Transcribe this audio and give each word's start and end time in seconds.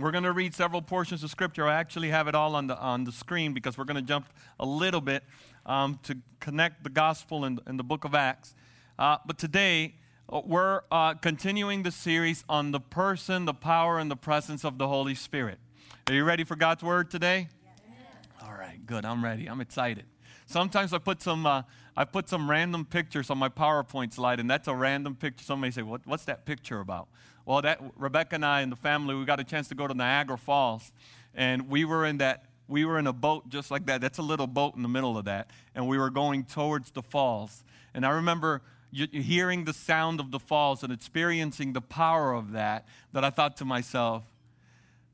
We're 0.00 0.12
going 0.12 0.24
to 0.24 0.32
read 0.32 0.54
several 0.54 0.80
portions 0.80 1.22
of 1.22 1.30
Scripture. 1.30 1.66
I 1.68 1.74
actually 1.74 2.08
have 2.08 2.26
it 2.26 2.34
all 2.34 2.56
on 2.56 2.68
the, 2.68 2.78
on 2.78 3.04
the 3.04 3.12
screen 3.12 3.52
because 3.52 3.76
we're 3.76 3.84
going 3.84 3.96
to 3.96 4.02
jump 4.02 4.26
a 4.58 4.64
little 4.64 5.02
bit 5.02 5.24
um, 5.66 5.98
to 6.04 6.16
connect 6.40 6.84
the 6.84 6.90
gospel 6.90 7.44
and, 7.44 7.60
and 7.66 7.78
the 7.78 7.84
book 7.84 8.04
of 8.04 8.14
Acts. 8.14 8.54
Uh, 8.98 9.18
but 9.26 9.36
today, 9.36 9.96
uh, 10.30 10.40
we're 10.42 10.80
uh, 10.90 11.14
continuing 11.14 11.82
the 11.82 11.90
series 11.90 12.44
on 12.48 12.70
the 12.70 12.80
person, 12.80 13.44
the 13.44 13.52
power, 13.52 13.98
and 13.98 14.10
the 14.10 14.16
presence 14.16 14.64
of 14.64 14.78
the 14.78 14.88
Holy 14.88 15.14
Spirit. 15.14 15.58
Are 16.08 16.14
you 16.14 16.24
ready 16.24 16.44
for 16.44 16.56
God's 16.56 16.82
word 16.82 17.10
today? 17.10 17.48
Yes. 17.62 18.48
All 18.48 18.54
right, 18.54 18.84
good. 18.86 19.04
I'm 19.04 19.22
ready. 19.22 19.48
I'm 19.48 19.60
excited. 19.60 20.06
Sometimes 20.46 20.94
I 20.94 20.98
put 20.98 21.20
some, 21.20 21.44
uh, 21.44 21.62
I 21.94 22.06
put 22.06 22.28
some 22.28 22.48
random 22.48 22.86
pictures 22.86 23.28
on 23.28 23.36
my 23.36 23.50
PowerPoint 23.50 24.14
slide, 24.14 24.40
and 24.40 24.50
that's 24.50 24.66
a 24.66 24.74
random 24.74 25.14
picture. 25.14 25.44
Somebody 25.44 25.72
say, 25.72 25.82
what, 25.82 26.06
"What's 26.06 26.24
that 26.24 26.46
picture 26.46 26.80
about?" 26.80 27.08
Well, 27.50 27.62
that 27.62 27.80
Rebecca 27.96 28.36
and 28.36 28.46
I 28.46 28.60
and 28.60 28.70
the 28.70 28.76
family, 28.76 29.16
we 29.16 29.24
got 29.24 29.40
a 29.40 29.44
chance 29.44 29.66
to 29.70 29.74
go 29.74 29.88
to 29.88 29.92
Niagara 29.92 30.38
Falls, 30.38 30.92
and 31.34 31.68
we 31.68 31.84
were 31.84 32.06
in 32.06 32.18
that. 32.18 32.44
We 32.68 32.84
were 32.84 32.96
in 32.96 33.08
a 33.08 33.12
boat 33.12 33.48
just 33.48 33.72
like 33.72 33.86
that. 33.86 34.00
That's 34.00 34.18
a 34.18 34.22
little 34.22 34.46
boat 34.46 34.76
in 34.76 34.82
the 34.82 34.88
middle 34.88 35.18
of 35.18 35.24
that, 35.24 35.50
and 35.74 35.88
we 35.88 35.98
were 35.98 36.10
going 36.10 36.44
towards 36.44 36.92
the 36.92 37.02
falls. 37.02 37.64
And 37.92 38.06
I 38.06 38.10
remember 38.10 38.62
hearing 38.92 39.64
the 39.64 39.72
sound 39.72 40.20
of 40.20 40.30
the 40.30 40.38
falls 40.38 40.84
and 40.84 40.92
experiencing 40.92 41.72
the 41.72 41.80
power 41.80 42.32
of 42.32 42.52
that. 42.52 42.86
That 43.12 43.24
I 43.24 43.30
thought 43.30 43.56
to 43.56 43.64
myself, 43.64 44.22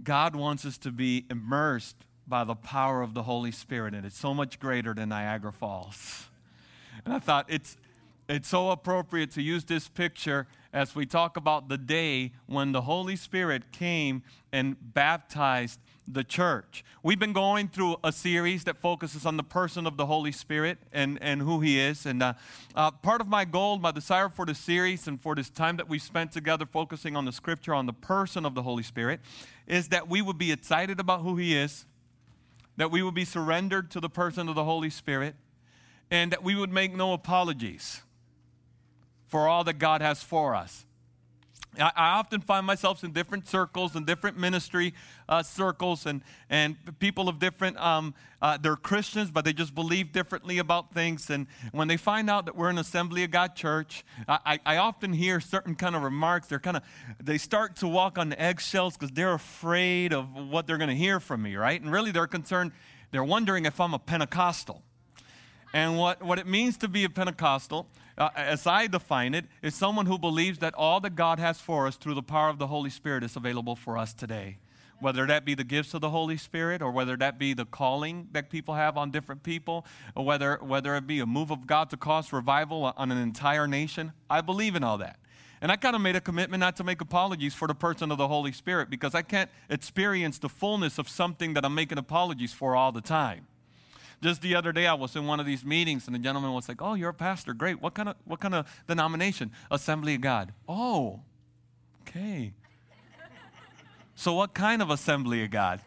God 0.03 0.37
wants 0.37 0.67
us 0.67 0.77
to 0.77 0.91
be 0.91 1.25
immersed 1.31 1.97
by 2.29 2.45
the 2.45 2.55
power 2.55 3.01
of 3.01 3.15
the 3.15 3.23
Holy 3.23 3.51
Spirit, 3.51 3.95
and 3.95 4.05
it's 4.05 4.19
so 4.19 4.35
much 4.35 4.61
greater 4.61 4.93
than 4.93 5.09
Niagara 5.09 5.55
Falls. 5.55 6.27
And 7.03 7.15
I 7.15 7.19
thought 7.19 7.47
it's, 7.49 7.79
it's 8.29 8.49
so 8.49 8.71
appropriate 8.71 9.31
to 9.33 9.43
use 9.43 9.65
this 9.65 9.89
picture 9.89 10.47
as 10.73 10.95
we 10.95 11.07
talk 11.07 11.37
about 11.37 11.69
the 11.69 11.79
day 11.79 12.33
when 12.47 12.73
the 12.73 12.83
Holy 12.83 13.15
Spirit 13.15 13.71
came 13.71 14.23
and 14.53 14.77
baptized 14.81 15.81
the 16.09 16.25
church. 16.25 16.85
We've 17.03 17.19
been 17.19 17.33
going 17.33 17.69
through 17.69 17.97
a 18.03 18.13
series 18.13 18.65
that 18.65 18.79
focuses 18.79 19.27
on 19.27 19.37
the 19.37 19.43
person 19.43 19.87
of 19.87 19.97
the 19.97 20.07
Holy 20.07 20.33
Spirit 20.33 20.79
and, 20.93 21.19
and 21.21 21.41
who 21.41 21.61
He 21.61 21.79
is. 21.79 22.05
And 22.05 22.23
uh, 22.23 22.35
uh, 22.75 22.91
part 22.91 23.21
of 23.21 23.29
my 23.29 23.45
goal, 23.45 23.79
my 23.79 23.93
desire 23.93 24.29
for 24.29 24.45
the 24.45 24.55
series 24.55 25.07
and 25.07 25.21
for 25.21 25.35
this 25.35 25.51
time 25.51 25.77
that 25.77 25.89
we've 25.89 26.03
spent 26.03 26.33
together 26.33 26.67
focusing 26.67 27.17
on 27.17 27.25
the 27.25 27.33
scripture, 27.33 27.75
on 27.75 27.87
the 27.87 27.93
person 27.93 28.45
of 28.45 28.55
the 28.55 28.63
Holy 28.63 28.83
Spirit, 28.83 29.21
is 29.67 29.89
that 29.89 30.09
we 30.09 30.21
would 30.21 30.39
be 30.39 30.51
excited 30.51 30.99
about 30.99 31.23
who 31.23 31.37
He 31.37 31.57
is, 31.57 31.87
that 32.77 32.91
we 32.91 33.03
would 33.03 33.15
be 33.15 33.25
surrendered 33.25 33.91
to 33.93 34.01
the 34.01 34.11
person 34.11 34.49
of 34.49 34.57
the 34.57 34.65
Holy 34.65 34.91
Spirit, 34.91 35.37
and 36.11 36.33
that 36.33 36.43
we 36.43 36.55
would 36.55 36.73
make 36.73 36.95
no 36.95 37.13
apologies 37.13 38.03
for 39.37 39.49
all 39.49 39.65
that 39.65 39.75
God 39.79 40.01
has 40.01 40.23
for 40.23 40.55
us. 40.55 40.87
I, 41.79 41.93
often 41.95 42.41
find 42.41 42.65
myself 42.65 43.05
in 43.05 43.13
different 43.13 43.47
circles 43.47 43.95
and 43.95 44.07
different 44.07 44.39
ministry 44.39 44.95
uh, 45.29 45.43
circles, 45.43 46.07
and, 46.07 46.23
and 46.49 46.75
people 47.01 47.29
of 47.29 47.39
different, 47.39 47.77
um, 47.77 48.15
uh, 48.41 48.57
they're 48.57 48.77
Christians, 48.77 49.31
but 49.31 49.45
they 49.45 49.53
just 49.53 49.75
believe 49.75 50.11
differently 50.11 50.57
about 50.57 50.95
things. 50.95 51.29
And 51.29 51.49
when 51.73 51.87
they 51.87 51.99
find 51.99 52.31
out 52.31 52.47
that 52.47 52.57
we're 52.57 52.71
an 52.71 52.79
Assembly 52.79 53.25
of 53.25 53.31
God 53.31 53.55
church, 53.55 54.07
I, 54.27 54.59
I 54.65 54.79
often 54.79 55.13
hear 55.13 55.39
certain 55.39 55.75
kind 55.75 55.95
of 55.95 56.03
remarks. 56.03 56.47
They're 56.47 56.59
kind 56.59 56.79
of, 56.79 56.83
they 57.23 57.37
start 57.37 57.77
to 57.77 57.89
walk 57.89 58.17
on 58.17 58.33
eggshells 58.33 58.97
because 58.97 59.11
they're 59.11 59.35
afraid 59.35 60.15
of 60.15 60.33
what 60.33 60.67
they're 60.67 60.79
going 60.79 60.89
to 60.89 60.97
hear 60.97 61.21
from 61.21 61.43
me, 61.43 61.57
right? 61.57 61.79
And 61.79 61.93
really, 61.93 62.11
they're 62.11 62.27
concerned, 62.27 62.73
they're 63.11 63.23
wondering 63.23 63.67
if 63.67 63.79
I'm 63.83 63.93
a 63.93 63.99
Pentecostal. 63.99 64.83
And 65.75 65.99
what, 65.99 66.23
what 66.23 66.39
it 66.39 66.47
means 66.47 66.79
to 66.79 66.89
be 66.89 67.05
a 67.05 67.11
Pentecostal 67.11 67.87
uh, 68.19 68.31
as 68.35 68.67
I 68.67 68.87
define 68.87 69.35
it, 69.35 69.45
is 69.63 69.75
someone 69.75 70.07
who 70.07 70.19
believes 70.19 70.59
that 70.61 70.75
all 70.75 71.01
that 71.01 71.15
God 71.15 71.39
has 71.39 71.61
for 71.61 71.87
us 71.87 71.97
through 71.97 72.15
the 72.15 72.23
power 72.23 72.49
of 72.49 72.59
the 72.59 72.67
Holy 72.67 72.91
Spirit 72.91 73.23
is 73.23 73.37
available 73.37 73.77
for 73.77 73.99
us 73.99 74.15
today. 74.15 74.59
Whether 74.99 75.27
that 75.27 75.45
be 75.45 75.55
the 75.55 75.65
gifts 75.65 75.93
of 75.93 76.01
the 76.01 76.09
Holy 76.09 76.39
Spirit, 76.39 76.81
or 76.81 76.91
whether 76.91 77.17
that 77.19 77.39
be 77.39 77.53
the 77.53 77.67
calling 77.67 78.29
that 78.33 78.49
people 78.49 78.75
have 78.75 78.97
on 78.97 79.11
different 79.11 79.43
people, 79.43 79.85
or 80.15 80.25
whether, 80.25 80.57
whether 80.63 80.95
it 80.97 81.07
be 81.07 81.21
a 81.21 81.27
move 81.27 81.51
of 81.51 81.67
God 81.67 81.91
to 81.91 81.99
cause 81.99 82.33
revival 82.33 82.95
on 82.97 83.13
an 83.13 83.19
entire 83.19 83.69
nation, 83.69 84.13
I 84.31 84.41
believe 84.41 84.75
in 84.75 84.83
all 84.83 84.97
that. 84.99 85.19
And 85.61 85.71
I 85.73 85.77
kind 85.77 85.97
of 85.97 86.03
made 86.03 86.17
a 86.17 86.21
commitment 86.21 86.61
not 86.61 86.77
to 86.77 86.85
make 86.85 87.01
apologies 87.01 87.55
for 87.55 87.69
the 87.69 87.75
person 87.75 88.11
of 88.11 88.19
the 88.19 88.29
Holy 88.29 88.53
Spirit 88.53 88.89
because 88.89 89.15
I 89.15 89.23
can't 89.23 89.51
experience 89.69 90.39
the 90.39 90.49
fullness 90.49 90.99
of 90.99 91.09
something 91.09 91.55
that 91.55 91.65
I'm 91.65 91.75
making 91.75 91.99
apologies 91.99 92.53
for 92.53 92.77
all 92.77 92.93
the 92.93 93.01
time. 93.01 93.47
Just 94.23 94.41
the 94.41 94.55
other 94.55 94.73
day, 94.73 94.87
I 94.87 94.95
was 94.95 95.15
in 95.15 95.27
one 95.27 95.41
of 95.41 95.47
these 95.47 95.65
meetings, 95.65 96.07
and 96.07 96.15
the 96.15 96.19
gentleman 96.19 96.53
was 96.53 96.69
like, 96.69 96.81
"Oh, 96.81 96.95
you're 96.95 97.11
a 97.11 97.15
pastor. 97.15 97.53
Great. 97.53 97.83
What 97.83 97.95
kind 97.95 98.09
of 98.09 98.17
what 98.25 98.41
kind 98.41 98.55
of 98.55 98.67
denomination? 98.89 99.53
Assembly 99.71 100.15
of 100.15 100.23
God. 100.23 100.53
Oh, 100.69 101.21
okay. 102.03 102.53
So, 104.19 104.33
what 104.33 104.55
kind 104.55 104.81
of 104.81 104.89
Assembly 104.89 105.45
of 105.45 105.51
God? 105.51 105.83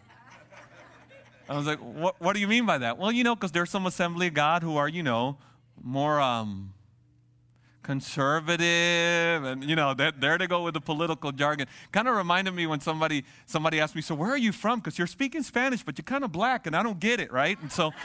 I 1.50 1.58
was 1.58 1.66
like, 1.66 1.80
what, 1.80 2.22
what 2.22 2.34
do 2.34 2.40
you 2.40 2.48
mean 2.48 2.68
by 2.68 2.78
that? 2.78 3.00
Well, 3.00 3.12
you 3.12 3.24
know, 3.24 3.36
because 3.36 3.52
there's 3.52 3.72
some 3.72 3.88
Assembly 3.88 4.28
of 4.28 4.36
God 4.36 4.62
who 4.62 4.78
are, 4.78 4.88
you 4.88 5.02
know, 5.02 5.38
more 5.82 6.22
um, 6.22 6.74
conservative 7.90 9.44
and 9.44 9.64
you 9.64 9.76
know 9.76 9.96
there 9.96 10.38
they 10.38 10.46
go 10.46 10.62
with 10.62 10.76
the 10.76 10.80
political 10.80 11.32
jargon 11.32 11.66
kind 11.92 12.08
of 12.08 12.16
reminded 12.16 12.54
me 12.54 12.68
when 12.68 12.80
somebody 12.80 13.26
somebody 13.48 13.80
asked 13.80 13.96
me 13.96 14.02
so 14.02 14.14
where 14.14 14.30
are 14.30 14.38
you 14.38 14.52
from 14.52 14.78
because 14.78 15.00
you're 15.00 15.08
speaking 15.08 15.42
spanish 15.42 15.82
but 15.82 15.98
you're 15.98 16.04
kind 16.04 16.24
of 16.24 16.32
black 16.32 16.68
and 16.68 16.76
i 16.76 16.84
don't 16.84 17.00
get 17.00 17.20
it 17.20 17.34
right 17.34 17.60
and 17.64 17.72
so 17.72 17.92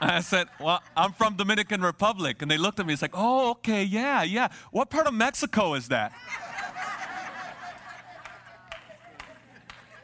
I 0.00 0.20
said, 0.20 0.48
Well, 0.58 0.82
I'm 0.96 1.12
from 1.12 1.36
Dominican 1.36 1.80
Republic. 1.80 2.42
And 2.42 2.50
they 2.50 2.58
looked 2.58 2.80
at 2.80 2.86
me, 2.86 2.92
it's 2.92 3.00
like, 3.00 3.14
Oh, 3.14 3.52
okay, 3.52 3.84
yeah, 3.84 4.24
yeah. 4.24 4.48
What 4.72 4.90
part 4.90 5.06
of 5.06 5.14
Mexico 5.14 5.74
is 5.74 5.86
that? 5.88 6.12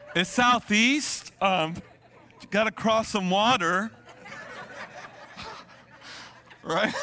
it's 0.15 0.31
southeast. 0.31 1.33
Um, 1.43 1.75
you 2.41 2.47
got 2.51 2.65
to 2.65 2.71
cross 2.71 3.09
some 3.09 3.29
water. 3.29 3.91
right? 6.63 6.95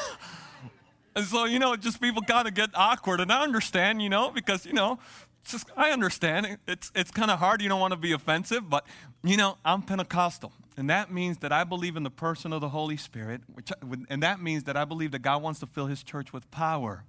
And 1.17 1.25
so, 1.25 1.45
you 1.45 1.57
know, 1.57 1.75
just 1.75 1.99
people 1.99 2.21
kind 2.21 2.47
of 2.47 2.53
get 2.53 2.69
awkward. 2.75 3.21
And 3.21 3.31
I 3.31 3.41
understand, 3.41 4.03
you 4.03 4.07
know, 4.07 4.29
because, 4.29 4.67
you 4.67 4.73
know, 4.73 4.99
just, 5.47 5.65
I 5.75 5.89
understand. 5.89 6.59
It's, 6.67 6.91
it's 6.93 7.09
kind 7.09 7.31
of 7.31 7.39
hard. 7.39 7.59
You 7.59 7.69
don't 7.69 7.79
want 7.79 7.93
to 7.93 7.97
be 7.97 8.11
offensive, 8.11 8.69
but, 8.69 8.85
you 9.23 9.35
know, 9.35 9.57
I'm 9.65 9.81
Pentecostal. 9.81 10.53
And 10.77 10.91
that 10.91 11.11
means 11.11 11.39
that 11.39 11.51
I 11.51 11.63
believe 11.63 11.95
in 11.95 12.03
the 12.03 12.11
person 12.11 12.53
of 12.53 12.61
the 12.61 12.69
Holy 12.69 12.97
Spirit. 12.97 13.41
Which, 13.51 13.71
and 14.11 14.21
that 14.21 14.43
means 14.43 14.65
that 14.65 14.77
I 14.77 14.85
believe 14.85 15.09
that 15.09 15.23
God 15.23 15.41
wants 15.41 15.59
to 15.61 15.65
fill 15.65 15.87
his 15.87 16.03
church 16.03 16.31
with 16.31 16.51
power. 16.51 17.03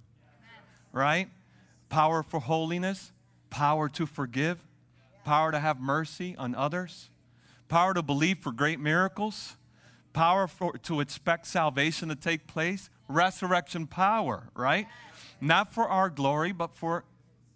Right? 0.91 1.29
Power 1.89 2.23
for 2.23 2.39
holiness, 2.39 3.11
power 3.51 3.87
to 3.89 4.07
forgive, 4.07 4.57
power 5.23 5.51
to 5.51 5.59
have 5.59 5.79
mercy 5.79 6.35
on 6.35 6.55
others, 6.55 7.11
power 7.67 7.93
to 7.93 8.01
believe 8.01 8.39
for 8.39 8.51
great 8.51 8.79
miracles, 8.79 9.55
power 10.13 10.47
for, 10.47 10.73
to 10.79 10.99
expect 10.99 11.45
salvation 11.45 12.09
to 12.09 12.15
take 12.15 12.47
place, 12.47 12.89
resurrection 13.09 13.87
power, 13.87 14.47
right? 14.55 14.87
Not 15.41 15.73
for 15.73 15.87
our 15.87 16.09
glory, 16.09 16.53
but 16.53 16.77
for 16.77 17.03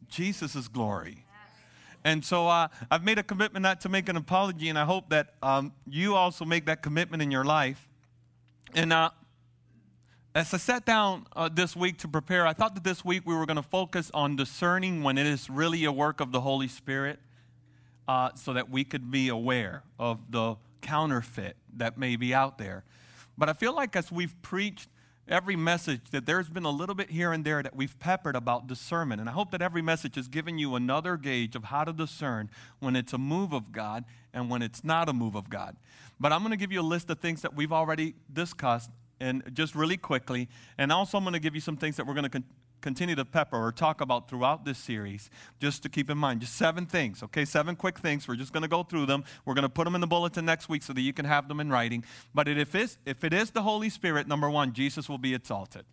Jesus' 0.10 0.68
glory. 0.68 1.26
And 2.04 2.26
so 2.26 2.48
uh, 2.50 2.68
I've 2.92 3.04
made 3.04 3.18
a 3.18 3.24
commitment 3.24 3.64
not 3.64 3.80
to 3.82 3.90
make 3.90 4.10
an 4.10 4.18
apology, 4.18 4.68
and 4.68 4.78
I 4.78 4.84
hope 4.84 5.10
that 5.10 5.36
um, 5.42 5.72
you 5.88 6.16
also 6.16 6.44
make 6.44 6.66
that 6.66 6.82
commitment 6.82 7.24
in 7.24 7.32
your 7.32 7.46
life. 7.46 7.88
And 8.76 8.92
uh, 8.92 9.12
as 10.36 10.54
I 10.54 10.58
sat 10.58 10.86
down 10.86 11.28
uh, 11.36 11.48
this 11.48 11.76
week 11.76 12.00
to 12.00 12.08
prepare, 12.08 12.46
I 12.46 12.54
thought 12.54 12.76
that 12.76 12.84
this 12.84 13.06
week 13.06 13.22
we 13.26 13.36
were 13.36 13.46
going 13.46 13.58
to 13.58 13.62
focus 13.62 14.12
on 14.14 14.36
discerning 14.36 15.02
when 15.02 15.18
it 15.18 15.28
is 15.28 15.50
really 15.50 15.86
a 15.86 15.92
work 15.92 16.20
of 16.20 16.32
the 16.34 16.42
Holy 16.42 16.68
Spirit 16.68 17.20
uh, 18.08 18.32
so 18.36 18.52
that 18.54 18.70
we 18.70 18.84
could 18.84 19.10
be 19.10 19.30
aware 19.30 19.84
of 19.98 20.32
the 20.32 20.56
counterfeit 20.82 21.56
that 21.78 21.98
may 21.98 22.16
be 22.18 22.34
out 22.34 22.58
there. 22.58 22.84
But 23.38 23.48
I 23.48 23.54
feel 23.54 23.74
like 23.74 23.96
as 23.96 24.12
we've 24.12 24.40
preached 24.42 24.90
every 25.28 25.56
message 25.56 26.02
that 26.12 26.26
there's 26.26 26.50
been 26.50 26.66
a 26.66 26.72
little 26.72 26.96
bit 26.96 27.10
here 27.10 27.32
and 27.32 27.46
there 27.46 27.64
that 27.64 27.76
we've 27.76 27.98
peppered 28.00 28.36
about 28.36 28.68
discernment. 28.68 29.22
And 29.22 29.30
I 29.30 29.34
hope 29.34 29.52
that 29.52 29.62
every 29.62 29.82
message 29.82 30.16
has 30.16 30.28
given 30.28 30.58
you 30.58 30.76
another 30.76 31.18
gauge 31.18 31.56
of 31.56 31.66
how 31.66 31.84
to 31.84 31.94
discern 31.94 32.50
when 32.80 32.96
it's 32.96 33.14
a 33.14 33.18
move 33.18 33.54
of 33.54 33.72
God 33.72 34.06
and 34.34 34.50
when 34.50 34.62
it's 34.62 34.84
not 34.84 35.08
a 35.10 35.14
move 35.14 35.36
of 35.36 35.50
God. 35.50 35.78
But 36.20 36.32
I'm 36.32 36.40
going 36.40 36.52
to 36.52 36.58
give 36.58 36.72
you 36.72 36.82
a 36.82 36.84
list 36.84 37.10
of 37.10 37.20
things 37.20 37.42
that 37.42 37.56
we've 37.56 37.72
already 37.72 38.16
discussed 38.32 38.90
and 39.20 39.44
just 39.54 39.76
really 39.76 39.98
quickly. 39.98 40.50
And 40.78 40.92
also, 40.92 41.18
I'm 41.18 41.24
going 41.24 41.34
to 41.34 41.40
give 41.40 41.56
you 41.56 41.62
some 41.62 41.78
things 41.78 41.96
that 41.98 42.06
we're 42.06 42.14
going 42.14 42.26
to 42.26 42.30
con- 42.30 42.44
continue 42.84 43.16
to 43.16 43.26
pepper 43.26 43.58
or 43.58 43.72
talk 43.72 44.02
about 44.02 44.30
throughout 44.30 44.66
this 44.66 44.78
series, 44.78 45.32
just 45.60 45.82
to 45.82 45.90
keep 45.90 46.10
in 46.10 46.18
mind. 46.18 46.42
Just 46.42 46.56
seven 46.56 46.86
things, 46.86 47.24
okay? 47.24 47.46
Seven 47.46 47.76
quick 47.76 47.98
things. 47.98 48.28
We're 48.28 48.36
just 48.36 48.54
going 48.54 48.62
to 48.62 48.70
go 48.70 48.84
through 48.84 49.08
them. 49.08 49.24
We're 49.46 49.56
going 49.56 49.64
to 49.64 49.70
put 49.70 49.86
them 49.86 49.96
in 49.96 50.02
the 50.02 50.08
bulletin 50.08 50.46
next 50.46 50.70
week 50.70 50.84
so 50.84 50.94
that 50.94 51.02
you 51.02 51.14
can 51.14 51.26
have 51.26 51.48
them 51.48 51.60
in 51.60 51.72
writing. 51.72 52.04
But 52.36 52.48
if, 52.48 52.76
it's, 52.76 53.00
if 53.06 53.24
it 53.24 53.34
is 53.34 53.50
the 53.52 53.64
Holy 53.64 53.90
Spirit, 53.90 54.28
number 54.28 54.50
one, 54.50 54.74
Jesus 54.74 55.10
will 55.10 55.18
be 55.18 55.34
exalted. 55.34 55.86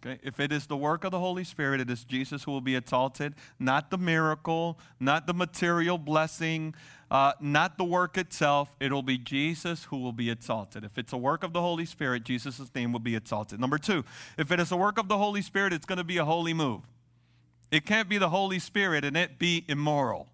Okay? 0.00 0.20
If 0.22 0.38
it 0.38 0.52
is 0.52 0.66
the 0.66 0.76
work 0.76 1.04
of 1.04 1.10
the 1.10 1.18
Holy 1.18 1.44
Spirit, 1.44 1.80
it 1.80 1.90
is 1.90 2.04
Jesus 2.04 2.44
who 2.44 2.52
will 2.52 2.60
be 2.60 2.76
exalted, 2.76 3.34
not 3.58 3.90
the 3.90 3.98
miracle, 3.98 4.78
not 5.00 5.26
the 5.26 5.34
material 5.34 5.98
blessing, 5.98 6.74
uh, 7.10 7.32
not 7.40 7.78
the 7.78 7.84
work 7.84 8.16
itself. 8.16 8.76
It'll 8.78 9.02
be 9.02 9.18
Jesus 9.18 9.84
who 9.84 9.98
will 9.98 10.12
be 10.12 10.30
exalted. 10.30 10.84
If 10.84 10.98
it's 10.98 11.12
a 11.12 11.16
work 11.16 11.42
of 11.42 11.52
the 11.52 11.60
Holy 11.60 11.84
Spirit, 11.84 12.24
Jesus' 12.24 12.70
name 12.74 12.92
will 12.92 13.00
be 13.00 13.16
exalted. 13.16 13.58
Number 13.58 13.78
two, 13.78 14.04
if 14.36 14.52
it 14.52 14.60
is 14.60 14.70
a 14.70 14.76
work 14.76 14.98
of 14.98 15.08
the 15.08 15.18
Holy 15.18 15.42
Spirit, 15.42 15.72
it's 15.72 15.86
going 15.86 15.98
to 15.98 16.04
be 16.04 16.18
a 16.18 16.24
holy 16.24 16.54
move. 16.54 16.82
It 17.70 17.84
can't 17.84 18.08
be 18.08 18.18
the 18.18 18.30
Holy 18.30 18.58
Spirit 18.58 19.04
and 19.04 19.16
it 19.16 19.38
be 19.38 19.64
immoral. 19.68 20.28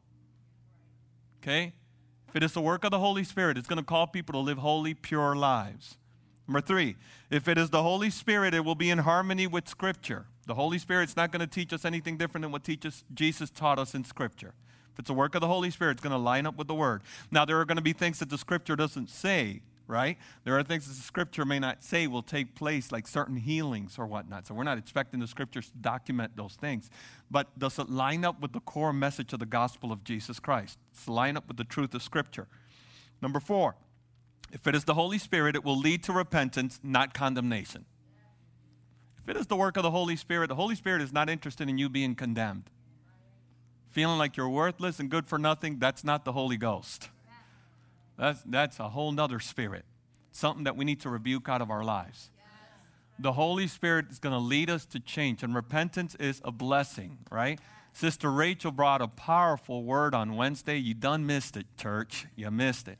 Okay? 1.42 1.72
If 2.28 2.36
it 2.36 2.42
is 2.42 2.52
the 2.52 2.60
work 2.60 2.84
of 2.84 2.90
the 2.90 2.98
Holy 2.98 3.24
Spirit, 3.24 3.56
it's 3.56 3.68
going 3.68 3.78
to 3.78 3.84
call 3.84 4.06
people 4.06 4.34
to 4.34 4.38
live 4.38 4.58
holy, 4.58 4.92
pure 4.92 5.34
lives. 5.34 5.96
Number 6.46 6.60
three, 6.60 6.96
if 7.30 7.48
it 7.48 7.56
is 7.56 7.70
the 7.70 7.82
Holy 7.82 8.10
Spirit, 8.10 8.52
it 8.54 8.64
will 8.64 8.74
be 8.74 8.90
in 8.90 8.98
harmony 8.98 9.46
with 9.46 9.68
Scripture. 9.68 10.26
The 10.46 10.54
Holy 10.54 10.78
Spirit's 10.78 11.16
not 11.16 11.32
going 11.32 11.40
to 11.40 11.46
teach 11.46 11.72
us 11.72 11.84
anything 11.84 12.18
different 12.18 12.42
than 12.42 12.52
what 12.52 12.64
teaches, 12.64 13.04
Jesus 13.14 13.50
taught 13.50 13.78
us 13.78 13.94
in 13.94 14.04
Scripture. 14.04 14.52
If 14.92 15.00
it's 15.00 15.10
a 15.10 15.14
work 15.14 15.34
of 15.34 15.40
the 15.40 15.48
Holy 15.48 15.70
Spirit, 15.70 15.92
it's 15.92 16.02
going 16.02 16.12
to 16.12 16.18
line 16.18 16.46
up 16.46 16.56
with 16.56 16.68
the 16.68 16.74
Word. 16.74 17.02
Now, 17.30 17.44
there 17.44 17.58
are 17.60 17.64
going 17.64 17.76
to 17.76 17.82
be 17.82 17.94
things 17.94 18.18
that 18.18 18.30
the 18.30 18.38
Scripture 18.38 18.76
doesn't 18.76 19.08
say, 19.08 19.62
right? 19.86 20.18
There 20.44 20.56
are 20.56 20.62
things 20.62 20.86
that 20.86 20.94
the 20.94 21.02
Scripture 21.02 21.44
may 21.46 21.58
not 21.58 21.82
say 21.82 22.06
will 22.06 22.22
take 22.22 22.54
place, 22.54 22.92
like 22.92 23.08
certain 23.08 23.36
healings 23.36 23.98
or 23.98 24.06
whatnot. 24.06 24.46
So 24.46 24.54
we're 24.54 24.64
not 24.64 24.78
expecting 24.78 25.20
the 25.20 25.26
Scriptures 25.26 25.70
to 25.70 25.78
document 25.78 26.36
those 26.36 26.54
things. 26.54 26.90
But 27.30 27.58
does 27.58 27.78
it 27.78 27.88
line 27.88 28.24
up 28.24 28.40
with 28.40 28.52
the 28.52 28.60
core 28.60 28.92
message 28.92 29.32
of 29.32 29.40
the 29.40 29.46
gospel 29.46 29.90
of 29.90 30.04
Jesus 30.04 30.38
Christ? 30.38 30.78
Does 30.94 31.08
it 31.08 31.10
line 31.10 31.36
up 31.38 31.48
with 31.48 31.56
the 31.56 31.64
truth 31.64 31.94
of 31.94 32.02
Scripture? 32.02 32.46
Number 33.20 33.40
four, 33.40 33.76
if 34.52 34.66
it 34.66 34.74
is 34.74 34.84
the 34.84 34.94
Holy 34.94 35.18
Spirit, 35.18 35.56
it 35.56 35.64
will 35.64 35.78
lead 35.78 36.02
to 36.04 36.12
repentance, 36.12 36.80
not 36.82 37.14
condemnation. 37.14 37.84
If 39.22 39.28
it 39.28 39.36
is 39.36 39.46
the 39.46 39.56
work 39.56 39.76
of 39.76 39.82
the 39.82 39.90
Holy 39.90 40.16
Spirit, 40.16 40.48
the 40.48 40.54
Holy 40.54 40.74
Spirit 40.74 41.02
is 41.02 41.12
not 41.12 41.30
interested 41.30 41.68
in 41.68 41.78
you 41.78 41.88
being 41.88 42.14
condemned 42.14 42.70
feeling 43.94 44.18
like 44.18 44.36
you're 44.36 44.48
worthless 44.48 44.98
and 44.98 45.08
good 45.08 45.24
for 45.24 45.38
nothing, 45.38 45.78
that's 45.78 46.02
not 46.02 46.24
the 46.24 46.32
Holy 46.32 46.56
Ghost. 46.56 47.10
That's, 48.18 48.42
that's 48.44 48.80
a 48.80 48.88
whole 48.88 49.12
nother 49.12 49.38
spirit, 49.38 49.84
something 50.32 50.64
that 50.64 50.76
we 50.76 50.84
need 50.84 51.00
to 51.02 51.08
rebuke 51.08 51.48
out 51.48 51.62
of 51.62 51.70
our 51.70 51.84
lives. 51.84 52.30
The 53.20 53.32
Holy 53.32 53.68
Spirit 53.68 54.06
is 54.10 54.18
going 54.18 54.32
to 54.32 54.40
lead 54.40 54.68
us 54.68 54.84
to 54.86 54.98
change, 54.98 55.44
and 55.44 55.54
repentance 55.54 56.16
is 56.16 56.40
a 56.44 56.50
blessing, 56.50 57.18
right? 57.30 57.60
Sister 57.92 58.32
Rachel 58.32 58.72
brought 58.72 59.00
a 59.00 59.06
powerful 59.06 59.84
word 59.84 60.12
on 60.12 60.34
Wednesday. 60.34 60.76
You 60.76 60.94
done 60.94 61.24
missed 61.24 61.56
it, 61.56 61.66
church. 61.78 62.26
You 62.34 62.50
missed 62.50 62.88
it. 62.88 62.98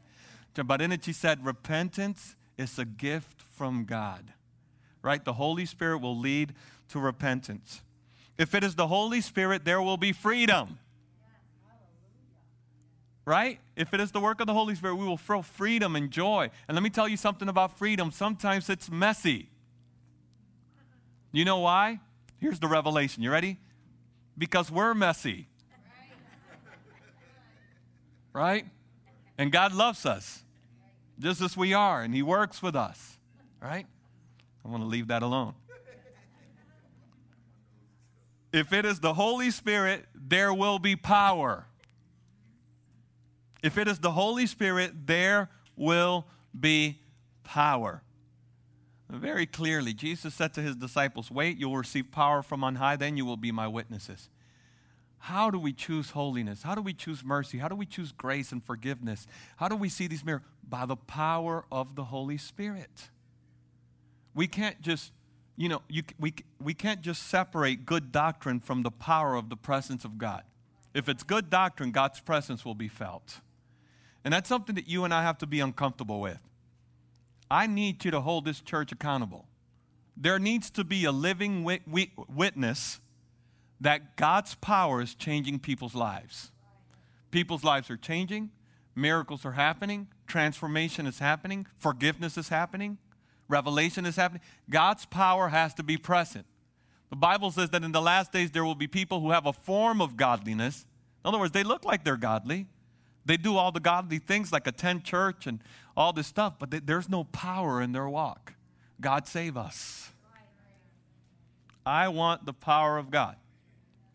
It, 0.56 1.04
she 1.04 1.12
said, 1.12 1.44
repentance 1.44 2.36
is 2.56 2.78
a 2.78 2.84
gift 2.84 3.42
from 3.42 3.84
God, 3.84 4.32
right? 5.02 5.24
The 5.24 5.34
Holy 5.34 5.66
Spirit 5.66 5.98
will 5.98 6.18
lead 6.18 6.54
to 6.88 7.00
repentance. 7.00 7.82
If 8.38 8.54
it 8.54 8.64
is 8.64 8.74
the 8.74 8.86
Holy 8.86 9.20
Spirit, 9.20 9.64
there 9.64 9.82
will 9.82 9.96
be 9.96 10.12
freedom 10.12 10.78
right? 13.24 13.58
If 13.76 13.94
it 13.94 14.00
is 14.00 14.12
the 14.12 14.20
work 14.20 14.40
of 14.40 14.46
the 14.46 14.52
Holy 14.52 14.74
Spirit, 14.74 14.96
we 14.96 15.06
will 15.06 15.16
feel 15.16 15.42
freedom 15.42 15.96
and 15.96 16.10
joy. 16.10 16.50
And 16.68 16.74
let 16.74 16.82
me 16.82 16.90
tell 16.90 17.08
you 17.08 17.16
something 17.16 17.48
about 17.48 17.78
freedom. 17.78 18.10
Sometimes 18.10 18.68
it's 18.68 18.90
messy. 18.90 19.48
You 21.32 21.44
know 21.44 21.58
why? 21.58 22.00
Here's 22.38 22.60
the 22.60 22.68
revelation. 22.68 23.22
You 23.22 23.30
ready? 23.30 23.58
Because 24.36 24.70
we're 24.70 24.94
messy. 24.94 25.48
Right? 28.32 28.66
And 29.36 29.50
God 29.50 29.72
loves 29.72 30.06
us 30.06 30.42
just 31.18 31.40
as 31.40 31.56
we 31.56 31.74
are, 31.74 32.02
and 32.02 32.14
He 32.14 32.22
works 32.22 32.62
with 32.62 32.76
us. 32.76 33.18
Right? 33.60 33.86
I 34.64 34.68
want 34.68 34.82
to 34.82 34.88
leave 34.88 35.08
that 35.08 35.22
alone. 35.22 35.54
If 38.52 38.72
it 38.72 38.84
is 38.84 39.00
the 39.00 39.14
Holy 39.14 39.50
Spirit, 39.50 40.06
there 40.14 40.54
will 40.54 40.78
be 40.78 40.94
power. 40.94 41.66
If 43.62 43.78
it 43.78 43.88
is 43.88 43.98
the 43.98 44.12
Holy 44.12 44.46
Spirit, 44.46 45.06
there 45.06 45.48
will 45.76 46.26
be 46.58 47.00
power. 47.42 48.02
Very 49.10 49.46
clearly, 49.46 49.92
Jesus 49.92 50.34
said 50.34 50.54
to 50.54 50.62
his 50.62 50.76
disciples, 50.76 51.30
Wait, 51.30 51.56
you'll 51.56 51.76
receive 51.76 52.10
power 52.10 52.42
from 52.42 52.62
on 52.62 52.76
high, 52.76 52.96
then 52.96 53.16
you 53.16 53.24
will 53.24 53.36
be 53.36 53.50
my 53.50 53.66
witnesses. 53.66 54.28
How 55.24 55.48
do 55.48 55.58
we 55.58 55.72
choose 55.72 56.10
holiness? 56.10 56.64
How 56.64 56.74
do 56.74 56.82
we 56.82 56.92
choose 56.92 57.24
mercy? 57.24 57.56
How 57.56 57.68
do 57.68 57.74
we 57.74 57.86
choose 57.86 58.12
grace 58.12 58.52
and 58.52 58.62
forgiveness? 58.62 59.26
How 59.56 59.68
do 59.68 59.74
we 59.74 59.88
see 59.88 60.06
these 60.06 60.22
miracles? 60.22 60.50
By 60.68 60.84
the 60.84 60.96
power 60.96 61.64
of 61.72 61.96
the 61.96 62.04
Holy 62.04 62.36
Spirit. 62.36 63.08
We 64.34 64.46
can't 64.46 64.82
just, 64.82 65.12
you 65.56 65.70
know, 65.70 65.80
you, 65.88 66.02
we, 66.20 66.34
we 66.60 66.74
can't 66.74 67.00
just 67.00 67.22
separate 67.26 67.86
good 67.86 68.12
doctrine 68.12 68.60
from 68.60 68.82
the 68.82 68.90
power 68.90 69.34
of 69.34 69.48
the 69.48 69.56
presence 69.56 70.04
of 70.04 70.18
God. 70.18 70.42
If 70.92 71.08
it's 71.08 71.22
good 71.22 71.48
doctrine, 71.48 71.90
God's 71.90 72.20
presence 72.20 72.62
will 72.62 72.74
be 72.74 72.88
felt. 72.88 73.40
And 74.26 74.34
that's 74.34 74.50
something 74.50 74.74
that 74.74 74.88
you 74.88 75.04
and 75.04 75.14
I 75.14 75.22
have 75.22 75.38
to 75.38 75.46
be 75.46 75.60
uncomfortable 75.60 76.20
with. 76.20 76.42
I 77.50 77.66
need 77.66 78.04
you 78.04 78.10
to 78.10 78.20
hold 78.20 78.44
this 78.44 78.60
church 78.60 78.92
accountable. 78.92 79.46
There 80.18 80.38
needs 80.38 80.68
to 80.72 80.84
be 80.84 81.06
a 81.06 81.12
living 81.12 81.64
wit- 81.64 82.10
witness 82.28 83.00
that 83.80 84.16
God's 84.16 84.54
power 84.56 85.00
is 85.00 85.14
changing 85.14 85.58
people's 85.58 85.94
lives. 85.94 86.50
People's 87.30 87.64
lives 87.64 87.90
are 87.90 87.96
changing, 87.96 88.50
miracles 88.94 89.44
are 89.44 89.52
happening, 89.52 90.08
transformation 90.26 91.06
is 91.06 91.18
happening, 91.18 91.66
forgiveness 91.76 92.38
is 92.38 92.48
happening, 92.48 92.98
revelation 93.48 94.06
is 94.06 94.16
happening. 94.16 94.42
God's 94.70 95.04
power 95.06 95.48
has 95.48 95.74
to 95.74 95.82
be 95.82 95.96
present. 95.96 96.46
The 97.10 97.16
Bible 97.16 97.50
says 97.50 97.70
that 97.70 97.82
in 97.82 97.92
the 97.92 98.00
last 98.00 98.32
days 98.32 98.50
there 98.50 98.64
will 98.64 98.74
be 98.74 98.86
people 98.86 99.20
who 99.20 99.30
have 99.30 99.46
a 99.46 99.52
form 99.52 100.00
of 100.00 100.16
godliness. 100.16 100.86
In 101.24 101.28
other 101.28 101.38
words, 101.38 101.52
they 101.52 101.64
look 101.64 101.84
like 101.84 102.04
they're 102.04 102.16
godly, 102.16 102.66
they 103.24 103.36
do 103.36 103.56
all 103.56 103.72
the 103.72 103.80
godly 103.80 104.18
things 104.18 104.52
like 104.52 104.66
attend 104.66 105.04
church 105.04 105.46
and 105.46 105.60
all 105.96 106.12
this 106.12 106.26
stuff, 106.26 106.54
but 106.58 106.70
they, 106.70 106.78
there's 106.78 107.08
no 107.08 107.24
power 107.24 107.80
in 107.80 107.92
their 107.92 108.08
walk. 108.08 108.54
God 109.00 109.26
save 109.26 109.56
us. 109.56 110.10
I 111.86 112.08
want 112.08 112.46
the 112.46 112.52
power 112.52 112.98
of 112.98 113.10
God. 113.10 113.36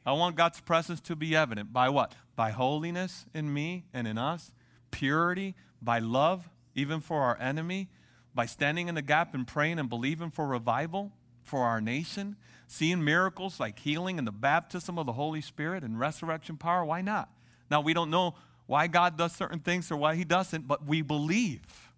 I 0.10 0.14
want 0.14 0.36
God's 0.36 0.60
presence 0.60 1.00
to 1.02 1.16
be 1.16 1.36
evident 1.36 1.72
by 1.72 1.88
what? 1.90 2.16
By 2.36 2.50
holiness 2.50 3.28
in 3.32 3.54
me 3.54 3.86
and 3.94 4.08
in 4.08 4.18
us, 4.18 4.52
purity, 4.90 5.54
by 5.84 6.00
love, 6.00 6.50
even 6.74 7.00
for 7.00 7.22
our 7.22 7.38
enemy, 7.40 7.90
by 8.34 8.48
standing 8.48 8.88
in 8.88 8.96
the 8.96 9.04
gap 9.04 9.36
and 9.36 9.46
praying 9.46 9.78
and 9.78 9.88
believing 9.88 10.32
for 10.32 10.48
revival 10.48 11.12
for 11.44 11.60
our 11.60 11.80
nation, 11.80 12.38
seeing 12.66 13.04
miracles 13.04 13.60
like 13.60 13.78
healing 13.78 14.18
and 14.18 14.28
the 14.28 14.32
baptism 14.32 14.98
of 14.98 15.06
the 15.06 15.14
Holy 15.14 15.42
Spirit 15.42 15.84
and 15.84 16.00
resurrection 16.00 16.58
power. 16.58 16.84
Why 16.84 17.02
not? 17.02 17.30
Now, 17.70 17.82
we 17.82 17.94
don't 17.94 18.10
know 18.10 18.34
why 18.66 18.88
God 18.88 19.16
does 19.16 19.34
certain 19.34 19.60
things 19.60 19.92
or 19.92 19.98
why 19.98 20.16
He 20.16 20.24
doesn't, 20.24 20.68
but 20.68 20.88
we 20.88 21.04
believe. 21.04 21.94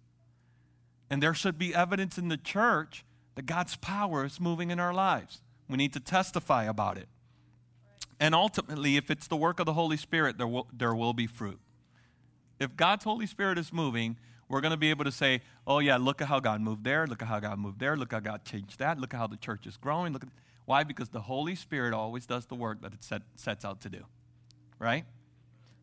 And 1.08 1.22
there 1.22 1.32
should 1.32 1.56
be 1.56 1.74
evidence 1.74 2.18
in 2.18 2.28
the 2.28 2.36
church 2.36 3.06
that 3.36 3.46
God's 3.46 3.76
power 3.76 4.26
is 4.26 4.38
moving 4.38 4.70
in 4.70 4.78
our 4.78 4.92
lives. 4.92 5.40
We 5.66 5.78
need 5.78 5.94
to 5.94 6.00
testify 6.00 6.64
about 6.64 6.98
it. 6.98 7.08
And 8.20 8.34
ultimately, 8.34 8.96
if 8.96 9.10
it's 9.10 9.26
the 9.26 9.36
work 9.36 9.58
of 9.60 9.66
the 9.66 9.72
Holy 9.72 9.96
Spirit, 9.96 10.38
there 10.38 10.46
will, 10.46 10.66
there 10.72 10.94
will 10.94 11.12
be 11.12 11.26
fruit. 11.26 11.58
If 12.60 12.76
God's 12.76 13.04
Holy 13.04 13.26
Spirit 13.26 13.58
is 13.58 13.72
moving, 13.72 14.16
we're 14.48 14.60
going 14.60 14.72
to 14.72 14.76
be 14.76 14.90
able 14.90 15.04
to 15.04 15.12
say, 15.12 15.40
oh, 15.66 15.78
yeah, 15.78 15.96
look 15.96 16.20
at 16.20 16.28
how 16.28 16.38
God 16.38 16.60
moved 16.60 16.84
there. 16.84 17.06
Look 17.06 17.22
at 17.22 17.28
how 17.28 17.40
God 17.40 17.58
moved 17.58 17.80
there. 17.80 17.96
Look 17.96 18.12
how 18.12 18.20
God 18.20 18.44
changed 18.44 18.78
that. 18.78 18.98
Look 18.98 19.14
at 19.14 19.16
how 19.16 19.26
the 19.26 19.38
church 19.38 19.66
is 19.66 19.76
growing. 19.76 20.12
Look 20.12 20.24
at, 20.24 20.28
why? 20.66 20.84
Because 20.84 21.08
the 21.08 21.22
Holy 21.22 21.54
Spirit 21.54 21.94
always 21.94 22.26
does 22.26 22.46
the 22.46 22.54
work 22.54 22.82
that 22.82 22.92
it 22.92 23.02
set, 23.02 23.22
sets 23.34 23.64
out 23.64 23.80
to 23.80 23.88
do. 23.88 24.04
Right? 24.78 25.04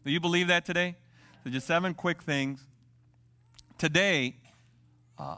Do 0.06 0.12
you 0.12 0.20
believe 0.20 0.48
that 0.48 0.66
today? 0.66 0.96
So, 1.44 1.50
just 1.50 1.66
seven 1.66 1.94
quick 1.94 2.22
things. 2.22 2.66
Today, 3.78 4.36
uh, 5.18 5.38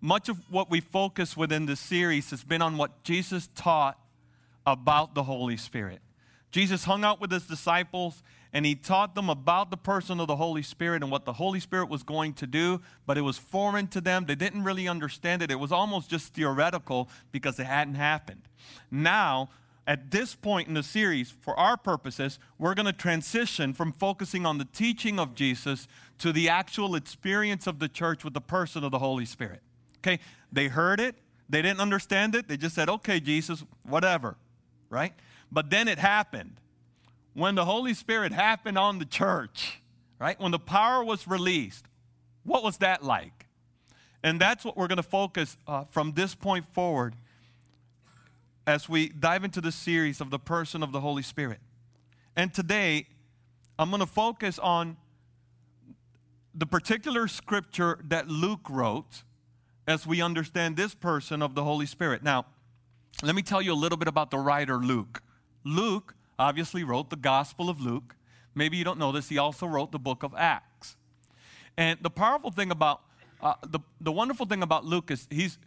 much 0.00 0.28
of 0.28 0.38
what 0.50 0.70
we 0.70 0.80
focus 0.80 1.36
within 1.36 1.66
this 1.66 1.78
series 1.78 2.30
has 2.30 2.42
been 2.42 2.62
on 2.62 2.76
what 2.76 3.04
Jesus 3.04 3.48
taught 3.54 3.98
about 4.72 5.14
the 5.14 5.24
Holy 5.24 5.56
Spirit. 5.56 6.00
Jesus 6.50 6.84
hung 6.84 7.04
out 7.04 7.20
with 7.20 7.30
his 7.30 7.46
disciples 7.46 8.22
and 8.52 8.66
he 8.66 8.74
taught 8.74 9.14
them 9.14 9.30
about 9.30 9.70
the 9.70 9.76
person 9.76 10.18
of 10.18 10.26
the 10.26 10.36
Holy 10.36 10.62
Spirit 10.62 11.02
and 11.02 11.10
what 11.10 11.24
the 11.24 11.34
Holy 11.34 11.60
Spirit 11.60 11.88
was 11.88 12.02
going 12.02 12.32
to 12.34 12.46
do, 12.46 12.80
but 13.06 13.16
it 13.16 13.20
was 13.20 13.38
foreign 13.38 13.86
to 13.88 14.00
them. 14.00 14.26
They 14.26 14.34
didn't 14.34 14.64
really 14.64 14.88
understand 14.88 15.42
it. 15.42 15.50
It 15.50 15.60
was 15.60 15.70
almost 15.70 16.10
just 16.10 16.34
theoretical 16.34 17.08
because 17.30 17.60
it 17.60 17.66
hadn't 17.66 17.94
happened. 17.94 18.42
Now, 18.90 19.50
at 19.86 20.10
this 20.10 20.34
point 20.34 20.68
in 20.68 20.74
the 20.74 20.82
series, 20.82 21.30
for 21.30 21.58
our 21.58 21.76
purposes, 21.76 22.38
we're 22.58 22.74
going 22.74 22.86
to 22.86 22.92
transition 22.92 23.72
from 23.72 23.92
focusing 23.92 24.46
on 24.46 24.58
the 24.58 24.64
teaching 24.64 25.18
of 25.18 25.34
Jesus 25.34 25.86
to 26.18 26.32
the 26.32 26.48
actual 26.48 26.96
experience 26.96 27.66
of 27.66 27.78
the 27.78 27.88
church 27.88 28.24
with 28.24 28.34
the 28.34 28.40
person 28.40 28.82
of 28.84 28.90
the 28.90 28.98
Holy 28.98 29.24
Spirit. 29.24 29.62
Okay? 29.98 30.18
They 30.52 30.68
heard 30.68 30.98
it, 30.98 31.16
they 31.48 31.62
didn't 31.62 31.80
understand 31.80 32.34
it, 32.34 32.48
they 32.48 32.56
just 32.56 32.74
said, 32.74 32.88
okay, 32.88 33.20
Jesus, 33.20 33.64
whatever, 33.82 34.36
right? 34.90 35.14
But 35.50 35.70
then 35.70 35.88
it 35.88 35.98
happened. 35.98 36.56
When 37.32 37.54
the 37.54 37.64
Holy 37.64 37.94
Spirit 37.94 38.32
happened 38.32 38.76
on 38.76 38.98
the 38.98 39.04
church, 39.04 39.80
right? 40.18 40.38
When 40.38 40.50
the 40.50 40.58
power 40.58 41.02
was 41.02 41.26
released, 41.26 41.86
what 42.44 42.62
was 42.62 42.78
that 42.78 43.02
like? 43.02 43.46
And 44.22 44.40
that's 44.40 44.64
what 44.64 44.76
we're 44.76 44.88
going 44.88 44.96
to 44.96 45.02
focus 45.02 45.56
uh, 45.66 45.84
from 45.84 46.12
this 46.12 46.34
point 46.34 46.66
forward 46.66 47.14
as 48.66 48.88
we 48.88 49.08
dive 49.08 49.44
into 49.44 49.60
the 49.60 49.72
series 49.72 50.20
of 50.20 50.30
the 50.30 50.38
person 50.38 50.82
of 50.82 50.92
the 50.92 51.00
Holy 51.00 51.22
Spirit. 51.22 51.58
And 52.36 52.52
today, 52.52 53.06
I'm 53.78 53.90
going 53.90 54.00
to 54.00 54.06
focus 54.06 54.58
on 54.58 54.96
the 56.54 56.66
particular 56.66 57.28
scripture 57.28 57.98
that 58.04 58.28
Luke 58.28 58.68
wrote 58.68 59.22
as 59.86 60.06
we 60.06 60.20
understand 60.20 60.76
this 60.76 60.94
person 60.94 61.42
of 61.42 61.54
the 61.54 61.64
Holy 61.64 61.86
Spirit. 61.86 62.22
Now, 62.22 62.46
let 63.22 63.34
me 63.34 63.42
tell 63.42 63.60
you 63.60 63.72
a 63.72 63.74
little 63.74 63.98
bit 63.98 64.08
about 64.08 64.30
the 64.30 64.38
writer 64.38 64.76
Luke. 64.76 65.22
Luke 65.64 66.14
obviously 66.38 66.84
wrote 66.84 67.10
the 67.10 67.16
Gospel 67.16 67.68
of 67.68 67.80
Luke. 67.80 68.16
Maybe 68.54 68.76
you 68.76 68.84
don't 68.84 68.98
know 68.98 69.12
this, 69.12 69.28
he 69.28 69.38
also 69.38 69.66
wrote 69.66 69.92
the 69.92 69.98
book 69.98 70.22
of 70.22 70.34
Acts. 70.36 70.96
And 71.76 71.98
the 72.02 72.10
powerful 72.10 72.50
thing 72.50 72.70
about, 72.70 73.02
uh, 73.42 73.54
the, 73.66 73.80
the 74.00 74.12
wonderful 74.12 74.46
thing 74.46 74.62
about 74.62 74.84
Luke 74.84 75.10
is 75.10 75.26
he's, 75.30 75.58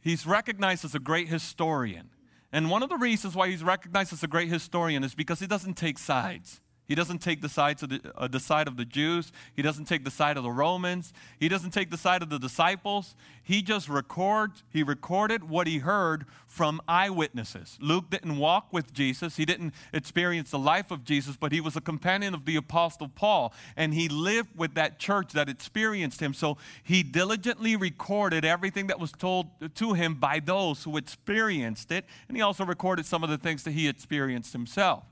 he's 0.00 0.26
recognized 0.26 0.84
as 0.84 0.94
a 0.94 0.98
great 0.98 1.28
historian. 1.28 2.10
And 2.52 2.70
one 2.70 2.82
of 2.82 2.88
the 2.88 2.96
reasons 2.96 3.34
why 3.36 3.48
he's 3.48 3.62
recognized 3.62 4.12
as 4.12 4.22
a 4.22 4.28
great 4.28 4.48
historian 4.48 5.04
is 5.04 5.14
because 5.14 5.40
he 5.40 5.46
doesn't 5.46 5.74
take 5.74 5.98
sides. 5.98 6.60
He 6.90 6.96
doesn't 6.96 7.18
take 7.18 7.40
the, 7.40 7.48
sides 7.48 7.84
of 7.84 7.90
the, 7.90 8.00
uh, 8.16 8.26
the 8.26 8.40
side 8.40 8.66
of 8.66 8.76
the 8.76 8.84
Jews. 8.84 9.30
He 9.54 9.62
doesn't 9.62 9.84
take 9.84 10.04
the 10.04 10.10
side 10.10 10.36
of 10.36 10.42
the 10.42 10.50
Romans. 10.50 11.12
He 11.38 11.48
doesn't 11.48 11.70
take 11.70 11.90
the 11.90 11.96
side 11.96 12.20
of 12.20 12.30
the 12.30 12.38
disciples. 12.40 13.14
He 13.44 13.62
just 13.62 13.88
records, 13.88 14.64
he 14.70 14.82
recorded 14.82 15.48
what 15.48 15.68
he 15.68 15.78
heard 15.78 16.26
from 16.50 16.80
eyewitnesses. 16.88 17.78
Luke 17.80 18.10
didn't 18.10 18.36
walk 18.36 18.72
with 18.72 18.92
Jesus. 18.92 19.36
He 19.36 19.44
didn't 19.44 19.72
experience 19.94 20.50
the 20.50 20.58
life 20.58 20.90
of 20.90 21.04
Jesus, 21.04 21.36
but 21.36 21.52
he 21.52 21.60
was 21.60 21.76
a 21.76 21.80
companion 21.80 22.34
of 22.34 22.44
the 22.44 22.56
apostle 22.56 23.08
Paul, 23.08 23.54
and 23.76 23.94
he 23.94 24.08
lived 24.08 24.48
with 24.56 24.74
that 24.74 24.98
church 24.98 25.32
that 25.34 25.48
experienced 25.48 26.20
him. 26.20 26.34
So 26.34 26.58
he 26.82 27.04
diligently 27.04 27.76
recorded 27.76 28.44
everything 28.44 28.88
that 28.88 28.98
was 28.98 29.12
told 29.12 29.46
to 29.76 29.92
him 29.92 30.16
by 30.16 30.40
those 30.40 30.82
who 30.82 30.96
experienced 30.96 31.92
it, 31.92 32.04
and 32.26 32.36
he 32.36 32.42
also 32.42 32.64
recorded 32.64 33.06
some 33.06 33.22
of 33.22 33.30
the 33.30 33.38
things 33.38 33.62
that 33.62 33.70
he 33.70 33.86
experienced 33.86 34.52
himself. 34.52 35.04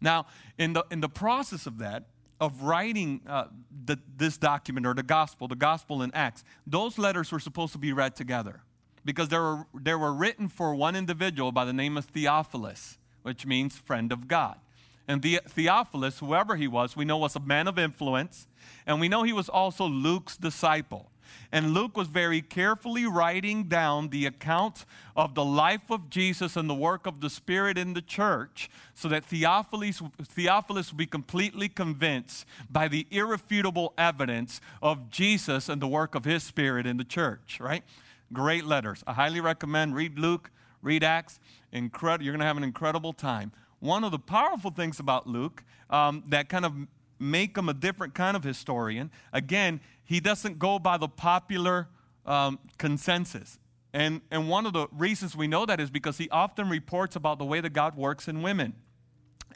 Now, 0.00 0.24
in 0.56 0.72
the, 0.72 0.86
in 0.90 1.02
the 1.02 1.10
process 1.10 1.66
of 1.66 1.76
that, 1.78 2.04
of 2.40 2.62
writing 2.62 3.20
uh, 3.28 3.48
the, 3.84 3.98
this 4.16 4.38
document 4.38 4.86
or 4.86 4.94
the 4.94 5.02
gospel, 5.02 5.46
the 5.46 5.56
gospel 5.56 6.02
in 6.02 6.10
Acts, 6.14 6.42
those 6.66 6.96
letters 6.96 7.30
were 7.30 7.40
supposed 7.40 7.74
to 7.74 7.78
be 7.78 7.92
read 7.92 8.16
together 8.16 8.62
because 9.06 9.28
they 9.28 9.38
were, 9.38 9.64
they 9.72 9.94
were 9.94 10.12
written 10.12 10.48
for 10.48 10.74
one 10.74 10.96
individual 10.96 11.52
by 11.52 11.64
the 11.64 11.72
name 11.72 11.96
of 11.96 12.06
Theophilus, 12.06 12.98
which 13.22 13.46
means 13.46 13.76
friend 13.76 14.12
of 14.12 14.28
God. 14.28 14.56
And 15.08 15.22
the, 15.22 15.40
Theophilus, 15.48 16.18
whoever 16.18 16.56
he 16.56 16.66
was, 16.66 16.96
we 16.96 17.04
know 17.04 17.16
was 17.16 17.36
a 17.36 17.40
man 17.40 17.68
of 17.68 17.78
influence, 17.78 18.48
and 18.86 19.00
we 19.00 19.08
know 19.08 19.22
he 19.22 19.32
was 19.32 19.48
also 19.48 19.86
Luke's 19.86 20.36
disciple. 20.36 21.10
And 21.52 21.72
Luke 21.72 21.96
was 21.96 22.08
very 22.08 22.42
carefully 22.42 23.06
writing 23.06 23.64
down 23.64 24.08
the 24.08 24.26
account 24.26 24.84
of 25.14 25.34
the 25.34 25.44
life 25.44 25.90
of 25.90 26.10
Jesus 26.10 26.56
and 26.56 26.68
the 26.68 26.74
work 26.74 27.06
of 27.06 27.20
the 27.20 27.30
Spirit 27.30 27.78
in 27.78 27.94
the 27.94 28.02
church 28.02 28.68
so 28.94 29.08
that 29.08 29.24
Theophilus, 29.24 30.02
Theophilus 30.22 30.90
would 30.90 30.98
be 30.98 31.06
completely 31.06 31.68
convinced 31.68 32.46
by 32.70 32.88
the 32.88 33.06
irrefutable 33.10 33.92
evidence 33.96 34.60
of 34.82 35.10
Jesus 35.10 35.68
and 35.68 35.80
the 35.80 35.88
work 35.88 36.14
of 36.14 36.24
his 36.24 36.42
Spirit 36.42 36.86
in 36.86 36.96
the 36.96 37.04
church, 37.04 37.58
right? 37.60 37.84
Great 38.32 38.64
letters. 38.64 39.04
I 39.06 39.12
highly 39.12 39.40
recommend 39.40 39.94
read 39.94 40.18
Luke, 40.18 40.50
read 40.82 41.04
Acts. 41.04 41.38
Incred- 41.72 42.22
you're 42.22 42.32
going 42.32 42.40
to 42.40 42.46
have 42.46 42.56
an 42.56 42.64
incredible 42.64 43.12
time. 43.12 43.52
One 43.80 44.04
of 44.04 44.10
the 44.10 44.18
powerful 44.18 44.70
things 44.70 44.98
about 44.98 45.26
Luke 45.26 45.62
um, 45.90 46.24
that 46.28 46.48
kind 46.48 46.64
of 46.64 46.74
make 47.18 47.56
him 47.56 47.68
a 47.68 47.74
different 47.74 48.14
kind 48.14 48.36
of 48.36 48.44
historian, 48.44 49.10
again, 49.32 49.80
he 50.04 50.20
doesn't 50.20 50.58
go 50.58 50.78
by 50.78 50.96
the 50.96 51.08
popular 51.08 51.88
um, 52.24 52.58
consensus. 52.78 53.58
And, 53.92 54.20
and 54.30 54.48
one 54.48 54.66
of 54.66 54.72
the 54.72 54.88
reasons 54.92 55.36
we 55.36 55.46
know 55.46 55.64
that 55.66 55.80
is 55.80 55.90
because 55.90 56.18
he 56.18 56.28
often 56.30 56.68
reports 56.68 57.16
about 57.16 57.38
the 57.38 57.44
way 57.44 57.60
that 57.60 57.72
God 57.72 57.96
works 57.96 58.28
in 58.28 58.42
women. 58.42 58.74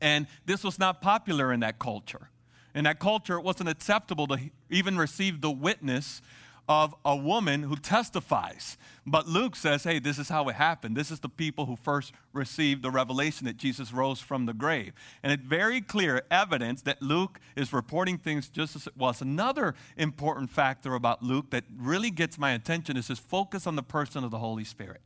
And 0.01 0.27
this 0.47 0.65
was 0.65 0.79
not 0.79 1.03
popular 1.03 1.53
in 1.53 1.61
that 1.61 1.79
culture. 1.79 2.31
In 2.75 2.85
that 2.85 3.01
culture, 3.01 3.37
it 3.37 3.43
wasn't 3.43 3.69
acceptable 3.69 4.27
to 4.29 4.39
even 4.71 4.97
receive 4.97 5.41
the 5.41 5.51
witness 5.51 6.23
of 6.71 6.95
a 7.05 7.17
woman 7.17 7.65
who 7.65 7.75
testifies. 7.75 8.79
But 9.05 9.27
Luke 9.27 9.57
says, 9.57 9.83
hey, 9.83 9.99
this 9.99 10.21
is 10.21 10.29
how 10.29 10.49
it 10.49 10.55
happened. 10.55 10.97
This 10.97 11.11
is 11.11 11.19
the 11.19 11.29
people 11.29 11.67
who 11.67 11.75
first 11.75 12.13
received 12.33 12.83
the 12.83 12.93
revelation 12.93 13.47
that 13.47 13.57
Jesus 13.57 13.93
rose 13.93 14.21
from 14.21 14.47
the 14.47 14.55
grave. 14.55 14.93
And 15.25 15.33
it's 15.33 15.43
very 15.43 15.81
clear 15.81 16.23
evidence 16.31 16.83
that 16.83 17.03
Luke 17.03 17.41
is 17.57 17.73
reporting 17.73 18.19
things 18.19 18.49
just 18.49 18.77
as 18.77 18.87
it 18.87 18.97
was. 18.97 19.21
Another 19.21 19.75
important 19.97 20.49
factor 20.49 20.95
about 20.95 21.25
Luke 21.25 21.51
that 21.51 21.65
really 21.77 22.13
gets 22.13 22.39
my 22.39 22.53
attention 22.53 22.97
is 22.97 23.09
his 23.09 23.19
focus 23.19 23.67
on 23.67 23.75
the 23.75 23.83
person 23.83 24.23
of 24.23 24.31
the 24.31 24.39
Holy 24.39 24.63
Spirit. 24.63 25.01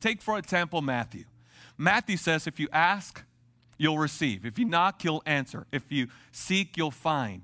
Take, 0.00 0.20
for 0.20 0.36
example, 0.36 0.82
Matthew. 0.82 1.26
Matthew 1.78 2.16
says, 2.16 2.48
if 2.48 2.58
you 2.58 2.68
ask, 2.72 3.22
you'll 3.78 3.98
receive. 3.98 4.44
If 4.44 4.58
you 4.58 4.64
knock, 4.64 5.04
you'll 5.04 5.22
answer. 5.26 5.68
If 5.70 5.84
you 5.90 6.08
seek, 6.32 6.76
you'll 6.76 6.90
find. 6.90 7.42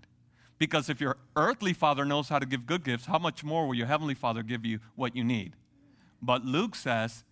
Because 0.58 0.88
if 0.88 1.00
your 1.00 1.16
earthly 1.36 1.72
father 1.72 2.04
knows 2.04 2.28
how 2.28 2.38
to 2.38 2.46
give 2.46 2.66
good 2.66 2.84
gifts, 2.84 3.06
how 3.06 3.18
much 3.18 3.44
more 3.44 3.66
will 3.66 3.74
your 3.74 3.86
heavenly 3.86 4.14
father 4.14 4.42
give 4.42 4.64
you 4.64 4.80
what 4.96 5.14
you 5.14 5.22
need? 5.22 5.54
But 6.20 6.44
Luke 6.44 6.74
says, 6.74 7.24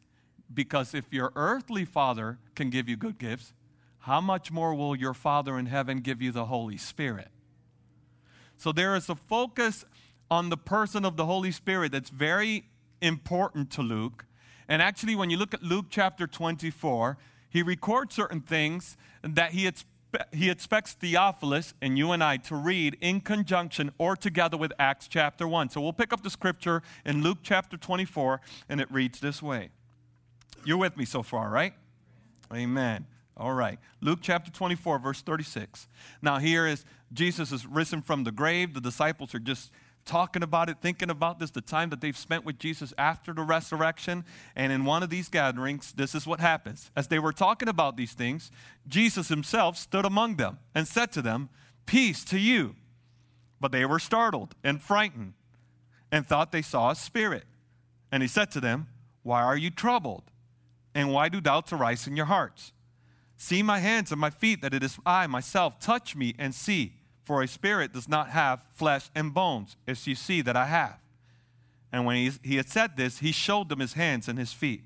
because 0.52 0.94
if 0.94 1.12
your 1.12 1.32
earthly 1.34 1.84
father 1.84 2.38
can 2.54 2.70
give 2.70 2.88
you 2.88 2.96
good 2.96 3.18
gifts, 3.18 3.52
how 4.06 4.20
much 4.20 4.52
more 4.52 4.72
will 4.72 4.94
your 4.94 5.14
Father 5.14 5.58
in 5.58 5.66
heaven 5.66 5.98
give 5.98 6.22
you 6.22 6.30
the 6.30 6.44
Holy 6.44 6.76
Spirit? 6.76 7.28
So 8.56 8.70
there 8.70 8.94
is 8.94 9.08
a 9.08 9.16
focus 9.16 9.84
on 10.30 10.48
the 10.48 10.56
person 10.56 11.04
of 11.04 11.16
the 11.16 11.26
Holy 11.26 11.50
Spirit 11.50 11.90
that's 11.90 12.10
very 12.10 12.68
important 13.02 13.70
to 13.72 13.82
Luke. 13.82 14.24
And 14.68 14.80
actually, 14.80 15.16
when 15.16 15.28
you 15.28 15.36
look 15.36 15.54
at 15.54 15.62
Luke 15.62 15.86
chapter 15.90 16.28
24, 16.28 17.18
he 17.48 17.62
records 17.62 18.14
certain 18.14 18.40
things 18.40 18.96
that 19.22 19.50
he 19.50 19.64
had 19.64 19.82
he 20.32 20.50
expects 20.50 20.94
Theophilus 20.94 21.74
and 21.80 21.96
you 21.98 22.12
and 22.12 22.22
I 22.22 22.36
to 22.38 22.56
read 22.56 22.96
in 23.00 23.20
conjunction 23.20 23.90
or 23.98 24.16
together 24.16 24.56
with 24.56 24.72
Acts 24.78 25.08
chapter 25.08 25.46
1. 25.46 25.70
So 25.70 25.80
we'll 25.80 25.92
pick 25.92 26.12
up 26.12 26.22
the 26.22 26.30
scripture 26.30 26.82
in 27.04 27.22
Luke 27.22 27.38
chapter 27.42 27.76
24, 27.76 28.40
and 28.68 28.80
it 28.80 28.90
reads 28.90 29.20
this 29.20 29.42
way. 29.42 29.70
You're 30.64 30.78
with 30.78 30.96
me 30.96 31.04
so 31.04 31.22
far, 31.22 31.48
right? 31.48 31.74
Amen. 32.52 33.06
All 33.36 33.52
right. 33.52 33.78
Luke 34.00 34.20
chapter 34.22 34.50
24, 34.50 34.98
verse 34.98 35.22
36. 35.22 35.88
Now, 36.22 36.38
here 36.38 36.66
is 36.66 36.84
Jesus 37.12 37.52
is 37.52 37.66
risen 37.66 38.02
from 38.02 38.24
the 38.24 38.32
grave. 38.32 38.74
The 38.74 38.80
disciples 38.80 39.34
are 39.34 39.38
just 39.38 39.70
talking 40.06 40.42
about 40.42 40.70
it, 40.70 40.78
thinking 40.80 41.10
about 41.10 41.38
this, 41.38 41.50
the 41.50 41.60
time 41.60 41.90
that 41.90 42.00
they've 42.00 42.16
spent 42.16 42.44
with 42.44 42.58
Jesus 42.58 42.94
after 42.96 43.34
the 43.34 43.42
resurrection. 43.42 44.24
And 44.54 44.72
in 44.72 44.84
one 44.84 45.02
of 45.02 45.10
these 45.10 45.28
gatherings, 45.28 45.92
this 45.92 46.14
is 46.14 46.26
what 46.26 46.40
happens. 46.40 46.90
As 46.96 47.08
they 47.08 47.18
were 47.18 47.32
talking 47.32 47.68
about 47.68 47.96
these 47.96 48.14
things, 48.14 48.50
Jesus 48.88 49.28
himself 49.28 49.76
stood 49.76 50.04
among 50.04 50.36
them 50.36 50.58
and 50.74 50.88
said 50.88 51.12
to 51.12 51.22
them, 51.22 51.50
Peace 51.84 52.24
to 52.26 52.38
you. 52.38 52.76
But 53.60 53.72
they 53.72 53.84
were 53.84 53.98
startled 53.98 54.54
and 54.64 54.80
frightened 54.80 55.34
and 56.10 56.26
thought 56.26 56.52
they 56.52 56.62
saw 56.62 56.90
a 56.90 56.94
spirit. 56.94 57.44
And 58.10 58.22
he 58.22 58.28
said 58.28 58.50
to 58.52 58.60
them, 58.60 58.88
Why 59.22 59.42
are 59.42 59.56
you 59.56 59.70
troubled? 59.70 60.30
And 60.94 61.12
why 61.12 61.28
do 61.28 61.40
doubts 61.40 61.72
arise 61.72 62.06
in 62.06 62.16
your 62.16 62.26
hearts? 62.26 62.72
See 63.36 63.62
my 63.62 63.80
hands 63.80 64.12
and 64.12 64.20
my 64.20 64.30
feet, 64.30 64.62
that 64.62 64.72
it 64.72 64.82
is 64.82 64.98
I 65.04 65.26
myself. 65.26 65.78
Touch 65.78 66.16
me 66.16 66.34
and 66.38 66.54
see. 66.54 66.94
For 67.26 67.42
a 67.42 67.48
spirit 67.48 67.92
does 67.92 68.08
not 68.08 68.30
have 68.30 68.64
flesh 68.70 69.10
and 69.12 69.34
bones, 69.34 69.76
as 69.88 70.06
you 70.06 70.14
see 70.14 70.42
that 70.42 70.56
I 70.56 70.66
have. 70.66 71.00
And 71.90 72.06
when 72.06 72.14
he, 72.16 72.30
he 72.44 72.56
had 72.56 72.68
said 72.68 72.96
this, 72.96 73.18
he 73.18 73.32
showed 73.32 73.68
them 73.68 73.80
his 73.80 73.94
hands 73.94 74.28
and 74.28 74.38
his 74.38 74.52
feet. 74.52 74.84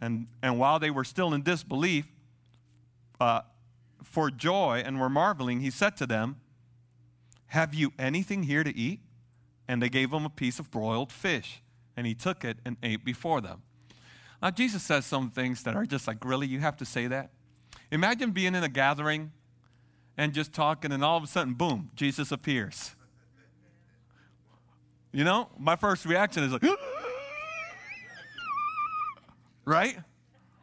And, 0.00 0.28
and 0.40 0.60
while 0.60 0.78
they 0.78 0.90
were 0.90 1.02
still 1.02 1.34
in 1.34 1.42
disbelief, 1.42 2.06
uh, 3.20 3.40
for 4.04 4.30
joy 4.30 4.84
and 4.86 5.00
were 5.00 5.08
marveling, 5.08 5.58
he 5.58 5.70
said 5.70 5.96
to 5.96 6.06
them, 6.06 6.36
Have 7.46 7.74
you 7.74 7.92
anything 7.98 8.44
here 8.44 8.62
to 8.62 8.76
eat? 8.76 9.00
And 9.66 9.82
they 9.82 9.88
gave 9.88 10.12
him 10.12 10.24
a 10.24 10.30
piece 10.30 10.60
of 10.60 10.70
broiled 10.70 11.10
fish. 11.10 11.60
And 11.96 12.06
he 12.06 12.14
took 12.14 12.44
it 12.44 12.58
and 12.64 12.76
ate 12.84 13.04
before 13.04 13.40
them. 13.40 13.62
Now, 14.40 14.52
Jesus 14.52 14.84
says 14.84 15.06
some 15.06 15.30
things 15.30 15.64
that 15.64 15.74
are 15.74 15.86
just 15.86 16.06
like, 16.06 16.24
Really? 16.24 16.46
You 16.46 16.60
have 16.60 16.76
to 16.76 16.84
say 16.84 17.08
that? 17.08 17.30
Imagine 17.90 18.30
being 18.30 18.54
in 18.54 18.62
a 18.62 18.68
gathering 18.68 19.32
and 20.18 20.34
just 20.34 20.52
talking, 20.52 20.90
and 20.90 21.04
all 21.04 21.16
of 21.16 21.22
a 21.22 21.28
sudden, 21.28 21.54
boom, 21.54 21.90
Jesus 21.94 22.32
appears. 22.32 22.96
You 25.12 25.22
know, 25.22 25.48
my 25.56 25.76
first 25.76 26.04
reaction 26.04 26.42
is 26.42 26.52
like, 26.52 26.64
right? 29.64 29.96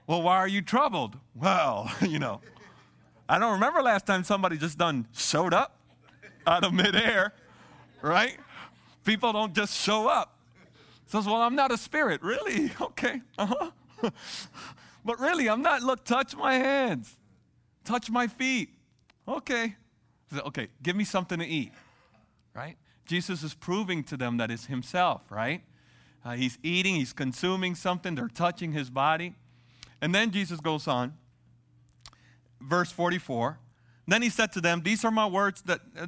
Well, 0.06 0.22
why 0.22 0.36
are 0.36 0.48
you 0.48 0.62
troubled? 0.62 1.18
Well, 1.34 1.90
you 2.02 2.20
know, 2.20 2.42
I 3.28 3.40
don't 3.40 3.54
remember 3.54 3.82
last 3.82 4.06
time 4.06 4.26
somebody 4.26 4.58
just 4.58 4.78
done 4.78 5.08
showed 5.14 5.54
up 5.54 5.80
out 6.46 6.66
of 6.66 6.74
midair, 6.74 7.34
right? 8.02 8.38
People 9.06 9.32
don't 9.32 9.56
just 9.56 9.76
show 9.76 10.08
up. 10.08 10.38
Says, 11.08 11.26
well, 11.26 11.42
I'm 11.42 11.56
not 11.56 11.72
a 11.72 11.78
spirit. 11.78 12.22
Really? 12.22 12.72
Okay. 12.82 13.22
Uh-huh. 13.38 13.72
but 15.06 15.20
really, 15.20 15.50
I'm 15.50 15.62
not. 15.62 15.82
Look, 15.82 16.04
touch 16.04 16.36
my 16.36 16.56
hands. 16.56 17.18
Touch 17.84 18.10
my 18.10 18.28
feet. 18.28 18.75
Okay. 19.28 19.76
Okay, 20.34 20.68
give 20.82 20.96
me 20.96 21.04
something 21.04 21.40
to 21.40 21.46
eat, 21.46 21.72
right? 22.54 22.78
Jesus 23.06 23.44
is 23.44 23.54
proving 23.54 24.04
to 24.06 24.18
them 24.18 24.38
that 24.38 24.50
it's 24.50 24.66
himself, 24.66 25.32
right? 25.32 25.62
Uh, 26.24 26.32
he's 26.32 26.58
eating, 26.64 26.96
he's 26.96 27.14
consuming 27.14 27.76
something, 27.76 28.16
they're 28.16 28.28
touching 28.28 28.72
his 28.72 28.90
body. 28.90 29.36
And 30.02 30.14
then 30.14 30.32
Jesus 30.32 30.60
goes 30.60 30.88
on, 30.88 31.14
verse 32.60 32.92
44. 32.92 33.60
Then 34.08 34.22
he 34.22 34.30
said 34.30 34.52
to 34.54 34.62
them, 34.62 34.82
These 34.84 35.06
are 35.06 35.12
my 35.12 35.28
words 35.28 35.62
that, 35.64 35.82
uh, 35.98 36.08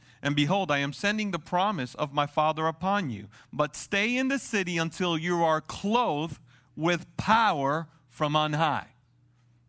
And 0.23 0.35
behold, 0.35 0.69
I 0.69 0.79
am 0.79 0.93
sending 0.93 1.31
the 1.31 1.39
promise 1.39 1.95
of 1.95 2.13
my 2.13 2.27
Father 2.27 2.67
upon 2.67 3.09
you. 3.09 3.27
But 3.51 3.75
stay 3.75 4.17
in 4.17 4.27
the 4.27 4.37
city 4.37 4.77
until 4.77 5.17
you 5.17 5.43
are 5.43 5.61
clothed 5.61 6.39
with 6.75 7.05
power 7.17 7.87
from 8.09 8.35
on 8.35 8.53
high. 8.53 8.87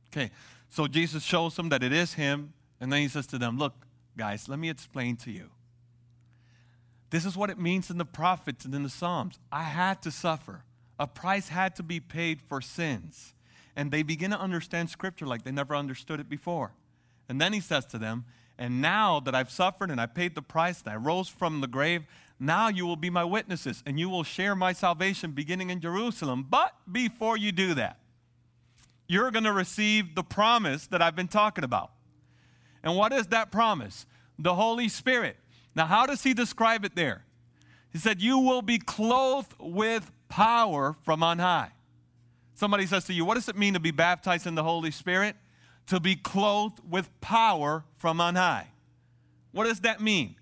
Okay, 0.09 0.31
so 0.69 0.87
Jesus 0.87 1.23
shows 1.23 1.57
them 1.57 1.71
that 1.71 1.83
it 1.83 1.93
is 1.93 2.15
Him. 2.15 2.53
And 2.81 2.93
then 2.93 3.01
He 3.01 3.09
says 3.09 3.27
to 3.29 3.39
them, 3.39 3.59
Look, 3.59 3.87
guys, 4.17 4.49
let 4.49 4.59
me 4.59 4.69
explain 4.69 5.17
to 5.19 5.31
you. 5.31 5.51
This 7.11 7.25
is 7.25 7.37
what 7.37 7.51
it 7.51 7.59
means 7.59 7.91
in 7.91 7.99
the 7.99 8.05
prophets 8.05 8.65
and 8.65 8.75
in 8.75 8.83
the 8.83 8.89
Psalms. 8.91 9.39
I 9.51 9.65
had 9.65 10.03
to 10.03 10.11
suffer, 10.11 10.65
a 10.99 11.07
price 11.07 11.49
had 11.49 11.77
to 11.77 11.83
be 11.83 12.01
paid 12.01 12.43
for 12.43 12.61
sins. 12.61 13.35
And 13.75 13.91
they 13.91 14.03
begin 14.03 14.33
to 14.33 14.39
understand 14.39 14.91
Scripture 14.91 15.27
like 15.27 15.45
they 15.45 15.51
never 15.51 15.75
understood 15.75 16.21
it 16.21 16.29
before. 16.29 16.73
And 17.27 17.41
then 17.41 17.55
He 17.55 17.61
says 17.61 17.87
to 17.87 17.99
them, 17.99 18.27
and 18.59 18.81
now 18.81 19.21
that 19.21 19.35
I've 19.35 19.51
suffered 19.51 19.91
and 19.91 20.01
I 20.01 20.07
paid 20.07 20.35
the 20.35 20.43
price 20.43 20.83
and 20.83 20.93
I 20.93 20.97
rose 20.97 21.29
from 21.29 21.61
the 21.61 21.67
grave, 21.67 22.05
now 22.39 22.69
you 22.69 22.87
will 22.87 22.97
be 22.97 23.11
my 23.11 23.25
witnesses 23.25 23.83
and 23.87 23.99
you 23.99 24.09
will 24.09 24.25
share 24.25 24.55
my 24.55 24.73
salvation 24.73 25.33
beginning 25.33 25.71
in 25.71 25.81
Jerusalem. 25.81 26.47
But 26.49 26.75
before 26.91 27.37
you 27.37 27.53
do 27.53 27.75
that, 27.75 27.99
you're 29.07 29.31
going 29.31 29.45
to 29.45 29.53
receive 29.53 30.15
the 30.15 30.23
promise 30.23 30.87
that 30.89 31.03
I've 31.03 31.17
been 31.17 31.29
talking 31.29 31.65
about. 31.65 31.93
And 32.83 32.97
what 32.97 33.13
is 33.13 33.29
that 33.29 33.53
promise? 33.53 34.07
The 34.39 34.55
Holy 34.55 34.89
Spirit. 34.89 35.37
Now, 35.75 35.87
how 35.87 36.07
does 36.07 36.23
he 36.23 36.35
describe 36.35 36.85
it 36.85 36.97
there? 36.97 37.25
He 37.93 37.99
said, 37.99 38.21
You 38.21 38.39
will 38.39 38.63
be 38.63 38.79
clothed 38.79 39.55
with 39.59 40.11
power 40.29 40.97
from 41.03 41.23
on 41.23 41.39
high. 41.39 41.73
Somebody 42.55 42.87
says 42.87 43.05
to 43.05 43.13
you, 43.13 43.25
What 43.25 43.35
does 43.35 43.49
it 43.49 43.57
mean 43.57 43.75
to 43.75 43.81
be 43.81 43.91
baptized 43.91 44.47
in 44.47 44.55
the 44.55 44.65
Holy 44.65 44.91
Spirit? 44.91 45.37
To 45.87 46.01
be 46.01 46.15
clothed 46.15 46.81
with 46.89 47.09
power 47.21 47.85
from 47.97 48.21
on 48.21 48.35
high. 48.35 48.69
What 49.53 49.65
does 49.65 49.81
that 49.81 50.01
mean? 50.01 50.37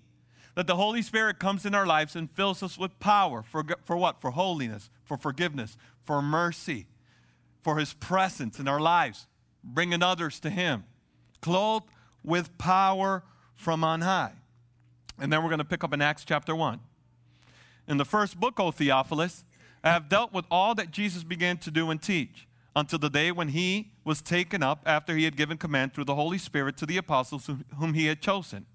That 0.55 0.67
the 0.67 0.75
Holy 0.75 1.01
Spirit 1.01 1.39
comes 1.39 1.65
in 1.65 1.73
our 1.73 1.85
lives 1.85 2.15
and 2.15 2.29
fills 2.29 2.61
us 2.61 2.77
with 2.77 2.99
power. 2.99 3.43
For, 3.43 3.63
for 3.83 3.95
what? 3.95 4.19
For 4.19 4.31
holiness, 4.31 4.89
for 5.03 5.17
forgiveness, 5.17 5.77
for 6.03 6.21
mercy, 6.21 6.87
for 7.61 7.77
His 7.77 7.93
presence 7.93 8.59
in 8.59 8.67
our 8.67 8.79
lives, 8.79 9.27
bringing 9.63 10.03
others 10.03 10.39
to 10.41 10.49
Him. 10.49 10.83
Clothed 11.41 11.87
with 12.23 12.57
power 12.57 13.23
from 13.55 13.83
on 13.83 14.01
high. 14.01 14.33
And 15.19 15.31
then 15.31 15.41
we're 15.43 15.49
going 15.49 15.59
to 15.59 15.65
pick 15.65 15.83
up 15.83 15.93
in 15.93 16.01
Acts 16.01 16.25
chapter 16.25 16.55
1. 16.55 16.79
In 17.87 17.97
the 17.97 18.05
first 18.05 18.39
book, 18.39 18.59
O 18.59 18.71
Theophilus, 18.71 19.43
I 19.83 19.89
have 19.89 20.09
dealt 20.09 20.33
with 20.33 20.45
all 20.51 20.75
that 20.75 20.91
Jesus 20.91 21.23
began 21.23 21.57
to 21.57 21.71
do 21.71 21.89
and 21.89 22.01
teach 22.01 22.47
until 22.75 22.99
the 22.99 23.09
day 23.09 23.31
when 23.31 23.49
he 23.49 23.91
was 24.03 24.21
taken 24.21 24.63
up 24.63 24.81
after 24.85 25.15
he 25.15 25.25
had 25.25 25.35
given 25.35 25.57
command 25.57 25.93
through 25.93 26.05
the 26.05 26.15
Holy 26.15 26.37
Spirit 26.37 26.77
to 26.77 26.85
the 26.85 26.97
apostles 26.97 27.49
whom 27.77 27.93
he 27.93 28.05
had 28.05 28.21
chosen. 28.21 28.65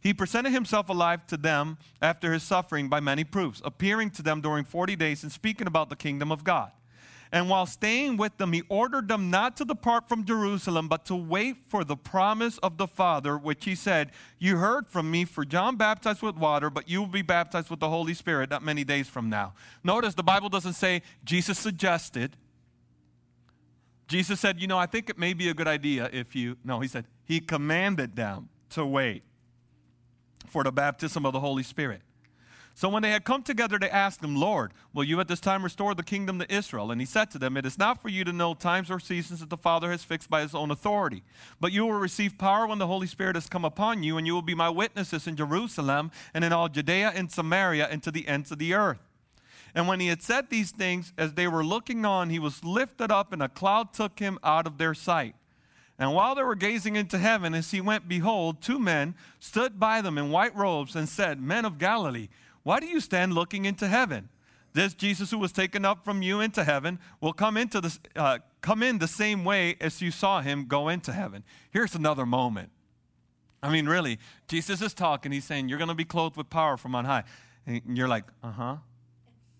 He 0.00 0.14
presented 0.14 0.52
himself 0.52 0.88
alive 0.88 1.26
to 1.28 1.36
them 1.36 1.78
after 2.00 2.32
his 2.32 2.42
suffering 2.42 2.88
by 2.88 3.00
many 3.00 3.24
proofs, 3.24 3.60
appearing 3.64 4.10
to 4.12 4.22
them 4.22 4.40
during 4.40 4.64
40 4.64 4.96
days 4.96 5.22
and 5.22 5.32
speaking 5.32 5.66
about 5.66 5.90
the 5.90 5.96
kingdom 5.96 6.32
of 6.32 6.44
God. 6.44 6.72
And 7.32 7.50
while 7.50 7.66
staying 7.66 8.16
with 8.18 8.38
them, 8.38 8.52
he 8.52 8.62
ordered 8.68 9.08
them 9.08 9.30
not 9.30 9.56
to 9.56 9.64
depart 9.64 10.08
from 10.08 10.24
Jerusalem, 10.24 10.86
but 10.86 11.04
to 11.06 11.16
wait 11.16 11.56
for 11.66 11.82
the 11.82 11.96
promise 11.96 12.56
of 12.58 12.78
the 12.78 12.86
Father, 12.86 13.36
which 13.36 13.64
he 13.64 13.74
said, 13.74 14.12
You 14.38 14.58
heard 14.58 14.88
from 14.88 15.10
me, 15.10 15.24
for 15.24 15.44
John 15.44 15.76
baptized 15.76 16.22
with 16.22 16.36
water, 16.36 16.70
but 16.70 16.88
you 16.88 17.00
will 17.00 17.08
be 17.08 17.22
baptized 17.22 17.68
with 17.68 17.80
the 17.80 17.88
Holy 17.88 18.14
Spirit 18.14 18.50
not 18.50 18.62
many 18.62 18.84
days 18.84 19.08
from 19.08 19.28
now. 19.28 19.54
Notice 19.82 20.14
the 20.14 20.22
Bible 20.22 20.48
doesn't 20.48 20.74
say 20.74 21.02
Jesus 21.24 21.58
suggested, 21.58 22.36
Jesus 24.08 24.40
said, 24.40 24.60
You 24.60 24.66
know, 24.66 24.78
I 24.78 24.86
think 24.86 25.10
it 25.10 25.18
may 25.18 25.32
be 25.32 25.48
a 25.48 25.54
good 25.54 25.68
idea 25.68 26.08
if 26.12 26.34
you. 26.34 26.56
No, 26.64 26.80
he 26.80 26.88
said, 26.88 27.06
He 27.24 27.40
commanded 27.40 28.16
them 28.16 28.48
to 28.70 28.84
wait 28.86 29.22
for 30.48 30.62
the 30.64 30.72
baptism 30.72 31.26
of 31.26 31.32
the 31.32 31.40
Holy 31.40 31.62
Spirit. 31.62 32.02
So 32.76 32.90
when 32.90 33.02
they 33.02 33.10
had 33.10 33.24
come 33.24 33.42
together, 33.42 33.78
they 33.78 33.88
asked 33.88 34.22
him, 34.22 34.36
Lord, 34.36 34.74
will 34.92 35.02
you 35.02 35.18
at 35.18 35.28
this 35.28 35.40
time 35.40 35.64
restore 35.64 35.94
the 35.94 36.02
kingdom 36.02 36.38
to 36.38 36.54
Israel? 36.54 36.90
And 36.90 37.00
he 37.00 37.06
said 37.06 37.30
to 37.30 37.38
them, 37.38 37.56
It 37.56 37.64
is 37.64 37.78
not 37.78 38.02
for 38.02 38.10
you 38.10 38.22
to 38.24 38.34
know 38.34 38.52
times 38.52 38.90
or 38.90 39.00
seasons 39.00 39.40
that 39.40 39.48
the 39.48 39.56
Father 39.56 39.90
has 39.90 40.04
fixed 40.04 40.28
by 40.28 40.42
his 40.42 40.54
own 40.54 40.70
authority, 40.70 41.22
but 41.58 41.72
you 41.72 41.86
will 41.86 41.94
receive 41.94 42.36
power 42.36 42.66
when 42.66 42.78
the 42.78 42.86
Holy 42.86 43.06
Spirit 43.06 43.34
has 43.34 43.48
come 43.48 43.64
upon 43.64 44.02
you, 44.02 44.18
and 44.18 44.26
you 44.26 44.34
will 44.34 44.42
be 44.42 44.54
my 44.54 44.68
witnesses 44.68 45.26
in 45.26 45.36
Jerusalem 45.36 46.10
and 46.34 46.44
in 46.44 46.52
all 46.52 46.68
Judea 46.68 47.12
and 47.14 47.32
Samaria 47.32 47.88
and 47.90 48.02
to 48.02 48.10
the 48.10 48.28
ends 48.28 48.52
of 48.52 48.58
the 48.58 48.74
earth. 48.74 49.00
And 49.76 49.86
when 49.86 50.00
he 50.00 50.06
had 50.06 50.22
said 50.22 50.48
these 50.48 50.70
things, 50.70 51.12
as 51.18 51.34
they 51.34 51.46
were 51.46 51.62
looking 51.62 52.06
on, 52.06 52.30
he 52.30 52.38
was 52.38 52.64
lifted 52.64 53.10
up, 53.10 53.34
and 53.34 53.42
a 53.42 53.48
cloud 53.48 53.92
took 53.92 54.18
him 54.18 54.38
out 54.42 54.66
of 54.66 54.78
their 54.78 54.94
sight. 54.94 55.34
And 55.98 56.14
while 56.14 56.34
they 56.34 56.42
were 56.42 56.54
gazing 56.54 56.96
into 56.96 57.18
heaven, 57.18 57.52
as 57.52 57.70
he 57.70 57.82
went, 57.82 58.08
behold, 58.08 58.62
two 58.62 58.78
men 58.78 59.14
stood 59.38 59.78
by 59.78 60.00
them 60.00 60.16
in 60.16 60.30
white 60.30 60.56
robes 60.56 60.96
and 60.96 61.06
said, 61.06 61.42
Men 61.42 61.66
of 61.66 61.76
Galilee, 61.76 62.28
why 62.62 62.80
do 62.80 62.86
you 62.86 63.00
stand 63.00 63.34
looking 63.34 63.66
into 63.66 63.86
heaven? 63.86 64.30
This 64.72 64.94
Jesus 64.94 65.30
who 65.30 65.38
was 65.38 65.52
taken 65.52 65.84
up 65.84 66.04
from 66.04 66.22
you 66.22 66.40
into 66.40 66.64
heaven 66.64 66.98
will 67.20 67.34
come 67.34 67.58
into 67.58 67.82
the, 67.82 67.98
uh, 68.16 68.38
come 68.62 68.82
in 68.82 68.98
the 68.98 69.08
same 69.08 69.44
way 69.44 69.76
as 69.78 70.00
you 70.00 70.10
saw 70.10 70.40
him 70.40 70.66
go 70.66 70.88
into 70.88 71.12
heaven. 71.12 71.44
Here's 71.70 71.94
another 71.94 72.24
moment. 72.24 72.70
I 73.62 73.70
mean, 73.70 73.86
really, 73.86 74.18
Jesus 74.48 74.80
is 74.80 74.94
talking. 74.94 75.32
He's 75.32 75.44
saying, 75.44 75.68
You're 75.68 75.78
going 75.78 75.88
to 75.88 75.94
be 75.94 76.04
clothed 76.04 76.36
with 76.36 76.48
power 76.48 76.78
from 76.78 76.94
on 76.94 77.04
high. 77.04 77.24
And 77.66 77.96
you're 77.96 78.08
like, 78.08 78.24
Uh 78.42 78.52
huh. 78.52 78.76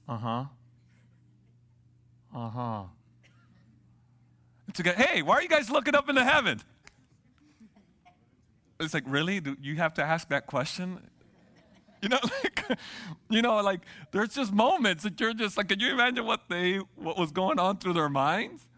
Uh 0.09 0.17
huh. 0.17 0.45
Uh 2.35 2.49
huh. 2.49 2.83
To 4.75 4.83
go, 4.83 4.93
hey, 4.93 5.23
why 5.23 5.37
are 5.37 5.43
you 5.43 5.49
guys 5.49 5.71
looking 5.71 5.95
up 5.95 6.09
into 6.09 6.25
heaven? 6.25 6.61
It's 8.79 8.93
like, 8.93 9.05
really? 9.07 9.41
Do 9.41 9.57
you 9.61 9.77
have 9.77 9.95
to 9.95 10.05
ask 10.05 10.29
that 10.29 10.47
question? 10.47 10.99
You 12.03 12.11
know, 12.11 12.19
like, 12.45 12.79
you 13.31 13.43
know, 13.43 13.57
like 13.63 13.81
there's 14.13 14.35
just 14.35 14.53
moments 14.53 15.05
that 15.05 15.19
you're 15.19 15.33
just 15.33 15.57
like, 15.57 15.69
can 15.69 15.81
you 15.81 15.93
imagine 15.93 16.27
what 16.27 16.43
they, 16.49 16.77
what 16.95 17.17
was 17.17 17.33
going 17.33 17.59
on 17.59 17.79
through 17.79 17.95
their 17.95 18.11
minds? 18.11 18.69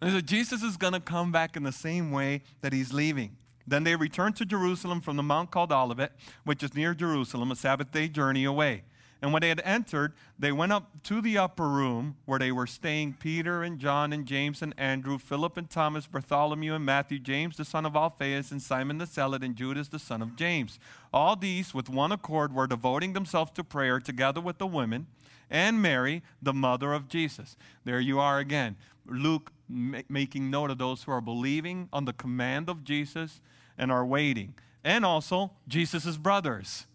And 0.00 0.12
so 0.12 0.20
Jesus 0.20 0.62
is 0.62 0.76
going 0.76 0.92
to 0.92 1.00
come 1.00 1.32
back 1.32 1.56
in 1.56 1.64
the 1.64 1.72
same 1.72 2.12
way 2.12 2.42
that 2.60 2.72
he's 2.72 2.92
leaving. 2.92 3.36
Then 3.66 3.84
they 3.84 3.96
returned 3.96 4.36
to 4.36 4.46
Jerusalem 4.46 5.00
from 5.00 5.16
the 5.16 5.22
mount 5.22 5.50
called 5.50 5.72
Olivet, 5.72 6.12
which 6.44 6.62
is 6.62 6.74
near 6.74 6.94
Jerusalem, 6.94 7.50
a 7.50 7.56
Sabbath 7.56 7.90
day 7.90 8.08
journey 8.08 8.44
away. 8.44 8.84
And 9.20 9.32
when 9.32 9.42
they 9.42 9.48
had 9.48 9.60
entered, 9.64 10.12
they 10.38 10.52
went 10.52 10.70
up 10.70 11.02
to 11.04 11.20
the 11.20 11.38
upper 11.38 11.68
room 11.68 12.16
where 12.24 12.38
they 12.38 12.52
were 12.52 12.68
staying 12.68 13.14
Peter 13.14 13.64
and 13.64 13.80
John 13.80 14.12
and 14.12 14.24
James 14.24 14.62
and 14.62 14.72
Andrew, 14.78 15.18
Philip 15.18 15.56
and 15.56 15.68
Thomas, 15.68 16.06
Bartholomew 16.06 16.74
and 16.74 16.84
Matthew, 16.84 17.18
James 17.18 17.56
the 17.56 17.64
son 17.64 17.84
of 17.84 17.96
Alphaeus, 17.96 18.52
and 18.52 18.62
Simon 18.62 18.98
the 18.98 19.06
Zealot, 19.06 19.42
and 19.42 19.56
Judas 19.56 19.88
the 19.88 19.98
son 19.98 20.22
of 20.22 20.36
James. 20.36 20.78
All 21.12 21.34
these, 21.34 21.74
with 21.74 21.88
one 21.88 22.12
accord, 22.12 22.54
were 22.54 22.68
devoting 22.68 23.12
themselves 23.12 23.50
to 23.52 23.64
prayer 23.64 23.98
together 23.98 24.40
with 24.40 24.58
the 24.58 24.66
women 24.66 25.08
and 25.50 25.82
Mary, 25.82 26.22
the 26.40 26.52
mother 26.52 26.92
of 26.92 27.08
Jesus. 27.08 27.56
There 27.84 28.00
you 28.00 28.20
are 28.20 28.38
again. 28.38 28.76
Luke 29.04 29.50
ma- 29.68 30.02
making 30.08 30.48
note 30.48 30.70
of 30.70 30.78
those 30.78 31.02
who 31.02 31.12
are 31.12 31.20
believing 31.20 31.88
on 31.92 32.04
the 32.04 32.12
command 32.12 32.68
of 32.68 32.84
Jesus 32.84 33.40
and 33.76 33.90
are 33.90 34.06
waiting. 34.06 34.54
And 34.84 35.04
also, 35.04 35.52
Jesus' 35.66 36.16
brothers. 36.16 36.86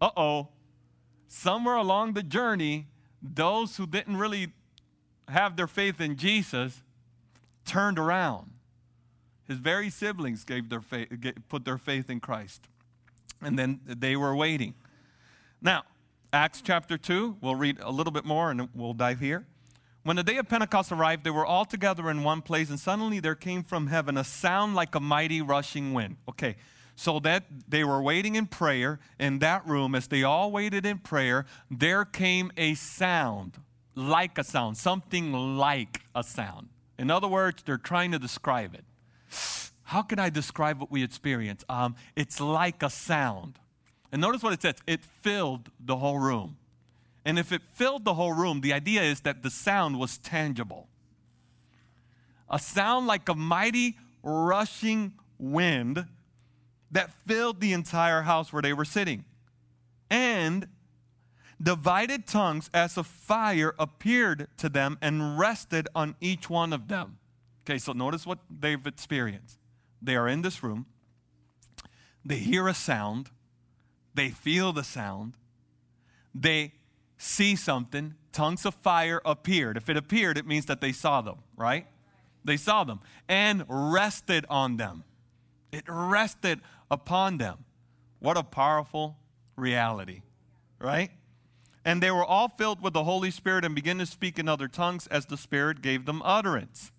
Uh 0.00 0.10
oh 0.16 0.48
somewhere 1.30 1.76
along 1.76 2.14
the 2.14 2.24
journey, 2.24 2.88
those 3.22 3.76
who 3.76 3.86
didn't 3.86 4.16
really 4.16 4.48
have 5.28 5.56
their 5.56 5.68
faith 5.68 6.00
in 6.00 6.16
Jesus 6.16 6.82
turned 7.64 8.00
around. 8.00 8.50
His 9.46 9.58
very 9.58 9.90
siblings 9.90 10.44
gave 10.44 10.68
their 10.68 10.80
faith, 10.80 11.08
put 11.48 11.64
their 11.64 11.78
faith 11.78 12.10
in 12.10 12.18
Christ. 12.18 12.68
And 13.40 13.56
then 13.56 13.80
they 13.86 14.16
were 14.16 14.34
waiting. 14.34 14.74
Now, 15.62 15.84
Acts 16.32 16.62
chapter 16.62 16.98
2, 16.98 17.36
we'll 17.40 17.54
read 17.54 17.78
a 17.80 17.92
little 17.92 18.12
bit 18.12 18.24
more 18.24 18.50
and 18.50 18.68
we'll 18.74 18.92
dive 18.92 19.20
here. 19.20 19.46
When 20.02 20.16
the 20.16 20.24
day 20.24 20.36
of 20.36 20.48
Pentecost 20.48 20.90
arrived, 20.90 21.22
they 21.22 21.30
were 21.30 21.46
all 21.46 21.64
together 21.64 22.10
in 22.10 22.24
one 22.24 22.42
place, 22.42 22.70
and 22.70 22.80
suddenly 22.80 23.20
there 23.20 23.34
came 23.34 23.62
from 23.62 23.86
heaven 23.86 24.16
a 24.16 24.24
sound 24.24 24.74
like 24.74 24.94
a 24.94 25.00
mighty 25.00 25.42
rushing 25.42 25.92
wind. 25.92 26.16
Okay, 26.28 26.56
so 27.00 27.18
that 27.18 27.44
they 27.66 27.82
were 27.82 28.02
waiting 28.02 28.34
in 28.34 28.44
prayer 28.44 29.00
in 29.18 29.38
that 29.38 29.66
room. 29.66 29.94
As 29.94 30.08
they 30.08 30.22
all 30.22 30.52
waited 30.52 30.84
in 30.84 30.98
prayer, 30.98 31.46
there 31.70 32.04
came 32.04 32.52
a 32.58 32.74
sound, 32.74 33.56
like 33.94 34.36
a 34.36 34.44
sound, 34.44 34.76
something 34.76 35.32
like 35.32 36.02
a 36.14 36.22
sound. 36.22 36.68
In 36.98 37.10
other 37.10 37.26
words, 37.26 37.62
they're 37.62 37.78
trying 37.78 38.12
to 38.12 38.18
describe 38.18 38.74
it. 38.74 38.84
How 39.84 40.02
can 40.02 40.18
I 40.18 40.28
describe 40.28 40.78
what 40.78 40.90
we 40.90 41.02
experience? 41.02 41.64
Um, 41.70 41.96
it's 42.16 42.38
like 42.38 42.82
a 42.82 42.90
sound. 42.90 43.58
And 44.12 44.20
notice 44.20 44.42
what 44.42 44.52
it 44.52 44.60
says 44.60 44.74
it 44.86 45.00
filled 45.22 45.70
the 45.80 45.96
whole 45.96 46.18
room. 46.18 46.58
And 47.24 47.38
if 47.38 47.50
it 47.50 47.62
filled 47.72 48.04
the 48.04 48.12
whole 48.12 48.34
room, 48.34 48.60
the 48.60 48.74
idea 48.74 49.02
is 49.04 49.20
that 49.20 49.42
the 49.42 49.48
sound 49.48 49.98
was 49.98 50.18
tangible. 50.18 50.86
A 52.50 52.58
sound 52.58 53.06
like 53.06 53.26
a 53.30 53.34
mighty 53.34 53.96
rushing 54.22 55.14
wind 55.38 56.04
that 56.90 57.12
filled 57.26 57.60
the 57.60 57.72
entire 57.72 58.22
house 58.22 58.52
where 58.52 58.62
they 58.62 58.72
were 58.72 58.84
sitting. 58.84 59.24
And 60.10 60.66
divided 61.62 62.26
tongues 62.26 62.70
as 62.72 62.96
a 62.96 63.04
fire 63.04 63.74
appeared 63.78 64.48
to 64.56 64.68
them 64.68 64.98
and 65.00 65.38
rested 65.38 65.88
on 65.94 66.16
each 66.20 66.48
one 66.48 66.72
of 66.72 66.88
them. 66.88 67.18
Okay, 67.64 67.78
so 67.78 67.92
notice 67.92 68.26
what 68.26 68.38
they've 68.50 68.86
experienced. 68.86 69.58
They 70.02 70.16
are 70.16 70.26
in 70.26 70.42
this 70.42 70.62
room, 70.62 70.86
they 72.24 72.38
hear 72.38 72.66
a 72.66 72.74
sound, 72.74 73.30
they 74.14 74.30
feel 74.30 74.72
the 74.72 74.82
sound, 74.82 75.34
they 76.34 76.72
see 77.18 77.54
something, 77.54 78.14
tongues 78.32 78.64
of 78.64 78.74
fire 78.74 79.20
appeared. 79.24 79.76
If 79.76 79.90
it 79.90 79.96
appeared, 79.96 80.38
it 80.38 80.46
means 80.46 80.66
that 80.66 80.80
they 80.80 80.92
saw 80.92 81.20
them, 81.20 81.40
right? 81.56 81.86
They 82.44 82.56
saw 82.56 82.84
them 82.84 83.00
and 83.28 83.64
rested 83.68 84.46
on 84.48 84.78
them. 84.78 85.04
It 85.72 85.84
rested 85.88 86.60
upon 86.90 87.38
them. 87.38 87.64
What 88.18 88.36
a 88.36 88.42
powerful 88.42 89.16
reality, 89.56 90.22
right? 90.78 91.10
And 91.84 92.02
they 92.02 92.10
were 92.10 92.24
all 92.24 92.48
filled 92.48 92.82
with 92.82 92.92
the 92.92 93.04
Holy 93.04 93.30
Spirit 93.30 93.64
and 93.64 93.74
began 93.74 93.98
to 93.98 94.06
speak 94.06 94.38
in 94.38 94.48
other 94.48 94.68
tongues 94.68 95.06
as 95.06 95.26
the 95.26 95.36
Spirit 95.36 95.80
gave 95.80 96.04
them 96.04 96.20
utterance. 96.24 96.92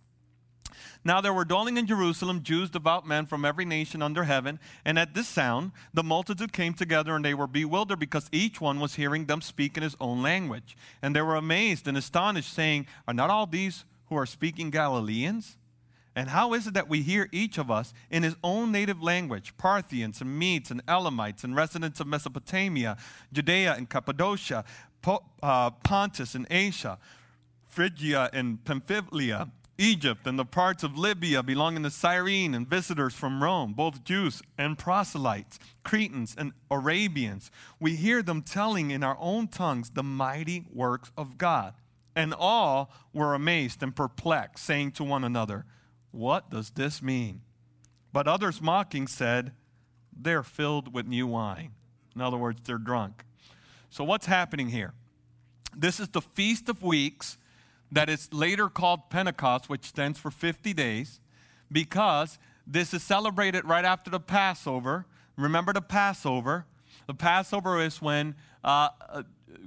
Now 1.04 1.20
there 1.20 1.34
were 1.34 1.46
dwelling 1.46 1.78
in 1.78 1.88
Jerusalem 1.88 2.44
Jews, 2.44 2.70
devout 2.70 3.08
men 3.08 3.26
from 3.26 3.44
every 3.44 3.66
nation 3.66 4.02
under 4.02 4.24
heaven. 4.24 4.60
And 4.86 5.00
at 5.00 5.14
this 5.14 5.28
sound, 5.28 5.72
the 5.94 6.04
multitude 6.04 6.54
came 6.54 6.74
together 6.74 7.16
and 7.16 7.26
they 7.26 7.34
were 7.34 7.48
bewildered 7.48 8.00
because 8.00 8.30
each 8.32 8.62
one 8.62 8.80
was 8.80 8.96
hearing 8.96 9.26
them 9.26 9.42
speak 9.42 9.78
in 9.78 9.84
his 9.84 9.96
own 10.00 10.22
language. 10.22 10.78
And 11.02 11.16
they 11.16 11.22
were 11.22 11.36
amazed 11.36 11.88
and 11.88 11.98
astonished, 11.98 12.54
saying, 12.54 12.86
Are 13.08 13.14
not 13.14 13.32
all 13.32 13.48
these 13.48 13.86
who 14.08 14.16
are 14.16 14.28
speaking 14.28 14.70
Galileans? 14.70 15.58
And 16.15 16.30
how 16.30 16.54
is 16.54 16.67
it 16.67 16.74
that 16.74 16.89
we 16.89 17.02
hear 17.02 17.30
each 17.32 17.58
of 17.58 17.71
us 17.71 17.93
in 18.10 18.24
his 18.24 18.36
own 18.43 18.71
native 18.71 19.02
language, 19.02 19.56
Parthians 19.58 20.19
and 20.19 20.38
Medes 20.38 20.69
and 20.69 20.82
Elamites 20.88 21.43
and 21.43 21.56
residents 21.56 22.00
of 22.00 22.08
Mesopotamia, 22.08 22.97
Judea 23.32 23.76
and 23.78 23.89
Cappadocia, 23.89 24.65
uh, 25.41 25.69
Pontus 25.69 26.36
and 26.36 26.45
Asia, 26.50 26.97
Phrygia 27.65 28.30
and 28.34 28.63
Pamphylia, 28.65 29.50
Egypt 29.78 30.28
and 30.28 30.38
the 30.38 30.45
parts 30.45 30.84
of 30.84 30.95
Libya 30.95 31.41
belonging 31.41 31.82
to 31.82 31.89
Cyrene 31.89 32.54
and 32.54 32.67
visitors 32.67 33.15
from 33.15 33.41
Rome, 33.41 33.74
both 33.74 34.04
Jews 34.04 34.43
and 34.58 34.78
proselytes, 34.78 35.58
Cretans 35.84 36.36
and 36.38 36.52
Arabians. 36.69 37.50
We 37.80 37.95
hear 37.95 38.21
them 38.21 38.43
telling 38.43 38.91
in 38.91 39.04
our 39.04 39.17
own 39.19 39.47
tongues 39.47 39.89
the 39.89 40.04
mighty 40.04 40.65
works 40.71 41.12
of 41.17 41.39
God. 41.39 41.74
And 42.15 42.34
all 42.38 42.91
were 43.12 43.34
amazed 43.34 43.82
and 43.82 43.95
perplexed, 43.95 44.63
saying 44.63 44.91
to 44.93 45.04
one 45.04 45.24
another, 45.24 45.65
what 46.12 46.50
does 46.50 46.71
this 46.71 47.02
mean? 47.02 47.41
But 48.13 48.28
others 48.28 48.62
mocking 48.62 49.08
said, 49.08 49.54
They're 50.15 50.43
filled 50.43 50.93
with 50.93 51.08
new 51.08 51.28
wine. 51.28 51.71
In 52.15 52.21
other 52.21 52.38
words, 52.38 52.62
they're 52.63 52.78
drunk. 52.78 53.24
So, 53.89 54.04
what's 54.04 54.26
happening 54.26 54.69
here? 54.69 54.93
This 55.76 56.00
is 56.00 56.10
the 56.10 56.21
Feast 56.21 56.69
of 56.69 56.84
Weeks 56.84 57.38
that 57.91 58.10
is 58.10 58.34
later 58.34 58.69
called 58.69 59.10
Pentecost, 59.10 59.69
which 59.69 59.86
stands 59.86 60.19
for 60.19 60.32
50 60.32 60.74
days, 60.74 61.19
because 61.71 62.38
this 62.67 62.93
is 62.93 63.04
celebrated 63.04 63.65
right 63.65 63.86
after 63.86 64.10
the 64.10 64.19
Passover. 64.19 65.06
Remember 65.38 65.74
the 65.74 65.82
Passover? 65.82 66.65
The 67.08 67.13
Passover 67.13 67.82
is 67.82 68.02
when 68.02 68.36
uh, 68.63 68.89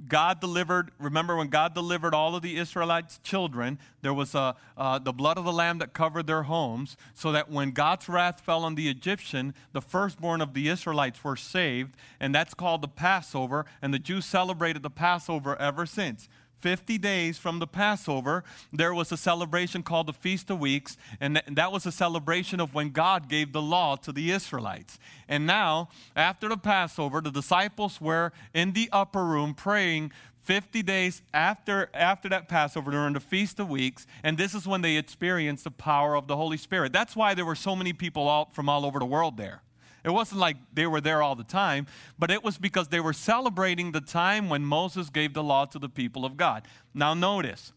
God 0.07 0.39
delivered, 0.39 0.91
remember 0.99 1.35
when 1.35 1.47
God 1.47 1.73
delivered 1.73 2.13
all 2.13 2.35
of 2.35 2.41
the 2.41 2.57
Israelites' 2.57 3.19
children, 3.23 3.79
there 4.01 4.13
was 4.13 4.35
a, 4.35 4.55
uh, 4.77 4.99
the 4.99 5.13
blood 5.13 5.37
of 5.37 5.45
the 5.45 5.53
Lamb 5.53 5.79
that 5.79 5.93
covered 5.93 6.27
their 6.27 6.43
homes, 6.43 6.95
so 7.13 7.31
that 7.31 7.49
when 7.49 7.71
God's 7.71 8.07
wrath 8.07 8.41
fell 8.41 8.63
on 8.63 8.75
the 8.75 8.89
Egyptian, 8.89 9.53
the 9.73 9.81
firstborn 9.81 10.41
of 10.41 10.53
the 10.53 10.67
Israelites 10.67 11.23
were 11.23 11.35
saved, 11.35 11.95
and 12.19 12.33
that's 12.33 12.53
called 12.53 12.81
the 12.81 12.87
Passover, 12.87 13.65
and 13.81 13.93
the 13.93 13.99
Jews 13.99 14.25
celebrated 14.25 14.83
the 14.83 14.89
Passover 14.89 15.55
ever 15.57 15.85
since. 15.85 16.29
50 16.65 16.97
days 16.97 17.37
from 17.37 17.59
the 17.59 17.67
Passover, 17.67 18.43
there 18.73 18.91
was 18.91 19.11
a 19.11 19.17
celebration 19.17 19.83
called 19.83 20.07
the 20.07 20.13
Feast 20.13 20.49
of 20.49 20.57
Weeks, 20.57 20.97
and 21.19 21.39
that 21.47 21.71
was 21.71 21.85
a 21.85 21.91
celebration 21.91 22.59
of 22.59 22.73
when 22.73 22.89
God 22.89 23.29
gave 23.29 23.53
the 23.53 23.61
law 23.61 23.95
to 23.97 24.11
the 24.11 24.31
Israelites. 24.31 24.97
And 25.29 25.45
now, 25.45 25.89
after 26.15 26.49
the 26.49 26.57
Passover, 26.57 27.21
the 27.21 27.29
disciples 27.29 28.01
were 28.01 28.31
in 28.51 28.73
the 28.73 28.89
upper 28.91 29.23
room 29.23 29.53
praying 29.53 30.11
50 30.41 30.81
days 30.81 31.21
after, 31.35 31.91
after 31.93 32.29
that 32.29 32.49
Passover 32.49 32.89
during 32.89 33.13
the 33.13 33.19
Feast 33.19 33.59
of 33.59 33.69
Weeks, 33.69 34.07
and 34.23 34.35
this 34.35 34.55
is 34.55 34.65
when 34.65 34.81
they 34.81 34.95
experienced 34.97 35.65
the 35.65 35.71
power 35.71 36.15
of 36.15 36.25
the 36.25 36.35
Holy 36.35 36.57
Spirit. 36.57 36.91
That's 36.91 37.15
why 37.15 37.35
there 37.35 37.45
were 37.45 37.53
so 37.53 37.75
many 37.75 37.93
people 37.93 38.27
all, 38.27 38.49
from 38.53 38.69
all 38.69 38.87
over 38.87 38.97
the 38.97 39.05
world 39.05 39.37
there. 39.37 39.61
It 40.05 40.13
wasn't 40.13 40.39
like 40.39 40.57
they 40.71 40.85
were 40.85 41.01
there 41.01 41.23
all 41.23 41.35
the 41.35 41.43
time, 41.43 41.87
but 42.19 42.29
it 42.29 42.43
was 42.43 42.59
because 42.59 42.89
they 42.89 42.99
were 42.99 43.11
celebrating 43.11 43.91
the 43.91 44.01
time 44.01 44.49
when 44.49 44.63
Moses 44.63 45.09
gave 45.09 45.33
the 45.33 45.43
law 45.43 45.65
to 45.65 45.79
the 45.79 45.89
people 45.89 46.25
of 46.25 46.37
God. 46.37 46.67
Now, 46.93 47.15
notice, 47.15 47.73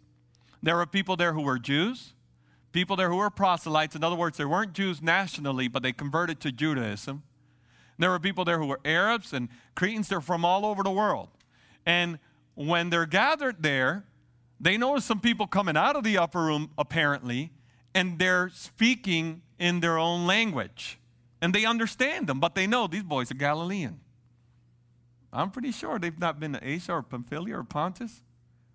there 0.62 0.76
were 0.76 0.84
people 0.84 1.16
there 1.16 1.32
who 1.32 1.40
were 1.40 1.58
Jews, 1.58 2.12
people 2.70 2.96
there 2.96 3.08
who 3.08 3.16
were 3.16 3.30
proselytes. 3.30 3.96
In 3.96 4.04
other 4.04 4.14
words, 4.14 4.36
they 4.36 4.44
weren't 4.44 4.74
Jews 4.74 5.00
nationally, 5.00 5.68
but 5.68 5.82
they 5.82 5.92
converted 5.92 6.38
to 6.40 6.52
Judaism. 6.52 7.22
There 7.98 8.10
were 8.10 8.20
people 8.20 8.44
there 8.44 8.58
who 8.58 8.66
were 8.66 8.80
Arabs 8.84 9.32
and 9.32 9.48
Cretans. 9.74 10.08
They're 10.08 10.20
from 10.20 10.44
all 10.44 10.66
over 10.66 10.82
the 10.82 10.90
world. 10.90 11.30
And 11.86 12.18
when 12.54 12.90
they're 12.90 13.06
gathered 13.06 13.62
there, 13.62 14.04
they 14.60 14.76
notice 14.76 15.06
some 15.06 15.20
people 15.20 15.46
coming 15.46 15.78
out 15.78 15.96
of 15.96 16.04
the 16.04 16.18
upper 16.18 16.42
room, 16.42 16.72
apparently, 16.76 17.52
and 17.94 18.18
they're 18.18 18.50
speaking 18.50 19.40
in 19.58 19.80
their 19.80 19.96
own 19.96 20.26
language. 20.26 20.97
And 21.40 21.54
they 21.54 21.64
understand 21.64 22.26
them, 22.26 22.40
but 22.40 22.54
they 22.54 22.66
know 22.66 22.86
these 22.86 23.02
boys 23.02 23.30
are 23.30 23.34
Galilean. 23.34 24.00
I'm 25.32 25.50
pretty 25.50 25.72
sure 25.72 25.98
they've 25.98 26.18
not 26.18 26.40
been 26.40 26.54
to 26.54 26.66
Asia 26.68 26.94
or 26.94 27.02
Pamphylia 27.02 27.58
or 27.58 27.64
Pontus, 27.64 28.22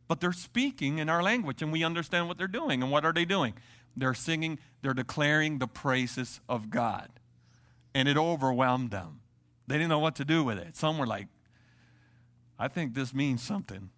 but 0.07 0.21
they're 0.21 0.31
speaking 0.31 0.99
in 0.99 1.09
our 1.09 1.23
language 1.23 1.61
and 1.61 1.71
we 1.71 1.83
understand 1.83 2.27
what 2.27 2.37
they're 2.37 2.47
doing. 2.47 2.81
And 2.83 2.91
what 2.91 3.05
are 3.05 3.13
they 3.13 3.25
doing? 3.25 3.53
They're 3.97 4.13
singing, 4.13 4.59
they're 4.81 4.93
declaring 4.93 5.59
the 5.59 5.67
praises 5.67 6.41
of 6.47 6.69
God. 6.69 7.09
And 7.93 8.07
it 8.07 8.17
overwhelmed 8.17 8.91
them. 8.91 9.19
They 9.67 9.75
didn't 9.75 9.89
know 9.89 9.99
what 9.99 10.15
to 10.15 10.25
do 10.25 10.43
with 10.43 10.57
it. 10.57 10.75
Some 10.75 10.97
were 10.97 11.07
like, 11.07 11.27
I 12.57 12.67
think 12.67 12.93
this 12.93 13.13
means 13.13 13.41
something. 13.41 13.89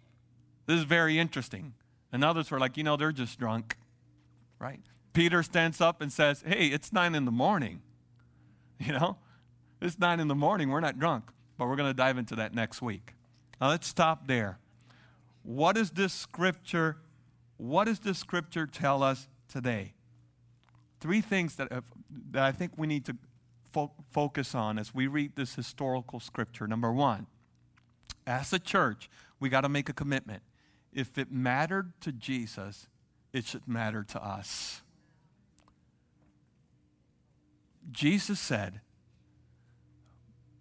This 0.66 0.78
is 0.78 0.84
very 0.84 1.18
interesting. 1.18 1.74
And 2.12 2.24
others 2.24 2.50
were 2.50 2.58
like, 2.58 2.76
you 2.76 2.84
know, 2.84 2.96
they're 2.96 3.12
just 3.12 3.38
drunk, 3.38 3.76
right? 4.58 4.80
Peter 5.12 5.42
stands 5.42 5.80
up 5.80 6.00
and 6.00 6.12
says, 6.12 6.42
Hey, 6.46 6.66
it's 6.66 6.92
nine 6.92 7.14
in 7.14 7.24
the 7.24 7.30
morning. 7.30 7.80
You 8.86 8.92
know, 8.92 9.16
it's 9.80 9.98
nine 9.98 10.20
in 10.20 10.28
the 10.28 10.34
morning. 10.34 10.68
We're 10.68 10.80
not 10.80 10.98
drunk, 10.98 11.30
but 11.56 11.66
we're 11.66 11.76
going 11.76 11.88
to 11.88 11.94
dive 11.94 12.18
into 12.18 12.36
that 12.36 12.54
next 12.54 12.82
week. 12.82 13.14
Now 13.60 13.68
let's 13.68 13.86
stop 13.86 14.26
there. 14.26 14.58
What 15.42 15.76
does 15.76 15.90
this 15.92 16.12
scripture? 16.12 16.98
What 17.56 17.84
does 17.84 18.00
this 18.00 18.18
scripture 18.18 18.66
tell 18.66 19.02
us 19.02 19.28
today? 19.48 19.94
Three 21.00 21.20
things 21.20 21.56
that, 21.56 21.72
have, 21.72 21.84
that 22.32 22.42
I 22.42 22.52
think 22.52 22.72
we 22.76 22.86
need 22.86 23.04
to 23.06 23.16
fo- 23.72 23.92
focus 24.10 24.54
on 24.54 24.78
as 24.78 24.94
we 24.94 25.06
read 25.06 25.36
this 25.36 25.54
historical 25.54 26.20
scripture. 26.20 26.66
Number 26.66 26.92
one, 26.92 27.26
as 28.26 28.52
a 28.52 28.58
church, 28.58 29.08
we 29.38 29.48
got 29.48 29.60
to 29.62 29.68
make 29.68 29.88
a 29.88 29.92
commitment. 29.92 30.42
If 30.92 31.16
it 31.18 31.30
mattered 31.30 31.92
to 32.00 32.12
Jesus, 32.12 32.88
it 33.32 33.44
should 33.44 33.68
matter 33.68 34.02
to 34.02 34.22
us. 34.22 34.82
Jesus 37.90 38.40
said, 38.40 38.80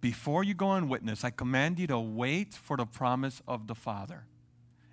Before 0.02 0.44
you 0.44 0.54
go 0.54 0.72
and 0.74 0.90
witness, 0.90 1.24
I 1.24 1.30
command 1.30 1.80
you 1.80 1.88
to 1.88 2.00
wait 2.00 2.54
for 2.54 2.78
the 2.78 2.86
promise 2.86 3.42
of 3.48 3.68
the 3.68 3.76
Father. 3.76 4.26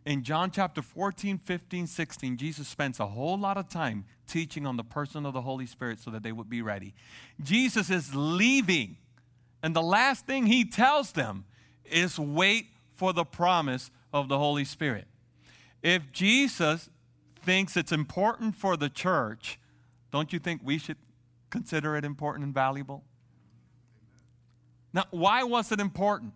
In 0.05 0.25
John 0.25 0.51
chapter 0.51 0.83
14, 0.83 1.38
15, 1.38 1.87
16, 1.87 2.37
Jesus 2.37 2.66
spends 2.66 2.99
a 2.99 3.07
whole 3.07 3.38
lot 3.38 3.57
of 3.57 3.68
time 3.68 4.05
teaching 4.27 4.66
on 4.66 4.77
the 4.77 4.83
person 4.83 5.25
of 5.25 5.33
the 5.33 5.42
Holy 5.42 5.66
Spirit 5.66 6.01
so 6.01 6.11
that 6.11 6.25
they 6.25 6.33
would 6.33 6.51
be 6.51 6.61
ready. 6.61 6.92
Jesus 7.40 7.88
is 7.88 8.14
leaving, 8.14 8.97
and 9.62 9.77
the 9.77 9.83
last 9.83 10.27
thing 10.27 10.47
he 10.47 10.64
tells 10.64 11.12
them 11.12 11.45
is 11.85 12.18
wait 12.18 12.66
for 12.97 13.12
the 13.12 13.25
promise 13.25 13.90
of 14.12 14.29
the 14.29 14.38
Holy 14.38 14.64
Spirit. 14.64 15.07
If 15.83 16.11
Jesus 16.11 16.90
thinks 17.42 17.77
it's 17.77 17.92
important 17.92 18.57
for 18.57 18.77
the 18.77 18.88
church, 18.88 19.59
don't 20.11 20.33
you 20.33 20.40
think 20.40 20.62
we 20.64 20.79
should 20.79 20.97
consider 21.53 21.97
it 21.97 22.05
important 22.05 22.45
and 22.45 22.53
valuable? 22.53 23.05
Now, 24.93 25.05
why 25.11 25.45
was 25.45 25.71
it 25.71 25.79
important? 25.79 26.33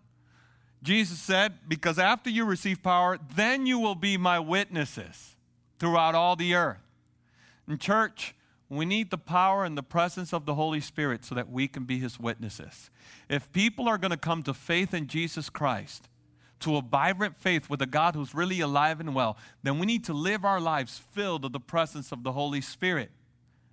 Jesus 0.81 1.19
said, 1.19 1.55
Because 1.67 1.99
after 1.99 2.29
you 2.29 2.45
receive 2.45 2.81
power, 2.81 3.19
then 3.35 3.65
you 3.65 3.79
will 3.79 3.95
be 3.95 4.15
my 4.15 4.39
witnesses 4.39 5.35
throughout 5.79 6.15
all 6.15 6.35
the 6.35 6.55
earth. 6.55 6.77
In 7.67 7.77
church, 7.77 8.33
we 8.69 8.85
need 8.85 9.11
the 9.11 9.17
power 9.17 9.65
and 9.65 9.77
the 9.77 9.83
presence 9.83 10.33
of 10.33 10.45
the 10.45 10.55
Holy 10.55 10.79
Spirit 10.79 11.25
so 11.25 11.35
that 11.35 11.49
we 11.49 11.67
can 11.67 11.83
be 11.83 11.99
his 11.99 12.19
witnesses. 12.19 12.89
If 13.29 13.51
people 13.51 13.87
are 13.87 13.97
going 13.97 14.11
to 14.11 14.17
come 14.17 14.43
to 14.43 14.53
faith 14.53 14.93
in 14.93 15.07
Jesus 15.07 15.49
Christ, 15.49 16.07
to 16.59 16.77
a 16.77 16.81
vibrant 16.81 17.37
faith 17.37 17.69
with 17.69 17.81
a 17.81 17.85
God 17.85 18.15
who's 18.15 18.33
really 18.33 18.61
alive 18.61 18.99
and 18.99 19.13
well, 19.13 19.37
then 19.63 19.79
we 19.79 19.85
need 19.85 20.03
to 20.05 20.13
live 20.13 20.43
our 20.43 20.59
lives 20.59 21.01
filled 21.13 21.43
with 21.43 21.53
the 21.53 21.59
presence 21.59 22.11
of 22.11 22.23
the 22.23 22.31
Holy 22.31 22.61
Spirit. 22.61 23.11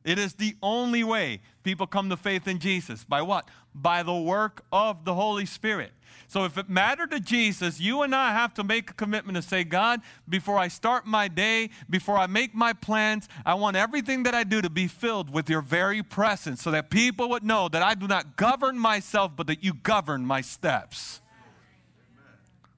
It 0.05 0.19
is 0.19 0.35
the 0.35 0.55
only 0.62 1.03
way 1.03 1.40
people 1.62 1.87
come 1.87 2.11
to 2.11 2.17
faith 2.17 2.47
in 2.47 2.59
Jesus. 2.59 3.05
By 3.05 3.23
what? 3.23 3.49
By 3.75 4.03
the 4.03 4.14
work 4.14 4.62
of 4.71 5.07
the 5.07 5.14
Holy 5.14 5.47
Spirit. 5.47 5.93
So 6.29 6.45
if 6.45 6.59
it 6.59 6.69
mattered 6.69 7.11
to 7.12 7.21
Jesus, 7.21 7.81
you 7.81 8.03
and 8.03 8.14
I 8.14 8.33
have 8.33 8.53
to 8.55 8.64
make 8.64 8.90
a 8.90 8.95
commitment 8.95 9.37
to 9.37 9.43
say, 9.43 9.64
God, 9.64 10.03
before 10.29 10.59
I 10.59 10.69
start 10.69 11.07
my 11.07 11.29
day, 11.29 11.71
before 11.88 12.19
I 12.19 12.27
make 12.27 12.55
my 12.55 12.75
plans, 12.75 13.29
I 13.47 13.55
want 13.55 13.77
everything 13.77 14.25
that 14.25 14.35
I 14.35 14.45
do 14.45 14.61
to 14.61 14.71
be 14.71 14.88
filled 14.88 15.33
with 15.33 15.49
your 15.49 15.62
very 15.62 16.03
presence 16.03 16.62
so 16.62 16.71
that 16.71 16.90
people 16.90 17.31
would 17.31 17.43
know 17.43 17.69
that 17.69 17.83
I 17.83 17.95
do 17.95 18.07
not 18.07 18.37
govern 18.37 18.79
myself, 18.79 19.33
but 19.35 19.47
that 19.47 19.64
you 19.64 19.73
govern 19.73 20.27
my 20.27 20.43
steps. 20.43 21.21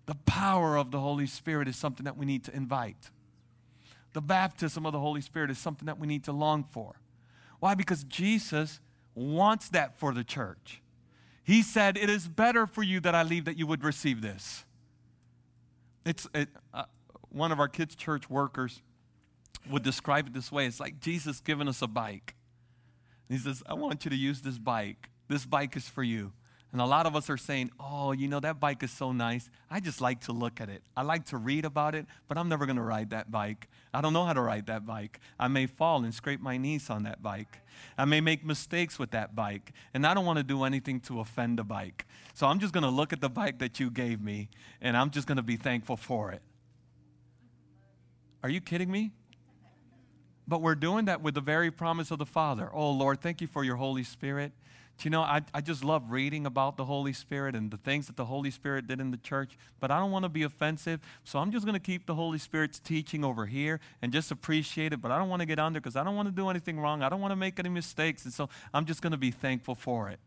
The 0.06 0.14
power 0.14 0.76
of 0.76 0.92
the 0.92 1.00
Holy 1.00 1.26
Spirit 1.26 1.66
is 1.66 1.76
something 1.76 2.04
that 2.04 2.16
we 2.16 2.24
need 2.24 2.44
to 2.44 2.54
invite. 2.54 3.10
The 4.12 4.22
baptism 4.22 4.86
of 4.86 4.92
the 4.92 5.00
Holy 5.00 5.20
Spirit 5.20 5.50
is 5.50 5.58
something 5.58 5.86
that 5.86 5.98
we 5.98 6.06
need 6.06 6.24
to 6.24 6.32
long 6.32 6.62
for. 6.62 6.94
Why? 7.60 7.74
Because 7.74 8.04
Jesus 8.04 8.80
wants 9.14 9.68
that 9.70 9.98
for 9.98 10.12
the 10.12 10.24
church. 10.24 10.82
He 11.42 11.62
said, 11.62 11.96
It 11.96 12.10
is 12.10 12.28
better 12.28 12.66
for 12.66 12.82
you 12.82 13.00
that 13.00 13.14
I 13.14 13.22
leave 13.22 13.44
that 13.44 13.56
you 13.56 13.66
would 13.66 13.84
receive 13.84 14.20
this. 14.20 14.64
It's 16.04 16.26
it, 16.34 16.48
uh, 16.72 16.84
one 17.30 17.52
of 17.52 17.60
our 17.60 17.68
kids' 17.68 17.94
church 17.94 18.30
workers 18.30 18.82
would 19.70 19.82
describe 19.82 20.28
it 20.28 20.34
this 20.34 20.52
way 20.52 20.66
it's 20.66 20.80
like 20.80 21.00
Jesus 21.00 21.40
giving 21.40 21.68
us 21.68 21.82
a 21.82 21.86
bike. 21.86 22.34
he 23.28 23.38
says, 23.38 23.62
I 23.66 23.74
want 23.74 24.04
you 24.04 24.10
to 24.10 24.16
use 24.16 24.42
this 24.42 24.58
bike. 24.58 25.10
This 25.28 25.44
bike 25.44 25.76
is 25.76 25.88
for 25.88 26.02
you. 26.02 26.32
And 26.76 26.82
a 26.82 26.84
lot 26.84 27.06
of 27.06 27.16
us 27.16 27.30
are 27.30 27.38
saying, 27.38 27.70
oh, 27.80 28.12
you 28.12 28.28
know, 28.28 28.38
that 28.38 28.60
bike 28.60 28.82
is 28.82 28.90
so 28.90 29.10
nice. 29.10 29.48
I 29.70 29.80
just 29.80 30.02
like 30.02 30.20
to 30.24 30.32
look 30.32 30.60
at 30.60 30.68
it. 30.68 30.82
I 30.94 31.04
like 31.04 31.24
to 31.28 31.38
read 31.38 31.64
about 31.64 31.94
it, 31.94 32.04
but 32.28 32.36
I'm 32.36 32.50
never 32.50 32.66
going 32.66 32.76
to 32.76 32.82
ride 32.82 33.08
that 33.12 33.30
bike. 33.30 33.68
I 33.94 34.02
don't 34.02 34.12
know 34.12 34.26
how 34.26 34.34
to 34.34 34.42
ride 34.42 34.66
that 34.66 34.84
bike. 34.84 35.18
I 35.40 35.48
may 35.48 35.64
fall 35.64 36.04
and 36.04 36.12
scrape 36.12 36.38
my 36.38 36.58
knees 36.58 36.90
on 36.90 37.04
that 37.04 37.22
bike. 37.22 37.60
I 37.96 38.04
may 38.04 38.20
make 38.20 38.44
mistakes 38.44 38.98
with 38.98 39.10
that 39.12 39.34
bike. 39.34 39.72
And 39.94 40.06
I 40.06 40.12
don't 40.12 40.26
want 40.26 40.36
to 40.36 40.42
do 40.42 40.64
anything 40.64 41.00
to 41.00 41.20
offend 41.20 41.58
the 41.58 41.64
bike. 41.64 42.04
So 42.34 42.46
I'm 42.46 42.60
just 42.60 42.74
going 42.74 42.84
to 42.84 42.90
look 42.90 43.10
at 43.14 43.22
the 43.22 43.30
bike 43.30 43.58
that 43.60 43.80
you 43.80 43.90
gave 43.90 44.20
me, 44.20 44.50
and 44.82 44.98
I'm 44.98 45.08
just 45.08 45.26
going 45.26 45.38
to 45.38 45.42
be 45.42 45.56
thankful 45.56 45.96
for 45.96 46.30
it. 46.30 46.42
Are 48.42 48.50
you 48.50 48.60
kidding 48.60 48.90
me? 48.90 49.12
But 50.46 50.60
we're 50.60 50.74
doing 50.74 51.06
that 51.06 51.22
with 51.22 51.32
the 51.32 51.40
very 51.40 51.70
promise 51.70 52.10
of 52.10 52.18
the 52.18 52.26
Father. 52.26 52.68
Oh, 52.70 52.90
Lord, 52.90 53.22
thank 53.22 53.40
you 53.40 53.46
for 53.46 53.64
your 53.64 53.76
Holy 53.76 54.04
Spirit. 54.04 54.52
Do 54.98 55.04
you 55.04 55.10
know, 55.10 55.20
I, 55.20 55.42
I 55.52 55.60
just 55.60 55.84
love 55.84 56.10
reading 56.10 56.46
about 56.46 56.78
the 56.78 56.84
Holy 56.86 57.12
Spirit 57.12 57.54
and 57.54 57.70
the 57.70 57.76
things 57.76 58.06
that 58.06 58.16
the 58.16 58.24
Holy 58.24 58.50
Spirit 58.50 58.86
did 58.86 58.98
in 58.98 59.10
the 59.10 59.18
church, 59.18 59.58
but 59.78 59.90
I 59.90 59.98
don't 59.98 60.10
want 60.10 60.22
to 60.24 60.30
be 60.30 60.42
offensive, 60.42 61.00
so 61.22 61.38
I'm 61.38 61.52
just 61.52 61.66
going 61.66 61.74
to 61.74 61.80
keep 61.80 62.06
the 62.06 62.14
Holy 62.14 62.38
Spirit's 62.38 62.78
teaching 62.78 63.22
over 63.22 63.44
here 63.44 63.80
and 64.00 64.10
just 64.10 64.30
appreciate 64.30 64.94
it, 64.94 65.02
but 65.02 65.10
I 65.10 65.18
don't 65.18 65.28
want 65.28 65.40
to 65.40 65.46
get 65.46 65.58
under 65.58 65.80
because 65.80 65.96
I 65.96 66.04
don't 66.04 66.16
want 66.16 66.28
to 66.28 66.34
do 66.34 66.48
anything 66.48 66.80
wrong. 66.80 67.02
I 67.02 67.10
don't 67.10 67.20
want 67.20 67.32
to 67.32 67.36
make 67.36 67.58
any 67.58 67.68
mistakes, 67.68 68.24
and 68.24 68.32
so 68.32 68.48
I'm 68.72 68.86
just 68.86 69.02
going 69.02 69.10
to 69.10 69.18
be 69.18 69.30
thankful 69.30 69.74
for 69.74 70.08
it. 70.08 70.18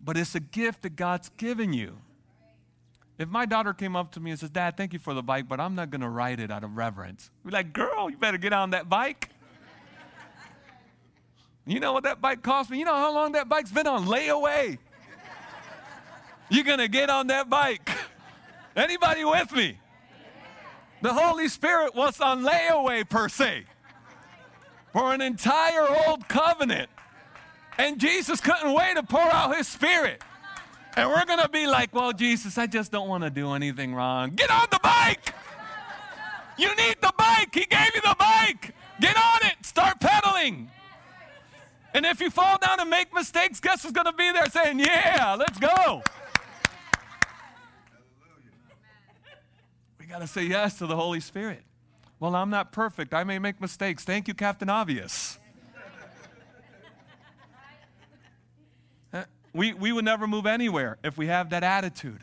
But 0.00 0.16
it's 0.16 0.34
a 0.34 0.40
gift 0.40 0.82
that 0.82 0.96
God's 0.96 1.28
given 1.28 1.72
you. 1.72 1.98
If 3.18 3.28
my 3.28 3.46
daughter 3.46 3.72
came 3.72 3.94
up 3.94 4.12
to 4.12 4.20
me 4.20 4.30
and 4.30 4.38
says, 4.38 4.50
Dad, 4.50 4.76
thank 4.76 4.92
you 4.92 4.98
for 4.98 5.14
the 5.14 5.22
bike, 5.22 5.48
but 5.48 5.60
I'm 5.60 5.74
not 5.74 5.90
going 5.90 6.00
to 6.00 6.08
ride 6.08 6.40
it 6.40 6.50
out 6.50 6.64
of 6.64 6.76
reverence, 6.76 7.30
be 7.44 7.52
like, 7.52 7.72
Girl, 7.72 8.10
you 8.10 8.16
better 8.16 8.38
get 8.38 8.52
on 8.52 8.70
that 8.70 8.88
bike. 8.88 9.30
You 11.68 11.80
know 11.80 11.92
what 11.92 12.04
that 12.04 12.22
bike 12.22 12.42
cost 12.42 12.70
me? 12.70 12.78
You 12.78 12.86
know 12.86 12.94
how 12.94 13.12
long 13.12 13.32
that 13.32 13.46
bike's 13.46 13.70
been 13.70 13.86
on 13.86 14.06
layaway? 14.06 14.78
You're 16.48 16.64
going 16.64 16.78
to 16.78 16.88
get 16.88 17.10
on 17.10 17.26
that 17.26 17.50
bike. 17.50 17.90
Anybody 18.76 19.22
with 19.22 19.52
me? 19.52 19.78
The 21.02 21.12
Holy 21.12 21.46
Spirit 21.46 21.94
was 21.94 22.22
on 22.22 22.42
layaway, 22.42 23.06
per 23.06 23.28
se, 23.28 23.64
for 24.94 25.12
an 25.12 25.20
entire 25.20 25.86
old 26.06 26.26
covenant. 26.26 26.88
And 27.76 28.00
Jesus 28.00 28.40
couldn't 28.40 28.72
wait 28.72 28.96
to 28.96 29.02
pour 29.02 29.20
out 29.20 29.54
his 29.54 29.68
Spirit. 29.68 30.24
And 30.96 31.10
we're 31.10 31.26
going 31.26 31.40
to 31.40 31.50
be 31.50 31.66
like, 31.66 31.94
well, 31.94 32.14
Jesus, 32.14 32.56
I 32.56 32.66
just 32.66 32.90
don't 32.90 33.08
want 33.08 33.24
to 33.24 33.30
do 33.30 33.52
anything 33.52 33.94
wrong. 33.94 34.30
Get 34.30 34.50
on 34.50 34.68
the 34.70 34.80
bike. 34.82 35.34
You 36.56 36.74
need 36.76 36.96
the 37.02 37.12
bike. 37.16 37.54
He 37.54 37.66
gave 37.66 37.94
you 37.94 38.00
the 38.00 38.16
bike. 38.18 38.74
Get 39.00 39.16
on 39.16 39.46
it. 39.46 39.66
Start 39.66 40.00
pedaling. 40.00 40.70
And 41.98 42.06
if 42.06 42.20
you 42.20 42.30
fall 42.30 42.58
down 42.58 42.78
and 42.78 42.88
make 42.88 43.12
mistakes, 43.12 43.58
guess 43.58 43.82
who's 43.82 43.90
going 43.90 44.04
to 44.04 44.12
be 44.12 44.30
there 44.30 44.46
saying, 44.46 44.78
Yeah, 44.78 45.34
let's 45.36 45.58
go? 45.58 46.00
We 49.98 50.06
got 50.06 50.20
to 50.20 50.28
say 50.28 50.44
yes 50.44 50.78
to 50.78 50.86
the 50.86 50.94
Holy 50.94 51.18
Spirit. 51.18 51.64
Well, 52.20 52.36
I'm 52.36 52.50
not 52.50 52.70
perfect. 52.70 53.12
I 53.14 53.24
may 53.24 53.40
make 53.40 53.60
mistakes. 53.60 54.04
Thank 54.04 54.28
you, 54.28 54.34
Captain 54.34 54.68
Obvious. 54.70 55.40
Uh, 59.12 59.24
we, 59.52 59.72
we 59.72 59.90
would 59.90 60.04
never 60.04 60.28
move 60.28 60.46
anywhere 60.46 60.98
if 61.02 61.18
we 61.18 61.26
have 61.26 61.50
that 61.50 61.64
attitude. 61.64 62.22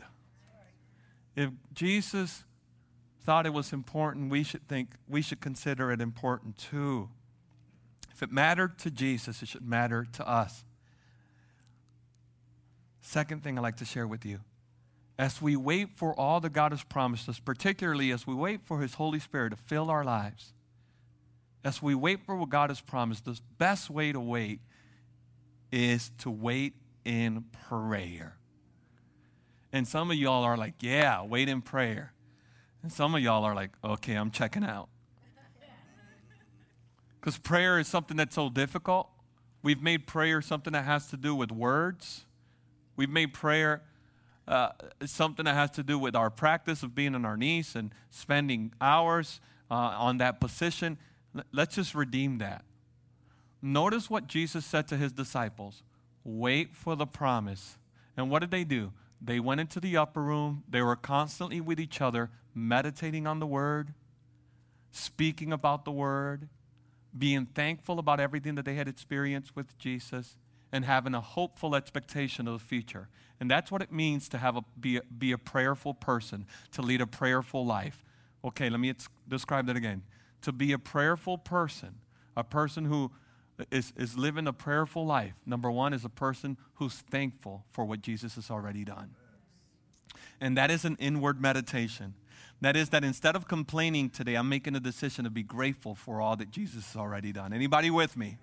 If 1.36 1.50
Jesus 1.74 2.44
thought 3.24 3.44
it 3.44 3.52
was 3.52 3.74
important, 3.74 4.30
we 4.30 4.42
should 4.42 4.66
think 4.68 4.94
we 5.06 5.20
should 5.20 5.42
consider 5.42 5.92
it 5.92 6.00
important 6.00 6.56
too. 6.56 7.10
If 8.16 8.22
it 8.22 8.32
mattered 8.32 8.78
to 8.78 8.90
Jesus, 8.90 9.42
it 9.42 9.48
should 9.48 9.68
matter 9.68 10.06
to 10.14 10.26
us. 10.26 10.64
Second 13.02 13.44
thing 13.44 13.58
I'd 13.58 13.60
like 13.60 13.76
to 13.76 13.84
share 13.84 14.06
with 14.06 14.24
you 14.24 14.40
as 15.18 15.42
we 15.42 15.54
wait 15.54 15.92
for 15.92 16.18
all 16.18 16.40
that 16.40 16.54
God 16.54 16.72
has 16.72 16.82
promised 16.82 17.28
us, 17.28 17.38
particularly 17.38 18.10
as 18.10 18.26
we 18.26 18.34
wait 18.34 18.62
for 18.64 18.80
His 18.80 18.94
Holy 18.94 19.18
Spirit 19.18 19.50
to 19.50 19.56
fill 19.56 19.90
our 19.90 20.02
lives, 20.02 20.54
as 21.62 21.82
we 21.82 21.94
wait 21.94 22.24
for 22.24 22.36
what 22.36 22.48
God 22.48 22.70
has 22.70 22.80
promised, 22.80 23.26
the 23.26 23.38
best 23.58 23.90
way 23.90 24.12
to 24.12 24.20
wait 24.20 24.60
is 25.70 26.10
to 26.16 26.30
wait 26.30 26.72
in 27.04 27.44
prayer. 27.68 28.38
And 29.74 29.86
some 29.86 30.10
of 30.10 30.16
y'all 30.16 30.42
are 30.42 30.56
like, 30.56 30.76
yeah, 30.80 31.22
wait 31.22 31.50
in 31.50 31.60
prayer. 31.60 32.14
And 32.82 32.90
some 32.90 33.14
of 33.14 33.20
y'all 33.20 33.44
are 33.44 33.54
like, 33.54 33.72
okay, 33.84 34.14
I'm 34.14 34.30
checking 34.30 34.64
out. 34.64 34.88
Because 37.26 37.38
prayer 37.38 37.80
is 37.80 37.88
something 37.88 38.16
that's 38.16 38.36
so 38.36 38.48
difficult. 38.48 39.08
We've 39.60 39.82
made 39.82 40.06
prayer 40.06 40.40
something 40.40 40.74
that 40.74 40.84
has 40.84 41.08
to 41.08 41.16
do 41.16 41.34
with 41.34 41.50
words. 41.50 42.24
We've 42.94 43.10
made 43.10 43.34
prayer 43.34 43.82
uh, 44.46 44.68
something 45.04 45.44
that 45.46 45.54
has 45.54 45.72
to 45.72 45.82
do 45.82 45.98
with 45.98 46.14
our 46.14 46.30
practice 46.30 46.84
of 46.84 46.94
being 46.94 47.16
on 47.16 47.24
our 47.24 47.36
knees 47.36 47.74
and 47.74 47.92
spending 48.10 48.72
hours 48.80 49.40
uh, 49.68 49.74
on 49.74 50.18
that 50.18 50.38
position. 50.38 50.98
Let's 51.50 51.74
just 51.74 51.96
redeem 51.96 52.38
that. 52.38 52.64
Notice 53.60 54.08
what 54.08 54.28
Jesus 54.28 54.64
said 54.64 54.86
to 54.86 54.96
his 54.96 55.10
disciples 55.10 55.82
wait 56.22 56.76
for 56.76 56.94
the 56.94 57.08
promise. 57.08 57.76
And 58.16 58.30
what 58.30 58.38
did 58.38 58.52
they 58.52 58.62
do? 58.62 58.92
They 59.20 59.40
went 59.40 59.60
into 59.60 59.80
the 59.80 59.96
upper 59.96 60.22
room. 60.22 60.62
They 60.68 60.80
were 60.80 60.94
constantly 60.94 61.60
with 61.60 61.80
each 61.80 62.00
other, 62.00 62.30
meditating 62.54 63.26
on 63.26 63.40
the 63.40 63.48
word, 63.48 63.94
speaking 64.92 65.52
about 65.52 65.84
the 65.84 65.90
word, 65.90 66.48
being 67.16 67.46
thankful 67.46 67.98
about 67.98 68.20
everything 68.20 68.54
that 68.56 68.64
they 68.64 68.74
had 68.74 68.88
experienced 68.88 69.56
with 69.56 69.76
Jesus, 69.78 70.36
and 70.72 70.84
having 70.84 71.14
a 71.14 71.20
hopeful 71.20 71.74
expectation 71.74 72.48
of 72.48 72.52
the 72.52 72.64
future. 72.64 73.08
And 73.40 73.50
that's 73.50 73.70
what 73.70 73.82
it 73.82 73.92
means 73.92 74.28
to 74.30 74.38
have 74.38 74.56
a, 74.56 74.64
be, 74.78 74.96
a, 74.96 75.02
be 75.02 75.32
a 75.32 75.38
prayerful 75.38 75.94
person, 75.94 76.46
to 76.72 76.82
lead 76.82 77.00
a 77.00 77.06
prayerful 77.06 77.64
life. 77.64 78.04
Okay, 78.44 78.68
let 78.68 78.80
me 78.80 78.92
describe 79.28 79.66
that 79.66 79.76
again. 79.76 80.02
To 80.42 80.52
be 80.52 80.72
a 80.72 80.78
prayerful 80.78 81.38
person, 81.38 81.96
a 82.36 82.44
person 82.44 82.84
who 82.84 83.10
is, 83.70 83.92
is 83.96 84.18
living 84.18 84.46
a 84.46 84.52
prayerful 84.52 85.06
life, 85.06 85.34
number 85.46 85.70
one, 85.70 85.92
is 85.92 86.04
a 86.04 86.10
person 86.10 86.56
who's 86.74 86.94
thankful 86.94 87.64
for 87.70 87.84
what 87.84 88.02
Jesus 88.02 88.34
has 88.34 88.50
already 88.50 88.84
done. 88.84 89.14
And 90.40 90.56
that 90.56 90.70
is 90.70 90.84
an 90.84 90.96
inward 90.98 91.40
meditation. 91.40 92.14
That 92.60 92.76
is 92.76 92.88
that 92.90 93.04
instead 93.04 93.36
of 93.36 93.46
complaining 93.46 94.08
today, 94.10 94.34
I'm 94.34 94.48
making 94.48 94.74
a 94.76 94.80
decision 94.80 95.24
to 95.24 95.30
be 95.30 95.42
grateful 95.42 95.94
for 95.94 96.20
all 96.20 96.36
that 96.36 96.50
Jesus 96.50 96.86
has 96.92 96.96
already 96.96 97.32
done. 97.32 97.52
Anybody 97.52 97.90
with 97.90 98.16
me? 98.16 98.38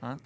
Huh? 0.00 0.16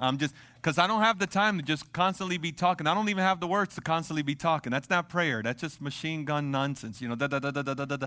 I'm 0.00 0.16
just 0.16 0.34
because 0.56 0.78
I 0.78 0.86
don't 0.86 1.02
have 1.02 1.18
the 1.18 1.26
time 1.26 1.58
to 1.58 1.64
just 1.64 1.92
constantly 1.92 2.38
be 2.38 2.52
talking. 2.52 2.86
I 2.86 2.94
don't 2.94 3.08
even 3.08 3.24
have 3.24 3.40
the 3.40 3.46
words 3.46 3.74
to 3.74 3.80
constantly 3.80 4.22
be 4.22 4.34
talking. 4.34 4.70
That's 4.70 4.88
not 4.88 5.08
prayer. 5.08 5.42
That's 5.42 5.60
just 5.60 5.80
machine 5.80 6.24
gun 6.24 6.50
nonsense. 6.50 7.00
You 7.00 7.08
know, 7.08 7.16
da 7.16 7.26
da 7.26 7.38
da 7.38 7.50
da 7.50 7.62
da 7.62 7.74
da 7.74 7.96
da. 7.96 8.06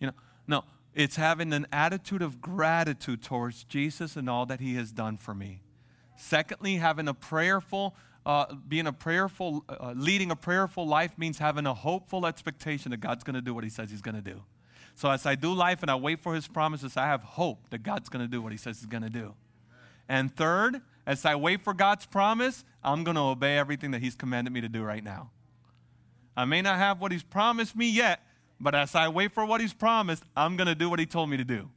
You 0.00 0.08
know, 0.08 0.12
no. 0.46 0.64
It's 0.94 1.16
having 1.16 1.52
an 1.52 1.66
attitude 1.70 2.22
of 2.22 2.40
gratitude 2.40 3.22
towards 3.22 3.62
Jesus 3.64 4.16
and 4.16 4.28
all 4.28 4.46
that 4.46 4.60
He 4.60 4.74
has 4.74 4.90
done 4.90 5.16
for 5.16 5.34
me. 5.34 5.60
Secondly, 6.16 6.76
having 6.76 7.06
a 7.06 7.14
prayerful 7.14 7.94
uh, 8.28 8.54
being 8.68 8.86
a 8.86 8.92
prayerful, 8.92 9.64
uh, 9.70 9.94
leading 9.96 10.30
a 10.30 10.36
prayerful 10.36 10.86
life 10.86 11.16
means 11.16 11.38
having 11.38 11.64
a 11.64 11.72
hopeful 11.72 12.26
expectation 12.26 12.90
that 12.90 12.98
God's 12.98 13.24
going 13.24 13.34
to 13.34 13.40
do 13.40 13.54
what 13.54 13.64
He 13.64 13.70
says 13.70 13.90
He's 13.90 14.02
going 14.02 14.16
to 14.16 14.20
do. 14.20 14.42
So 14.94 15.10
as 15.10 15.24
I 15.24 15.34
do 15.34 15.54
life 15.54 15.80
and 15.80 15.90
I 15.90 15.94
wait 15.94 16.20
for 16.20 16.34
His 16.34 16.46
promises, 16.46 16.98
I 16.98 17.06
have 17.06 17.22
hope 17.22 17.70
that 17.70 17.82
God's 17.82 18.10
going 18.10 18.22
to 18.22 18.30
do 18.30 18.42
what 18.42 18.52
He 18.52 18.58
says 18.58 18.80
He's 18.80 18.86
going 18.86 19.02
to 19.02 19.08
do. 19.08 19.34
And 20.10 20.36
third, 20.36 20.82
as 21.06 21.24
I 21.24 21.36
wait 21.36 21.62
for 21.62 21.72
God's 21.72 22.04
promise, 22.04 22.66
I'm 22.84 23.02
going 23.02 23.14
to 23.14 23.22
obey 23.22 23.56
everything 23.56 23.92
that 23.92 24.02
He's 24.02 24.14
commanded 24.14 24.52
me 24.52 24.60
to 24.60 24.68
do 24.68 24.82
right 24.82 25.02
now. 25.02 25.30
I 26.36 26.44
may 26.44 26.60
not 26.60 26.76
have 26.76 27.00
what 27.00 27.12
He's 27.12 27.22
promised 27.22 27.74
me 27.74 27.90
yet, 27.90 28.20
but 28.60 28.74
as 28.74 28.94
I 28.94 29.08
wait 29.08 29.32
for 29.32 29.46
what 29.46 29.62
He's 29.62 29.72
promised, 29.72 30.22
I'm 30.36 30.58
going 30.58 30.68
to 30.68 30.74
do 30.74 30.90
what 30.90 30.98
He 30.98 31.06
told 31.06 31.30
me 31.30 31.38
to 31.38 31.44
do. 31.44 31.70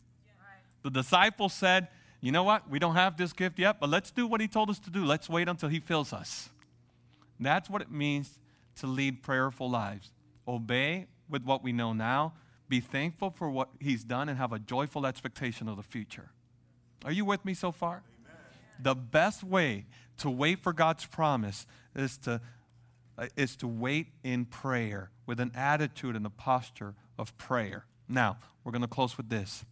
The 0.84 0.90
disciples 0.90 1.54
said, 1.54 1.88
You 2.22 2.32
know 2.32 2.44
what? 2.44 2.70
We 2.70 2.78
don't 2.78 2.96
have 2.96 3.18
this 3.18 3.34
gift 3.34 3.58
yet, 3.58 3.80
but 3.80 3.90
let's 3.90 4.12
do 4.12 4.28
what 4.28 4.40
He 4.42 4.48
told 4.48 4.70
us 4.70 4.80
to 4.80 4.92
do. 4.92 5.04
Let's 5.04 5.28
wait 5.28 5.50
until 5.50 5.70
He 5.70 5.80
fills 5.80 6.14
us. 6.14 6.50
That's 7.40 7.70
what 7.70 7.82
it 7.82 7.92
means 7.92 8.40
to 8.76 8.88
lead 8.88 9.24
prayerful 9.24 9.70
lives. 9.70 10.12
Obey 10.48 11.08
with 11.28 11.44
what 11.44 11.64
we 11.64 11.72
know 11.72 11.94
now, 11.94 12.34
be 12.70 12.80
thankful 12.80 13.32
for 13.32 13.50
what 13.50 13.70
He's 13.80 14.04
done, 14.04 14.30
and 14.30 14.38
have 14.38 14.54
a 14.54 14.60
joyful 14.60 15.06
expectation 15.08 15.68
of 15.68 15.78
the 15.78 15.84
future. 15.84 16.30
Are 17.04 17.12
you 17.12 17.26
with 17.26 17.44
me 17.44 17.56
so 17.56 17.72
far? 17.72 18.04
Amen. 18.24 18.38
The 18.80 18.96
best 18.96 19.44
way 19.44 19.86
to 20.20 20.30
wait 20.30 20.60
for 20.60 20.74
God's 20.74 21.06
promise 21.08 21.66
is 21.96 22.18
to, 22.20 22.40
uh, 23.18 23.28
is 23.36 23.56
to 23.58 23.68
wait 23.68 24.08
in 24.24 24.46
prayer 24.46 25.10
with 25.26 25.40
an 25.40 25.52
attitude 25.56 26.16
and 26.16 26.26
a 26.28 26.30
posture 26.30 26.94
of 27.18 27.36
prayer. 27.38 27.86
Now, 28.08 28.38
we're 28.64 28.72
going 28.72 28.84
to 28.84 28.88
close 28.88 29.18
with 29.18 29.30
this. 29.30 29.66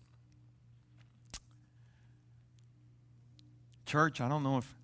Church, 3.90 4.22
I 4.22 4.30
don't 4.30 4.44
know 4.44 4.60
if 4.60 4.76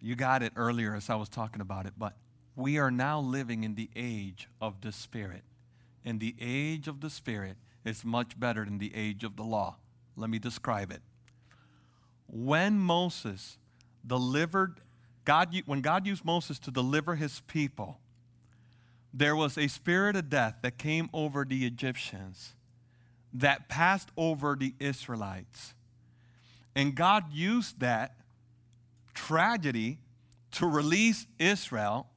you 0.00 0.16
got 0.16 0.42
it 0.42 0.52
earlier 0.56 0.96
as 0.96 1.08
I 1.08 1.14
was 1.14 1.28
talking 1.28 1.60
about 1.60 1.86
it, 1.86 1.92
but 1.96 2.16
we 2.56 2.76
are 2.76 2.90
now 2.90 3.20
living 3.20 3.62
in 3.62 3.76
the 3.76 3.88
age 3.94 4.48
of 4.60 4.80
the 4.80 4.90
Spirit. 4.90 5.44
And 6.04 6.18
the 6.18 6.34
age 6.40 6.88
of 6.88 7.00
the 7.00 7.08
Spirit 7.08 7.56
is 7.84 8.04
much 8.04 8.40
better 8.40 8.64
than 8.64 8.78
the 8.78 8.92
age 8.96 9.22
of 9.22 9.36
the 9.36 9.44
law. 9.44 9.76
Let 10.16 10.28
me 10.28 10.40
describe 10.40 10.90
it. 10.90 11.02
When 12.26 12.80
Moses 12.80 13.58
delivered 14.04 14.80
God, 15.24 15.54
when 15.66 15.80
God 15.80 16.04
used 16.04 16.24
Moses 16.24 16.58
to 16.58 16.72
deliver 16.72 17.14
his 17.14 17.38
people, 17.46 18.00
there 19.14 19.36
was 19.36 19.56
a 19.56 19.68
spirit 19.68 20.16
of 20.16 20.30
death 20.30 20.56
that 20.62 20.78
came 20.78 21.08
over 21.12 21.44
the 21.44 21.64
Egyptians 21.64 22.56
that 23.32 23.68
passed 23.68 24.08
over 24.16 24.56
the 24.56 24.74
Israelites. 24.80 25.74
And 26.74 26.96
God 26.96 27.32
used 27.32 27.78
that 27.78 28.17
tragedy 29.26 29.98
to 30.52 30.66
release 30.66 31.26
Israel 31.38 32.08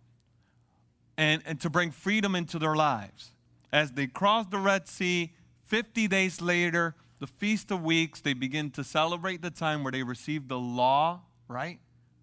and, 1.18 1.42
and 1.46 1.60
to 1.62 1.70
bring 1.70 1.92
freedom 1.92 2.36
into 2.36 2.60
their 2.60 2.76
lives. 2.76 3.32
As 3.72 3.92
they 3.92 4.08
cross 4.08 4.46
the 4.48 4.58
Red 4.58 4.88
Sea, 4.88 5.34
50 5.66 6.08
days 6.08 6.42
later, 6.42 6.96
the 7.20 7.28
Feast 7.28 7.72
of 7.72 7.84
Weeks, 7.84 8.22
they 8.22 8.34
begin 8.34 8.72
to 8.72 8.84
celebrate 8.84 9.42
the 9.42 9.52
time 9.52 9.84
where 9.84 9.92
they 9.92 10.04
received 10.04 10.50
the 10.50 10.60
law, 10.60 11.22
right? 11.48 11.80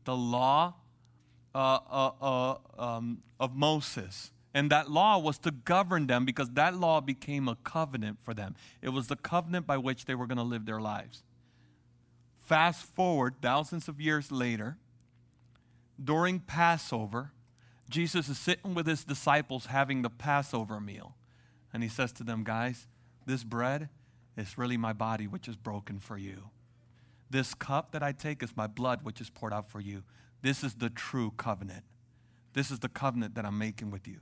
the 0.09 0.17
law 0.17 0.73
uh, 1.55 1.59
uh, 1.59 2.11
uh, 2.23 2.57
um, 2.79 3.19
of 3.39 3.55
Moses. 3.55 4.33
And 4.55 4.71
that 4.71 4.91
law 4.91 5.19
was 5.19 5.39
to 5.41 5.51
govern 5.51 6.07
them 6.07 6.25
because 6.25 6.49
that 6.53 6.75
law 6.75 7.03
became 7.03 7.47
a 7.47 7.57
covenant 7.57 8.17
for 8.23 8.33
them. 8.33 8.57
It 8.81 8.89
was 8.89 9.09
the 9.09 9.17
covenant 9.17 9.67
by 9.67 9.77
which 9.77 10.07
they 10.07 10.15
were 10.15 10.27
going 10.27 10.39
to 10.39 10.45
live 10.45 10.65
their 10.65 10.81
lives. 10.81 11.23
Fast 12.49 12.87
forward 12.87 13.35
thousands 13.43 13.89
of 13.89 14.01
years 14.01 14.33
later, 14.33 14.79
during 16.03 16.41
Passover, 16.41 17.33
Jesus 17.91 18.31
is 18.31 18.39
sitting 18.39 18.73
with 18.73 18.87
his 18.87 19.05
disciples 19.05 19.67
having 19.67 20.01
the 20.01 20.09
Passover 20.09 20.81
meal. 20.81 21.15
And 21.75 21.83
he 21.83 21.91
says 21.91 22.11
to 22.13 22.25
them, 22.25 22.45
Guys, 22.45 22.87
this 23.27 23.45
bread 23.45 23.91
is 24.35 24.57
really 24.57 24.79
my 24.79 24.95
body, 24.95 25.27
which 25.27 25.47
is 25.47 25.57
broken 25.57 25.99
for 25.99 26.17
you. 26.17 26.49
This 27.29 27.53
cup 27.53 27.93
that 27.93 28.03
I 28.03 28.13
take 28.13 28.43
is 28.43 28.57
my 28.57 28.67
blood, 28.67 29.01
which 29.03 29.21
is 29.21 29.29
poured 29.29 29.53
out 29.53 29.71
for 29.71 29.81
you. 29.81 30.03
This 30.41 30.65
is 30.65 30.77
the 30.77 30.89
true 30.89 31.35
covenant. 31.37 31.85
This 32.55 32.71
is 32.71 32.79
the 32.79 32.89
covenant 32.89 33.35
that 33.35 33.45
I'm 33.45 33.59
making 33.59 33.91
with 33.91 34.09
you. 34.09 34.21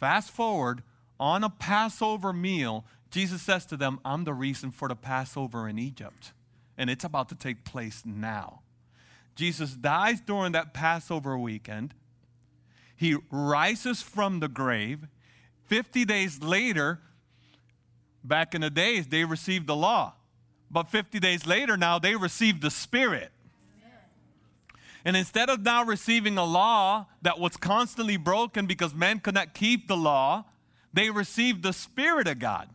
Fast 0.00 0.32
forward, 0.32 0.82
on 1.20 1.44
a 1.44 1.50
Passover 1.50 2.32
meal, 2.32 2.86
Jesus 3.08 3.40
says 3.40 3.66
to 3.66 3.76
them, 3.76 4.00
I'm 4.04 4.24
the 4.24 4.34
reason 4.34 4.72
for 4.72 4.88
the 4.88 4.96
Passover 4.96 5.68
in 5.68 5.78
Egypt. 5.78 6.32
And 6.78 6.90
it's 6.90 7.04
about 7.04 7.28
to 7.30 7.34
take 7.34 7.64
place 7.64 8.02
now. 8.04 8.60
Jesus 9.34 9.74
dies 9.74 10.20
during 10.20 10.52
that 10.52 10.74
Passover 10.74 11.38
weekend. 11.38 11.94
He 12.96 13.16
rises 13.30 14.02
from 14.02 14.40
the 14.40 14.48
grave. 14.48 15.06
50 15.66 16.04
days 16.04 16.42
later, 16.42 17.00
back 18.24 18.54
in 18.54 18.62
the 18.62 18.70
days, 18.70 19.06
they 19.06 19.24
received 19.24 19.66
the 19.66 19.76
law. 19.76 20.14
But 20.70 20.88
50 20.88 21.20
days 21.20 21.46
later, 21.46 21.76
now 21.76 21.98
they 21.98 22.16
received 22.16 22.62
the 22.62 22.70
Spirit. 22.70 23.30
And 25.04 25.16
instead 25.16 25.48
of 25.48 25.60
now 25.60 25.84
receiving 25.84 26.36
a 26.36 26.44
law 26.44 27.06
that 27.22 27.38
was 27.38 27.56
constantly 27.56 28.16
broken 28.16 28.66
because 28.66 28.92
men 28.92 29.20
could 29.20 29.34
not 29.34 29.54
keep 29.54 29.86
the 29.86 29.96
law, 29.96 30.44
they 30.92 31.10
received 31.10 31.62
the 31.62 31.72
Spirit 31.72 32.26
of 32.26 32.40
God, 32.40 32.68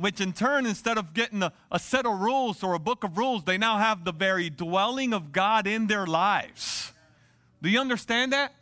which 0.00 0.20
in 0.20 0.32
turn, 0.32 0.66
instead 0.66 0.96
of 0.96 1.12
getting 1.14 1.42
a, 1.42 1.52
a, 1.70 1.78
set 1.78 2.06
of 2.06 2.20
rules 2.20 2.62
or 2.62 2.74
a 2.74 2.78
book 2.78 3.04
of 3.04 3.18
rules, 3.18 3.44
they 3.44 3.58
now 3.58 3.78
have 3.78 4.04
the 4.04 4.12
very 4.12 4.48
dwelling 4.48 5.12
of 5.12 5.32
God 5.32 5.66
in 5.66 5.86
their 5.86 6.06
lives. 6.06 6.92
Do 7.62 7.68
you 7.68 7.78
understand 7.78 8.32
that? 8.32 8.54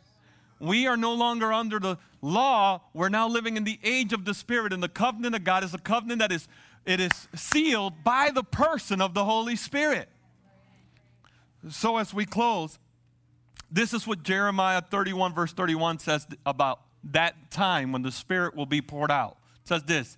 We 0.59 0.87
are 0.87 0.97
no 0.97 1.13
longer 1.13 1.53
under 1.53 1.79
the 1.79 1.97
law. 2.21 2.81
We're 2.93 3.09
now 3.09 3.29
living 3.29 3.55
in 3.55 3.63
the 3.63 3.79
age 3.83 4.11
of 4.11 4.25
the 4.25 4.33
Spirit, 4.33 4.73
and 4.73 4.83
the 4.83 4.89
covenant 4.89 5.35
of 5.35 5.45
God 5.45 5.63
is 5.63 5.73
a 5.73 5.77
covenant 5.77 6.19
that 6.19 6.31
is 6.31 6.47
it 6.85 6.99
is 6.99 7.11
sealed 7.35 8.03
by 8.03 8.31
the 8.33 8.43
person 8.43 9.01
of 9.01 9.13
the 9.13 9.23
Holy 9.23 9.55
Spirit. 9.55 10.09
So, 11.69 11.97
as 11.97 12.13
we 12.13 12.25
close, 12.25 12.79
this 13.71 13.93
is 13.93 14.07
what 14.07 14.23
Jeremiah 14.23 14.81
31, 14.81 15.33
verse 15.33 15.53
31 15.53 15.99
says 15.99 16.25
about 16.45 16.81
that 17.11 17.51
time 17.51 17.91
when 17.91 18.01
the 18.01 18.11
Spirit 18.11 18.55
will 18.55 18.65
be 18.65 18.81
poured 18.81 19.11
out. 19.11 19.37
It 19.61 19.67
says 19.67 19.83
this 19.83 20.17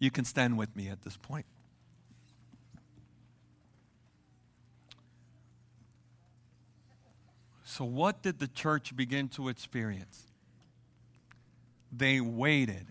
You 0.00 0.10
can 0.10 0.24
stand 0.24 0.58
with 0.58 0.74
me 0.74 0.88
at 0.88 1.02
this 1.02 1.16
point. 1.16 1.46
So, 7.62 7.84
what 7.84 8.22
did 8.22 8.40
the 8.40 8.48
church 8.48 8.96
begin 8.96 9.28
to 9.28 9.48
experience? 9.48 10.24
They 11.92 12.20
waited. 12.20 12.86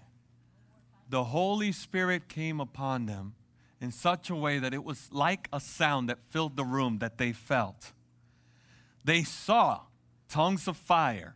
The 1.10 1.26
Holy 1.26 1.72
Spirit 1.72 2.30
came 2.30 2.62
upon 2.62 3.08
them 3.08 3.34
in 3.82 3.92
such 3.92 4.30
a 4.30 4.36
way 4.36 4.60
that 4.60 4.74
it 4.74 4.84
was 4.84 5.10
like 5.12 5.50
a 5.52 5.60
sound 5.60 6.10
that 6.10 6.20
filled 6.30 6.56
the 6.56 6.64
room 6.64 7.00
that 7.00 7.18
they 7.18 7.32
felt. 7.34 7.92
They 9.04 9.24
saw 9.24 9.82
tongues 10.30 10.68
of 10.68 10.78
fire 10.78 11.36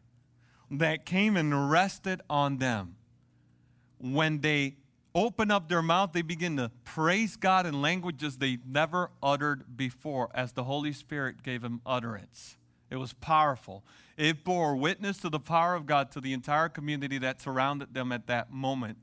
that 0.70 1.06
came 1.06 1.36
and 1.36 1.72
rested 1.72 2.22
on 2.30 2.60
them. 2.60 2.96
When 4.00 4.42
they 4.42 4.78
open 5.16 5.52
up 5.52 5.70
their 5.70 5.82
mouth, 5.82 6.12
they 6.14 6.22
begin 6.22 6.58
to 6.58 6.72
praise 6.86 7.36
God 7.36 7.66
in 7.66 7.82
languages 7.82 8.38
they 8.38 8.58
never 8.66 9.12
uttered 9.22 9.78
before 9.78 10.30
as 10.34 10.54
the 10.54 10.64
Holy 10.64 10.94
Spirit 10.94 11.44
gave 11.44 11.62
them 11.62 11.82
utterance. 11.86 12.58
It 12.90 12.98
was 12.98 13.14
powerful. 13.14 13.84
It 14.18 14.44
bore 14.44 14.76
witness 14.76 15.18
to 15.20 15.30
the 15.30 15.40
power 15.40 15.76
of 15.76 15.86
God 15.86 16.12
to 16.12 16.22
the 16.22 16.34
entire 16.34 16.70
community 16.70 17.18
that 17.20 17.42
surrounded 17.42 17.94
them 17.94 18.12
at 18.12 18.28
that 18.28 18.52
moment. 18.52 18.98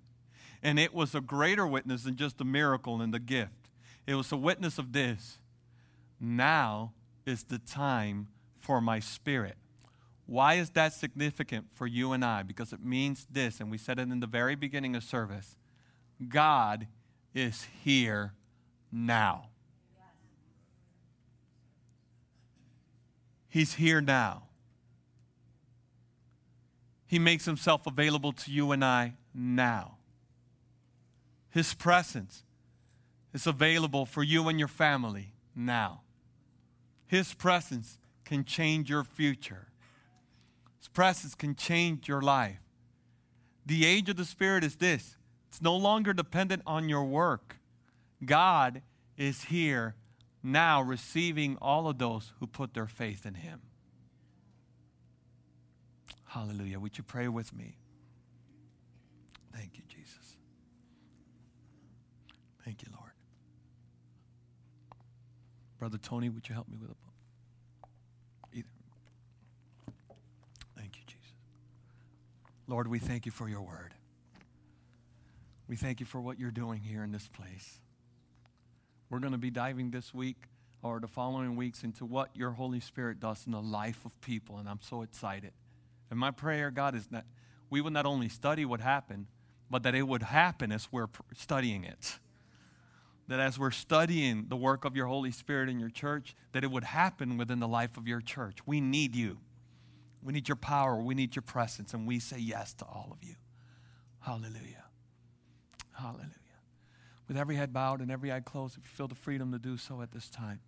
And 0.62 0.78
it 0.78 0.94
was 0.94 1.14
a 1.14 1.20
greater 1.20 1.66
witness 1.66 2.04
than 2.04 2.16
just 2.16 2.40
a 2.40 2.44
miracle 2.44 3.00
and 3.00 3.12
the 3.12 3.18
gift. 3.18 3.70
It 4.06 4.14
was 4.14 4.30
a 4.30 4.36
witness 4.36 4.78
of 4.78 4.92
this. 4.92 5.38
Now 6.20 6.92
is 7.24 7.44
the 7.44 7.58
time 7.58 8.28
for 8.56 8.80
my 8.80 9.00
spirit. 9.00 9.56
Why 10.26 10.54
is 10.54 10.70
that 10.70 10.92
significant 10.92 11.66
for 11.72 11.86
you 11.86 12.12
and 12.12 12.24
I? 12.24 12.44
Because 12.44 12.72
it 12.72 12.84
means 12.84 13.26
this, 13.30 13.58
and 13.58 13.70
we 13.70 13.78
said 13.78 13.98
it 13.98 14.10
in 14.10 14.20
the 14.20 14.26
very 14.28 14.54
beginning 14.54 14.94
of 14.94 15.02
service 15.02 15.56
God 16.28 16.86
is 17.34 17.66
here 17.82 18.34
now. 18.92 19.46
He's 23.48 23.74
here 23.74 24.00
now. 24.00 24.44
He 27.06 27.18
makes 27.18 27.44
himself 27.44 27.86
available 27.86 28.32
to 28.32 28.52
you 28.52 28.70
and 28.70 28.84
I 28.84 29.14
now. 29.34 29.96
His 31.50 31.74
presence 31.74 32.44
is 33.34 33.46
available 33.46 34.06
for 34.06 34.22
you 34.22 34.48
and 34.48 34.58
your 34.58 34.68
family 34.68 35.32
now. 35.56 36.02
His 37.06 37.34
presence 37.34 37.98
can 38.24 38.44
change 38.44 38.88
your 38.88 39.02
future. 39.02 39.66
His 40.78 40.86
presence 40.86 41.34
can 41.34 41.56
change 41.56 42.06
your 42.06 42.22
life. 42.22 42.60
The 43.66 43.84
age 43.84 44.08
of 44.08 44.16
the 44.16 44.24
Spirit 44.24 44.62
is 44.62 44.76
this 44.76 45.16
it's 45.50 45.60
no 45.60 45.74
longer 45.74 46.12
dependent 46.12 46.62
on 46.64 46.88
your 46.88 47.04
work. 47.04 47.56
God 48.24 48.82
is 49.16 49.44
here 49.44 49.96
now 50.44 50.80
receiving 50.80 51.58
all 51.60 51.88
of 51.88 51.98
those 51.98 52.32
who 52.38 52.46
put 52.46 52.72
their 52.72 52.86
faith 52.86 53.26
in 53.26 53.34
Him. 53.34 53.60
Hallelujah. 56.28 56.78
Would 56.78 56.98
you 56.98 57.02
pray 57.02 57.26
with 57.26 57.52
me? 57.52 57.78
Thank 59.52 59.76
you, 59.76 59.82
Jesus. 59.88 60.36
Thank 62.64 62.82
you, 62.82 62.88
Lord. 62.96 63.10
Brother 65.80 65.98
Tony, 65.98 66.28
would 66.28 66.48
you 66.48 66.54
help 66.54 66.68
me 66.68 66.76
with 66.80 66.90
a 66.90 66.94
book? 66.94 67.90
Either. 68.54 68.68
Thank 70.76 70.96
you, 70.96 71.02
Jesus. 71.08 71.34
Lord, 72.68 72.86
we 72.86 73.00
thank 73.00 73.26
you 73.26 73.32
for 73.32 73.48
your 73.48 73.62
word. 73.62 73.94
We 75.70 75.76
thank 75.76 76.00
you 76.00 76.06
for 76.06 76.20
what 76.20 76.40
you're 76.40 76.50
doing 76.50 76.80
here 76.80 77.04
in 77.04 77.12
this 77.12 77.28
place. 77.28 77.78
We're 79.08 79.20
going 79.20 79.34
to 79.34 79.38
be 79.38 79.50
diving 79.50 79.92
this 79.92 80.12
week 80.12 80.48
or 80.82 80.98
the 80.98 81.06
following 81.06 81.54
weeks 81.54 81.84
into 81.84 82.04
what 82.04 82.34
your 82.34 82.50
Holy 82.50 82.80
Spirit 82.80 83.20
does 83.20 83.46
in 83.46 83.52
the 83.52 83.62
life 83.62 84.04
of 84.04 84.20
people, 84.20 84.58
and 84.58 84.68
I'm 84.68 84.80
so 84.82 85.02
excited. 85.02 85.52
And 86.10 86.18
my 86.18 86.32
prayer, 86.32 86.72
God, 86.72 86.96
is 86.96 87.06
that 87.12 87.24
we 87.70 87.80
would 87.80 87.92
not 87.92 88.04
only 88.04 88.28
study 88.28 88.64
what 88.64 88.80
happened, 88.80 89.26
but 89.70 89.84
that 89.84 89.94
it 89.94 90.08
would 90.08 90.24
happen 90.24 90.72
as 90.72 90.88
we're 90.90 91.06
studying 91.36 91.84
it. 91.84 92.18
That 93.28 93.38
as 93.38 93.56
we're 93.56 93.70
studying 93.70 94.46
the 94.48 94.56
work 94.56 94.84
of 94.84 94.96
your 94.96 95.06
Holy 95.06 95.30
Spirit 95.30 95.68
in 95.68 95.78
your 95.78 95.88
church, 95.88 96.34
that 96.50 96.64
it 96.64 96.70
would 96.72 96.82
happen 96.82 97.36
within 97.36 97.60
the 97.60 97.68
life 97.68 97.96
of 97.96 98.08
your 98.08 98.20
church. 98.20 98.58
We 98.66 98.80
need 98.80 99.14
you. 99.14 99.38
We 100.20 100.32
need 100.32 100.48
your 100.48 100.56
power. 100.56 100.96
We 100.96 101.14
need 101.14 101.36
your 101.36 101.44
presence. 101.44 101.94
And 101.94 102.08
we 102.08 102.18
say 102.18 102.38
yes 102.40 102.74
to 102.74 102.84
all 102.84 103.10
of 103.12 103.22
you. 103.22 103.36
Hallelujah. 104.18 104.89
Hallelujah. 106.00 106.30
With 107.28 107.36
every 107.36 107.56
head 107.56 107.72
bowed 107.72 108.00
and 108.00 108.10
every 108.10 108.32
eye 108.32 108.40
closed, 108.40 108.76
if 108.76 108.84
you 108.84 108.90
feel 108.90 109.08
the 109.08 109.14
freedom 109.14 109.52
to 109.52 109.58
do 109.58 109.76
so 109.76 110.02
at 110.02 110.12
this 110.12 110.28
time. 110.28 110.60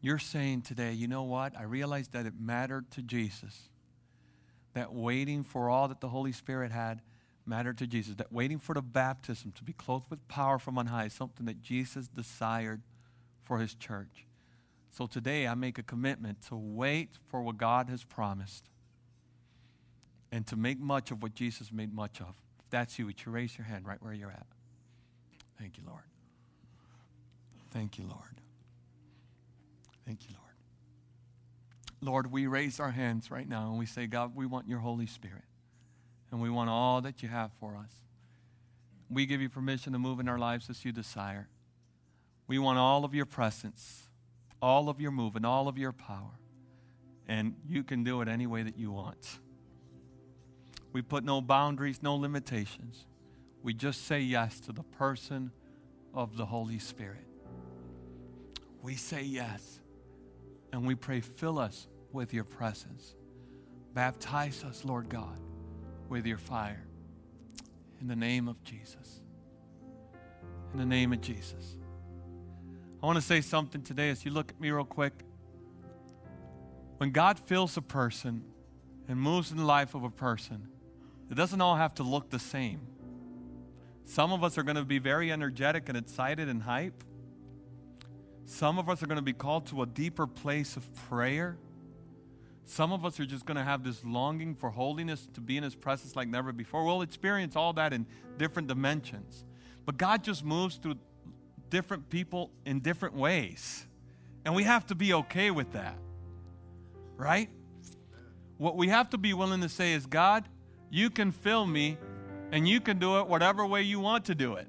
You're 0.00 0.18
saying 0.18 0.62
today, 0.62 0.92
you 0.92 1.08
know 1.08 1.22
what? 1.22 1.56
I 1.58 1.62
realized 1.62 2.12
that 2.12 2.26
it 2.26 2.34
mattered 2.38 2.90
to 2.92 3.02
Jesus. 3.02 3.68
That 4.74 4.92
waiting 4.92 5.42
for 5.42 5.68
all 5.68 5.88
that 5.88 6.00
the 6.00 6.08
Holy 6.08 6.32
Spirit 6.32 6.72
had 6.72 7.00
mattered 7.46 7.78
to 7.78 7.86
Jesus. 7.86 8.14
That 8.16 8.32
waiting 8.32 8.58
for 8.58 8.74
the 8.74 8.82
baptism 8.82 9.52
to 9.52 9.64
be 9.64 9.72
clothed 9.72 10.10
with 10.10 10.26
power 10.28 10.58
from 10.58 10.78
on 10.78 10.86
high 10.86 11.06
is 11.06 11.12
something 11.12 11.46
that 11.46 11.62
Jesus 11.62 12.06
desired 12.08 12.82
for 13.42 13.58
his 13.58 13.74
church. 13.74 14.26
So 14.90 15.06
today 15.06 15.46
I 15.48 15.54
make 15.54 15.78
a 15.78 15.82
commitment 15.82 16.42
to 16.48 16.56
wait 16.56 17.18
for 17.28 17.42
what 17.42 17.56
God 17.56 17.88
has 17.88 18.04
promised 18.04 18.68
and 20.34 20.44
to 20.48 20.56
make 20.56 20.80
much 20.80 21.12
of 21.12 21.22
what 21.22 21.32
Jesus 21.32 21.70
made 21.70 21.94
much 21.94 22.20
of. 22.20 22.34
If 22.58 22.68
that's 22.68 22.98
you, 22.98 23.06
would 23.06 23.24
you 23.24 23.30
raise 23.30 23.56
your 23.56 23.66
hand 23.66 23.86
right 23.86 24.02
where 24.02 24.12
you're 24.12 24.32
at? 24.32 24.46
Thank 25.60 25.78
you, 25.78 25.84
Lord. 25.86 26.02
Thank 27.70 27.98
you, 27.98 28.04
Lord. 28.04 28.40
Thank 30.04 30.24
you, 30.24 30.30
Lord. 30.34 30.42
Lord, 32.00 32.32
we 32.32 32.48
raise 32.48 32.80
our 32.80 32.90
hands 32.90 33.30
right 33.30 33.48
now 33.48 33.68
and 33.68 33.78
we 33.78 33.86
say, 33.86 34.08
God, 34.08 34.34
we 34.34 34.44
want 34.44 34.66
your 34.66 34.80
Holy 34.80 35.06
Spirit. 35.06 35.44
And 36.32 36.40
we 36.40 36.50
want 36.50 36.68
all 36.68 37.00
that 37.02 37.22
you 37.22 37.28
have 37.28 37.52
for 37.60 37.76
us. 37.76 37.92
We 39.08 39.26
give 39.26 39.40
you 39.40 39.48
permission 39.48 39.92
to 39.92 40.00
move 40.00 40.18
in 40.18 40.28
our 40.28 40.38
lives 40.38 40.68
as 40.68 40.84
you 40.84 40.90
desire. 40.90 41.46
We 42.48 42.58
want 42.58 42.76
all 42.76 43.04
of 43.04 43.14
your 43.14 43.26
presence, 43.26 44.08
all 44.60 44.88
of 44.88 45.00
your 45.00 45.12
move, 45.12 45.36
and 45.36 45.46
all 45.46 45.68
of 45.68 45.78
your 45.78 45.92
power. 45.92 46.40
And 47.28 47.54
you 47.68 47.84
can 47.84 48.02
do 48.02 48.20
it 48.20 48.26
any 48.26 48.48
way 48.48 48.64
that 48.64 48.76
you 48.76 48.90
want. 48.90 49.38
We 50.94 51.02
put 51.02 51.24
no 51.24 51.40
boundaries, 51.40 52.02
no 52.02 52.14
limitations. 52.14 53.04
We 53.64 53.74
just 53.74 54.06
say 54.06 54.20
yes 54.20 54.60
to 54.60 54.72
the 54.72 54.84
person 54.84 55.50
of 56.14 56.36
the 56.36 56.46
Holy 56.46 56.78
Spirit. 56.78 57.26
We 58.80 58.94
say 58.94 59.22
yes. 59.24 59.80
And 60.72 60.86
we 60.86 60.94
pray, 60.94 61.20
fill 61.20 61.58
us 61.58 61.88
with 62.12 62.32
your 62.32 62.44
presence. 62.44 63.16
Baptize 63.92 64.62
us, 64.62 64.84
Lord 64.84 65.08
God, 65.08 65.40
with 66.08 66.26
your 66.26 66.38
fire. 66.38 66.84
In 68.00 68.06
the 68.06 68.14
name 68.14 68.46
of 68.46 68.62
Jesus. 68.62 69.20
In 70.72 70.78
the 70.78 70.86
name 70.86 71.12
of 71.12 71.20
Jesus. 71.20 71.76
I 73.02 73.06
want 73.06 73.16
to 73.16 73.22
say 73.22 73.40
something 73.40 73.82
today 73.82 74.10
as 74.10 74.24
you 74.24 74.30
look 74.30 74.50
at 74.50 74.60
me 74.60 74.70
real 74.70 74.84
quick. 74.84 75.24
When 76.98 77.10
God 77.10 77.36
fills 77.36 77.76
a 77.76 77.82
person 77.82 78.44
and 79.08 79.18
moves 79.18 79.50
in 79.50 79.56
the 79.56 79.64
life 79.64 79.96
of 79.96 80.04
a 80.04 80.10
person, 80.10 80.68
it 81.30 81.34
doesn't 81.34 81.60
all 81.60 81.76
have 81.76 81.94
to 81.94 82.02
look 82.02 82.30
the 82.30 82.38
same. 82.38 82.80
Some 84.04 84.32
of 84.32 84.44
us 84.44 84.58
are 84.58 84.62
going 84.62 84.76
to 84.76 84.84
be 84.84 84.98
very 84.98 85.32
energetic 85.32 85.88
and 85.88 85.96
excited 85.96 86.48
and 86.48 86.62
hype. 86.62 87.02
Some 88.46 88.78
of 88.78 88.88
us 88.88 89.02
are 89.02 89.06
going 89.06 89.16
to 89.16 89.22
be 89.22 89.32
called 89.32 89.66
to 89.66 89.82
a 89.82 89.86
deeper 89.86 90.26
place 90.26 90.76
of 90.76 90.94
prayer. 91.08 91.56
Some 92.66 92.92
of 92.92 93.04
us 93.04 93.18
are 93.20 93.26
just 93.26 93.46
going 93.46 93.56
to 93.56 93.64
have 93.64 93.84
this 93.84 94.04
longing 94.04 94.54
for 94.54 94.70
holiness 94.70 95.28
to 95.34 95.40
be 95.40 95.56
in 95.56 95.62
His 95.62 95.74
presence 95.74 96.16
like 96.16 96.28
never 96.28 96.52
before. 96.52 96.84
We'll 96.84 97.02
experience 97.02 97.56
all 97.56 97.72
that 97.74 97.92
in 97.92 98.06
different 98.38 98.68
dimensions. 98.68 99.44
But 99.86 99.96
God 99.96 100.22
just 100.22 100.44
moves 100.44 100.76
through 100.76 100.96
different 101.70 102.08
people 102.10 102.50
in 102.64 102.80
different 102.80 103.14
ways. 103.14 103.86
And 104.44 104.54
we 104.54 104.64
have 104.64 104.86
to 104.86 104.94
be 104.94 105.14
okay 105.14 105.50
with 105.50 105.72
that. 105.72 105.96
Right? 107.16 107.48
What 108.58 108.76
we 108.76 108.88
have 108.88 109.10
to 109.10 109.18
be 109.18 109.34
willing 109.34 109.60
to 109.62 109.68
say 109.68 109.92
is 109.92 110.06
God, 110.06 110.48
you 110.94 111.10
can 111.10 111.32
fill 111.32 111.66
me 111.66 111.98
and 112.52 112.68
you 112.68 112.80
can 112.80 113.00
do 113.00 113.18
it 113.18 113.26
whatever 113.26 113.66
way 113.66 113.82
you 113.82 113.98
want 113.98 114.26
to 114.26 114.34
do 114.34 114.54
it. 114.54 114.68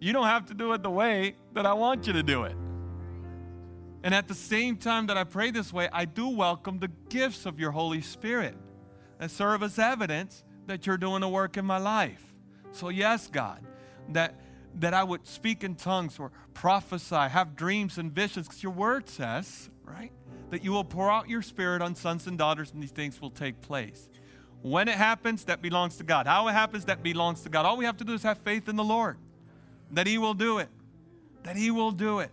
You 0.00 0.14
don't 0.14 0.24
have 0.24 0.46
to 0.46 0.54
do 0.54 0.72
it 0.72 0.82
the 0.82 0.90
way 0.90 1.36
that 1.52 1.66
I 1.66 1.74
want 1.74 2.06
you 2.06 2.14
to 2.14 2.22
do 2.22 2.44
it. 2.44 2.56
And 4.02 4.14
at 4.14 4.26
the 4.26 4.34
same 4.34 4.78
time 4.78 5.06
that 5.08 5.18
I 5.18 5.24
pray 5.24 5.50
this 5.50 5.70
way, 5.70 5.90
I 5.92 6.06
do 6.06 6.28
welcome 6.28 6.78
the 6.78 6.90
gifts 7.10 7.44
of 7.44 7.60
your 7.60 7.72
Holy 7.72 8.00
Spirit 8.00 8.56
that 9.18 9.30
serve 9.30 9.62
as 9.62 9.78
evidence 9.78 10.42
that 10.66 10.86
you're 10.86 10.96
doing 10.96 11.22
a 11.22 11.28
work 11.28 11.58
in 11.58 11.66
my 11.66 11.78
life. 11.78 12.32
So, 12.72 12.88
yes, 12.88 13.28
God, 13.28 13.62
that, 14.12 14.40
that 14.76 14.94
I 14.94 15.04
would 15.04 15.26
speak 15.26 15.62
in 15.62 15.74
tongues 15.74 16.18
or 16.18 16.32
prophesy, 16.54 17.16
have 17.16 17.54
dreams 17.54 17.98
and 17.98 18.10
visions, 18.10 18.48
because 18.48 18.62
your 18.62 18.72
word 18.72 19.10
says, 19.10 19.68
right, 19.84 20.12
that 20.48 20.64
you 20.64 20.72
will 20.72 20.84
pour 20.84 21.10
out 21.10 21.28
your 21.28 21.42
spirit 21.42 21.82
on 21.82 21.94
sons 21.94 22.26
and 22.26 22.38
daughters 22.38 22.72
and 22.72 22.82
these 22.82 22.92
things 22.92 23.20
will 23.20 23.30
take 23.30 23.60
place. 23.60 24.08
When 24.64 24.88
it 24.88 24.94
happens, 24.94 25.44
that 25.44 25.60
belongs 25.60 25.98
to 25.98 26.04
God. 26.04 26.26
How 26.26 26.48
it 26.48 26.52
happens, 26.52 26.86
that 26.86 27.02
belongs 27.02 27.42
to 27.42 27.50
God. 27.50 27.66
All 27.66 27.76
we 27.76 27.84
have 27.84 27.98
to 27.98 28.04
do 28.04 28.14
is 28.14 28.22
have 28.22 28.38
faith 28.38 28.66
in 28.66 28.76
the 28.76 28.82
Lord 28.82 29.18
that 29.90 30.06
He 30.06 30.16
will 30.16 30.32
do 30.32 30.56
it, 30.56 30.70
that 31.42 31.54
He 31.54 31.70
will 31.70 31.90
do 31.90 32.20
it, 32.20 32.30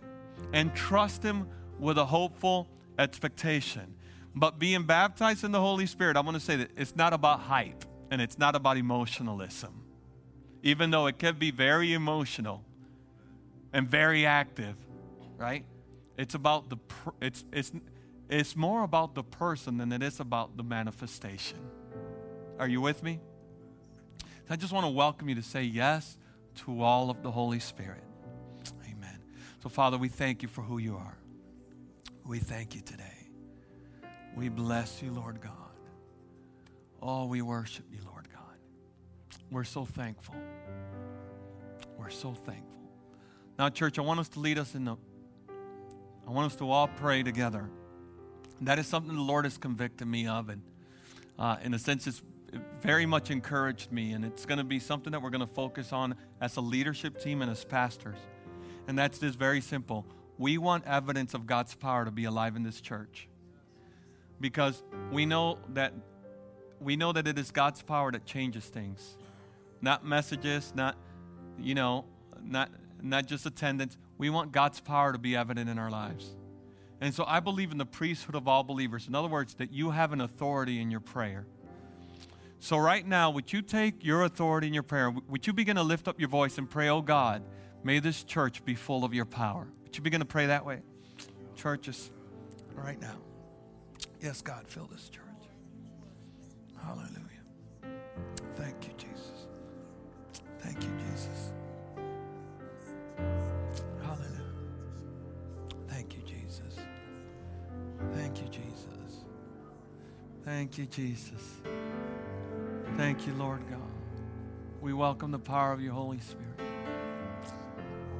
and 0.54 0.74
trust 0.74 1.22
Him 1.22 1.46
with 1.78 1.98
a 1.98 2.06
hopeful 2.06 2.68
expectation. 2.98 3.96
But 4.34 4.58
being 4.58 4.84
baptized 4.84 5.44
in 5.44 5.52
the 5.52 5.60
Holy 5.60 5.84
Spirit, 5.84 6.16
I 6.16 6.20
want 6.20 6.34
to 6.34 6.40
say 6.40 6.56
that 6.56 6.70
it's 6.74 6.96
not 6.96 7.12
about 7.12 7.40
hype 7.40 7.84
and 8.10 8.22
it's 8.22 8.38
not 8.38 8.56
about 8.56 8.78
emotionalism. 8.78 9.82
Even 10.62 10.90
though 10.90 11.08
it 11.08 11.18
can 11.18 11.38
be 11.38 11.50
very 11.50 11.92
emotional 11.92 12.64
and 13.74 13.86
very 13.86 14.24
active, 14.24 14.76
right? 15.36 15.66
It's 16.16 16.34
about 16.34 16.70
the 16.70 16.78
it's 17.20 17.44
it's 17.52 17.72
it's 18.30 18.56
more 18.56 18.84
about 18.84 19.14
the 19.14 19.22
person 19.22 19.76
than 19.76 19.92
it 19.92 20.02
is 20.02 20.18
about 20.18 20.56
the 20.56 20.62
manifestation. 20.62 21.58
Are 22.62 22.68
you 22.68 22.80
with 22.80 23.02
me? 23.02 23.18
I 24.48 24.54
just 24.54 24.72
want 24.72 24.86
to 24.86 24.90
welcome 24.90 25.28
you 25.28 25.34
to 25.34 25.42
say 25.42 25.64
yes 25.64 26.16
to 26.64 26.80
all 26.80 27.10
of 27.10 27.20
the 27.20 27.30
Holy 27.32 27.58
Spirit. 27.58 28.04
Amen. 28.88 29.18
So 29.64 29.68
Father, 29.68 29.98
we 29.98 30.08
thank 30.08 30.42
you 30.42 30.48
for 30.48 30.62
who 30.62 30.78
you 30.78 30.94
are. 30.94 31.18
We 32.24 32.38
thank 32.38 32.76
you 32.76 32.80
today. 32.80 33.26
We 34.36 34.48
bless 34.48 35.02
you, 35.02 35.10
Lord 35.10 35.40
God. 35.40 35.52
Oh, 37.02 37.26
we 37.26 37.42
worship 37.42 37.84
you, 37.90 37.98
Lord 38.06 38.28
God. 38.32 38.56
We're 39.50 39.64
so 39.64 39.84
thankful. 39.84 40.36
We're 41.98 42.10
so 42.10 42.32
thankful. 42.32 42.78
Now, 43.58 43.70
church, 43.70 43.98
I 43.98 44.02
want 44.02 44.20
us 44.20 44.28
to 44.28 44.38
lead 44.38 44.60
us 44.60 44.76
in 44.76 44.84
the, 44.84 44.94
I 46.28 46.30
want 46.30 46.52
us 46.52 46.56
to 46.58 46.70
all 46.70 46.86
pray 46.86 47.24
together. 47.24 47.68
That 48.60 48.78
is 48.78 48.86
something 48.86 49.16
the 49.16 49.20
Lord 49.20 49.46
has 49.46 49.58
convicted 49.58 50.06
me 50.06 50.28
of. 50.28 50.48
And 50.48 50.62
uh, 51.36 51.56
in 51.64 51.74
a 51.74 51.78
sense, 51.80 52.06
it's 52.06 52.22
very 52.80 53.06
much 53.06 53.30
encouraged 53.30 53.92
me. 53.92 54.12
And 54.12 54.24
it's 54.24 54.46
going 54.46 54.58
to 54.58 54.64
be 54.64 54.78
something 54.78 55.12
that 55.12 55.22
we're 55.22 55.30
going 55.30 55.46
to 55.46 55.46
focus 55.46 55.92
on 55.92 56.14
as 56.40 56.56
a 56.56 56.60
leadership 56.60 57.20
team 57.20 57.42
and 57.42 57.50
as 57.50 57.64
pastors. 57.64 58.18
And 58.88 58.98
that's 58.98 59.18
this 59.18 59.34
very 59.34 59.60
simple 59.60 60.06
we 60.38 60.58
want 60.58 60.84
evidence 60.86 61.34
of 61.34 61.46
God's 61.46 61.74
power 61.74 62.04
to 62.04 62.10
be 62.10 62.24
alive 62.24 62.56
in 62.56 62.62
this 62.62 62.80
church. 62.80 63.28
Because 64.40 64.82
we 65.12 65.24
know 65.24 65.58
that 65.70 65.92
we 66.80 66.96
know 66.96 67.12
that 67.12 67.28
it 67.28 67.38
is 67.38 67.52
God's 67.52 67.80
power 67.80 68.10
that 68.10 68.24
changes 68.26 68.64
things. 68.64 69.16
Not 69.80 70.04
messages, 70.04 70.72
not 70.74 70.96
you 71.60 71.74
know, 71.74 72.06
not 72.42 72.70
not 73.00 73.26
just 73.26 73.46
attendance. 73.46 73.96
We 74.18 74.30
want 74.30 74.52
God's 74.52 74.80
power 74.80 75.12
to 75.12 75.18
be 75.18 75.36
evident 75.36 75.70
in 75.70 75.78
our 75.78 75.90
lives. 75.90 76.34
And 77.00 77.12
so 77.12 77.24
I 77.26 77.40
believe 77.40 77.72
in 77.72 77.78
the 77.78 77.86
priesthood 77.86 78.36
of 78.36 78.46
all 78.46 78.62
believers. 78.62 79.08
In 79.08 79.14
other 79.14 79.28
words, 79.28 79.54
that 79.54 79.72
you 79.72 79.90
have 79.90 80.12
an 80.12 80.20
authority 80.20 80.80
in 80.80 80.90
your 80.90 81.00
prayer. 81.00 81.46
So, 82.62 82.78
right 82.78 83.04
now, 83.04 83.32
would 83.32 83.52
you 83.52 83.60
take 83.60 84.04
your 84.04 84.22
authority 84.22 84.68
in 84.68 84.72
your 84.72 84.84
prayer? 84.84 85.10
Would 85.10 85.48
you 85.48 85.52
begin 85.52 85.74
to 85.74 85.82
lift 85.82 86.06
up 86.06 86.20
your 86.20 86.28
voice 86.28 86.58
and 86.58 86.70
pray, 86.70 86.88
Oh 86.88 87.02
God, 87.02 87.42
may 87.82 87.98
this 87.98 88.22
church 88.22 88.64
be 88.64 88.76
full 88.76 89.04
of 89.04 89.12
your 89.12 89.24
power? 89.24 89.66
Would 89.82 89.96
you 89.96 90.02
begin 90.04 90.20
to 90.20 90.24
pray 90.24 90.46
that 90.46 90.64
way? 90.64 90.78
Churches, 91.56 92.12
right 92.76 93.00
now. 93.00 93.16
Yes, 94.20 94.42
God, 94.42 94.68
fill 94.68 94.88
this 94.92 95.08
church. 95.08 95.24
Hallelujah. 96.80 97.18
Thank 98.54 98.86
you, 98.86 98.94
Jesus. 98.96 99.48
Thank 100.60 100.84
you, 100.84 100.90
Jesus. 101.10 101.52
Hallelujah. 104.04 104.40
Thank 105.88 106.14
you, 106.14 106.22
Jesus. 106.22 106.76
Thank 108.12 108.40
you, 108.40 108.46
Jesus. 108.46 109.24
Thank 110.44 110.78
you, 110.78 110.86
Jesus. 110.86 111.60
Thank 112.96 113.26
you, 113.26 113.32
Lord 113.34 113.62
God. 113.70 113.80
We 114.82 114.92
welcome 114.92 115.30
the 115.30 115.38
power 115.38 115.72
of 115.72 115.80
your 115.80 115.94
Holy 115.94 116.20
Spirit. 116.20 116.60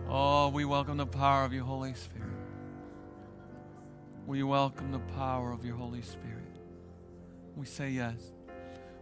Oh, 0.09 0.49
we 0.49 0.65
welcome 0.65 0.97
the 0.97 1.07
power 1.07 1.45
of 1.45 1.53
your 1.53 1.65
Holy 1.65 1.93
Spirit. 1.93 2.31
We 4.27 4.43
welcome 4.43 4.91
the 4.91 4.99
power 4.99 5.53
of 5.53 5.65
your 5.65 5.77
Holy 5.77 6.01
Spirit. 6.01 6.57
We 7.55 7.67
say 7.67 7.91
yes. 7.91 8.33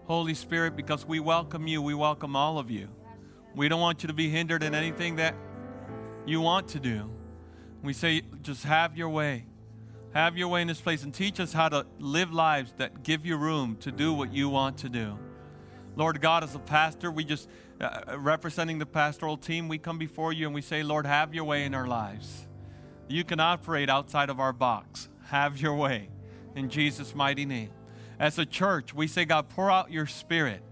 Holy 0.06 0.34
Spirit, 0.34 0.74
because 0.74 1.06
we 1.06 1.20
welcome 1.20 1.68
you, 1.68 1.80
we 1.80 1.94
welcome 1.94 2.34
all 2.34 2.58
of 2.58 2.68
you. 2.68 2.88
We 3.54 3.68
don't 3.68 3.80
want 3.80 4.02
you 4.02 4.08
to 4.08 4.12
be 4.12 4.28
hindered 4.28 4.64
in 4.64 4.74
anything 4.74 5.16
that 5.16 5.36
you 6.26 6.40
want 6.40 6.66
to 6.68 6.80
do. 6.80 7.10
We 7.84 7.92
say, 7.92 8.22
just 8.42 8.64
have 8.64 8.96
your 8.96 9.08
way. 9.08 9.46
Have 10.14 10.36
your 10.36 10.48
way 10.48 10.62
in 10.62 10.68
this 10.68 10.80
place 10.80 11.04
and 11.04 11.14
teach 11.14 11.38
us 11.38 11.52
how 11.52 11.68
to 11.68 11.86
live 12.00 12.32
lives 12.32 12.74
that 12.78 13.04
give 13.04 13.24
you 13.24 13.36
room 13.36 13.76
to 13.80 13.92
do 13.92 14.12
what 14.12 14.32
you 14.32 14.48
want 14.48 14.78
to 14.78 14.88
do. 14.88 15.16
Lord 15.96 16.20
God, 16.20 16.44
as 16.44 16.54
a 16.54 16.58
pastor, 16.58 17.10
we 17.10 17.24
just, 17.24 17.48
uh, 17.80 18.16
representing 18.18 18.78
the 18.78 18.86
pastoral 18.86 19.36
team, 19.36 19.68
we 19.68 19.78
come 19.78 19.98
before 19.98 20.32
you 20.32 20.46
and 20.46 20.54
we 20.54 20.62
say, 20.62 20.82
Lord, 20.82 21.06
have 21.06 21.34
your 21.34 21.44
way 21.44 21.64
in 21.64 21.74
our 21.74 21.86
lives. 21.86 22.46
You 23.08 23.24
can 23.24 23.40
operate 23.40 23.90
outside 23.90 24.30
of 24.30 24.38
our 24.38 24.52
box. 24.52 25.08
Have 25.26 25.60
your 25.60 25.74
way 25.74 26.08
in 26.54 26.70
Jesus' 26.70 27.14
mighty 27.14 27.44
name. 27.44 27.70
As 28.18 28.38
a 28.38 28.46
church, 28.46 28.94
we 28.94 29.06
say, 29.06 29.24
God, 29.24 29.48
pour 29.48 29.70
out 29.70 29.90
your 29.90 30.06
spirit 30.06 30.62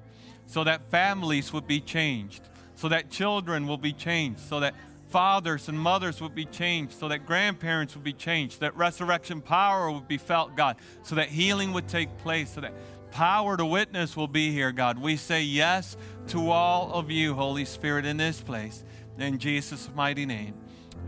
so 0.46 0.64
that 0.64 0.90
families 0.90 1.52
would 1.52 1.66
be 1.66 1.80
changed, 1.80 2.42
so 2.74 2.88
that 2.88 3.10
children 3.10 3.66
will 3.66 3.78
be 3.78 3.92
changed, 3.92 4.40
so 4.40 4.60
that 4.60 4.74
fathers 5.08 5.68
and 5.68 5.78
mothers 5.78 6.20
would 6.20 6.34
be 6.34 6.44
changed, 6.44 6.92
so 6.92 7.08
that 7.08 7.26
grandparents 7.26 7.94
would 7.94 8.04
be 8.04 8.12
changed, 8.12 8.60
that 8.60 8.76
resurrection 8.76 9.40
power 9.40 9.90
would 9.90 10.06
be 10.06 10.18
felt, 10.18 10.54
God, 10.56 10.76
so 11.02 11.14
that 11.14 11.28
healing 11.28 11.72
would 11.72 11.88
take 11.88 12.16
place, 12.18 12.50
so 12.50 12.60
that 12.60 12.74
power 13.10 13.56
to 13.56 13.64
witness 13.64 14.16
will 14.16 14.28
be 14.28 14.52
here, 14.52 14.72
God. 14.72 14.98
We 14.98 15.16
say 15.16 15.42
yes 15.42 15.96
to 16.28 16.50
all 16.50 16.92
of 16.92 17.10
you, 17.10 17.34
Holy 17.34 17.64
Spirit, 17.64 18.04
in 18.04 18.16
this 18.16 18.40
place. 18.40 18.84
In 19.18 19.38
Jesus' 19.38 19.90
mighty 19.94 20.26
name. 20.26 20.54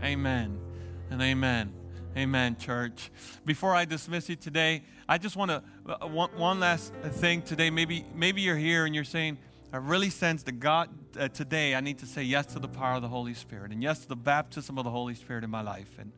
Amen 0.03 0.59
and 1.09 1.21
amen. 1.21 1.73
Amen, 2.17 2.57
church. 2.57 3.09
Before 3.45 3.73
I 3.73 3.85
dismiss 3.85 4.27
you 4.27 4.35
today, 4.35 4.83
I 5.07 5.17
just 5.17 5.35
want 5.37 5.51
to 5.51 5.63
uh, 5.87 6.07
one, 6.07 6.59
last 6.59 6.93
thing 6.93 7.41
today. 7.41 7.69
Maybe 7.69 8.05
maybe 8.13 8.41
you're 8.41 8.57
here 8.57 8.85
and 8.85 8.93
you're 8.93 9.05
saying, 9.05 9.37
I 9.71 9.77
really 9.77 10.09
sense 10.09 10.43
that 10.43 10.59
God 10.59 10.89
uh, 11.17 11.29
today 11.29 11.73
I 11.73 11.79
need 11.79 11.99
to 11.99 12.05
say 12.05 12.23
yes 12.23 12.47
to 12.47 12.59
the 12.59 12.67
power 12.67 12.95
of 12.95 13.01
the 13.01 13.07
Holy 13.07 13.33
Spirit 13.33 13.71
and 13.71 13.81
yes 13.81 13.99
to 13.99 14.09
the 14.09 14.17
baptism 14.17 14.77
of 14.77 14.83
the 14.83 14.89
Holy 14.89 15.15
Spirit 15.15 15.45
in 15.45 15.49
my 15.49 15.61
life. 15.61 15.97
And 15.97 16.11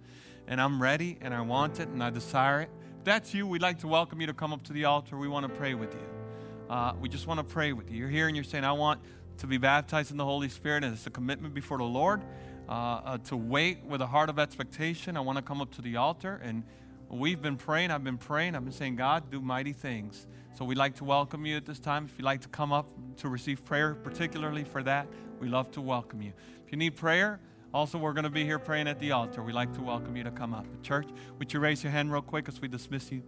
and 0.48 0.60
I'm 0.60 0.82
ready 0.82 1.18
and 1.22 1.34
I 1.34 1.42
want 1.42 1.80
it 1.80 1.88
and 1.90 2.04
I 2.04 2.10
desire 2.10 2.62
it. 2.62 2.70
That's 3.04 3.34
you, 3.34 3.46
we'd 3.46 3.62
like 3.62 3.80
to 3.80 3.88
welcome 3.90 4.22
you 4.22 4.28
to 4.28 4.34
come 4.34 4.54
up 4.54 4.64
to 4.64 4.72
the 4.72 4.86
altar. 4.86 5.18
We 5.18 5.28
want 5.28 5.46
to 5.46 5.52
pray 5.52 5.74
with 5.74 5.94
you. 5.94 6.74
Uh, 6.74 6.94
we 7.02 7.10
just 7.10 7.28
want 7.28 7.38
to 7.38 7.44
pray 7.44 7.74
with 7.74 7.92
you. 7.92 7.98
You're 7.98 8.08
here 8.08 8.28
and 8.28 8.36
you're 8.36 8.46
saying, 8.46 8.64
I 8.64 8.72
want 8.72 9.02
to 9.40 9.48
be 9.48 9.58
baptized 9.58 10.12
in 10.12 10.16
the 10.16 10.24
Holy 10.24 10.48
Spirit, 10.48 10.86
and 10.86 10.94
it's 10.94 11.06
a 11.06 11.10
commitment 11.10 11.54
before 11.54 11.80
the 11.80 11.84
Lord 11.84 12.22
uh, 12.70 12.72
uh, 12.72 13.18
to 13.26 13.36
wait 13.36 13.84
with 13.84 14.02
a 14.02 14.08
heart 14.08 14.30
of 14.30 14.40
expectation. 14.40 15.18
I 15.18 15.20
want 15.20 15.38
to 15.38 15.42
come 15.42 15.60
up 15.60 15.70
to 15.76 15.82
the 15.82 15.98
altar, 15.98 16.40
and 16.42 16.64
we've 17.10 17.42
been 17.42 17.58
praying. 17.58 17.92
I've 17.92 18.06
been 18.06 18.18
praying. 18.18 18.56
I've 18.56 18.64
been 18.64 18.72
saying, 18.72 18.96
God, 18.96 19.30
do 19.30 19.42
mighty 19.42 19.74
things. 19.74 20.26
So 20.58 20.64
we'd 20.64 20.78
like 20.78 20.96
to 20.96 21.04
welcome 21.04 21.46
you 21.46 21.58
at 21.58 21.66
this 21.66 21.80
time. 21.80 22.06
If 22.06 22.18
you'd 22.18 22.24
like 22.24 22.40
to 22.42 22.48
come 22.48 22.72
up 22.72 22.88
to 23.18 23.28
receive 23.28 23.66
prayer, 23.66 23.96
particularly 23.96 24.64
for 24.64 24.82
that, 24.82 25.08
we 25.42 25.50
love 25.50 25.72
to 25.72 25.82
welcome 25.82 26.22
you. 26.22 26.32
If 26.66 26.72
you 26.72 26.78
need 26.78 26.96
prayer, 26.96 27.42
also, 27.74 27.98
we're 27.98 28.14
going 28.14 28.26
to 28.26 28.30
be 28.30 28.44
here 28.44 28.60
praying 28.60 28.88
at 28.88 29.00
the 29.00 29.12
altar. 29.12 29.42
We'd 29.42 29.54
like 29.54 29.74
to 29.74 29.82
welcome 29.82 30.16
you 30.16 30.24
to 30.24 30.32
come 30.32 30.54
up. 30.54 30.66
Church, 30.84 31.08
would 31.40 31.52
you 31.52 31.60
raise 31.60 31.84
your 31.84 31.92
hand 31.92 32.12
real 32.12 32.22
quick 32.22 32.48
as 32.48 32.62
we 32.62 32.68
dismiss 32.68 33.12
you? 33.12 33.24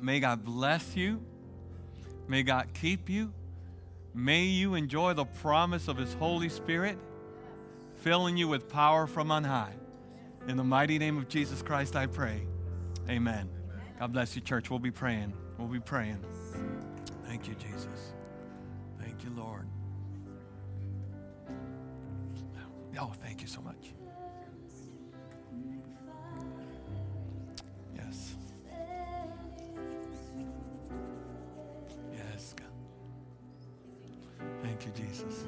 May 0.00 0.18
God 0.18 0.44
bless 0.44 0.96
you. 0.96 1.22
May 2.26 2.42
God 2.42 2.68
keep 2.74 3.08
you. 3.08 3.32
May 4.12 4.44
you 4.44 4.74
enjoy 4.74 5.12
the 5.12 5.26
promise 5.26 5.86
of 5.86 5.96
His 5.96 6.14
Holy 6.14 6.48
Spirit, 6.48 6.98
filling 8.00 8.36
you 8.36 8.48
with 8.48 8.68
power 8.68 9.06
from 9.06 9.30
on 9.30 9.44
high. 9.44 9.74
In 10.48 10.56
the 10.56 10.64
mighty 10.64 10.98
name 10.98 11.16
of 11.16 11.28
Jesus 11.28 11.62
Christ, 11.62 11.94
I 11.94 12.06
pray. 12.06 12.46
Amen. 13.08 13.48
God 14.00 14.12
bless 14.12 14.34
you, 14.34 14.42
church. 14.42 14.70
We'll 14.70 14.78
be 14.78 14.90
praying. 14.90 15.32
We'll 15.58 15.68
be 15.68 15.80
praying. 15.80 16.18
Thank 17.26 17.46
you, 17.46 17.54
Jesus. 17.54 18.12
Oh, 22.98 23.12
thank 23.22 23.42
you 23.42 23.46
so 23.46 23.60
much. 23.60 23.92
Yes. 27.94 28.34
Yes, 32.14 32.54
God. 32.54 32.66
Thank 34.62 34.86
you, 34.86 34.92
Jesus. 34.92 35.44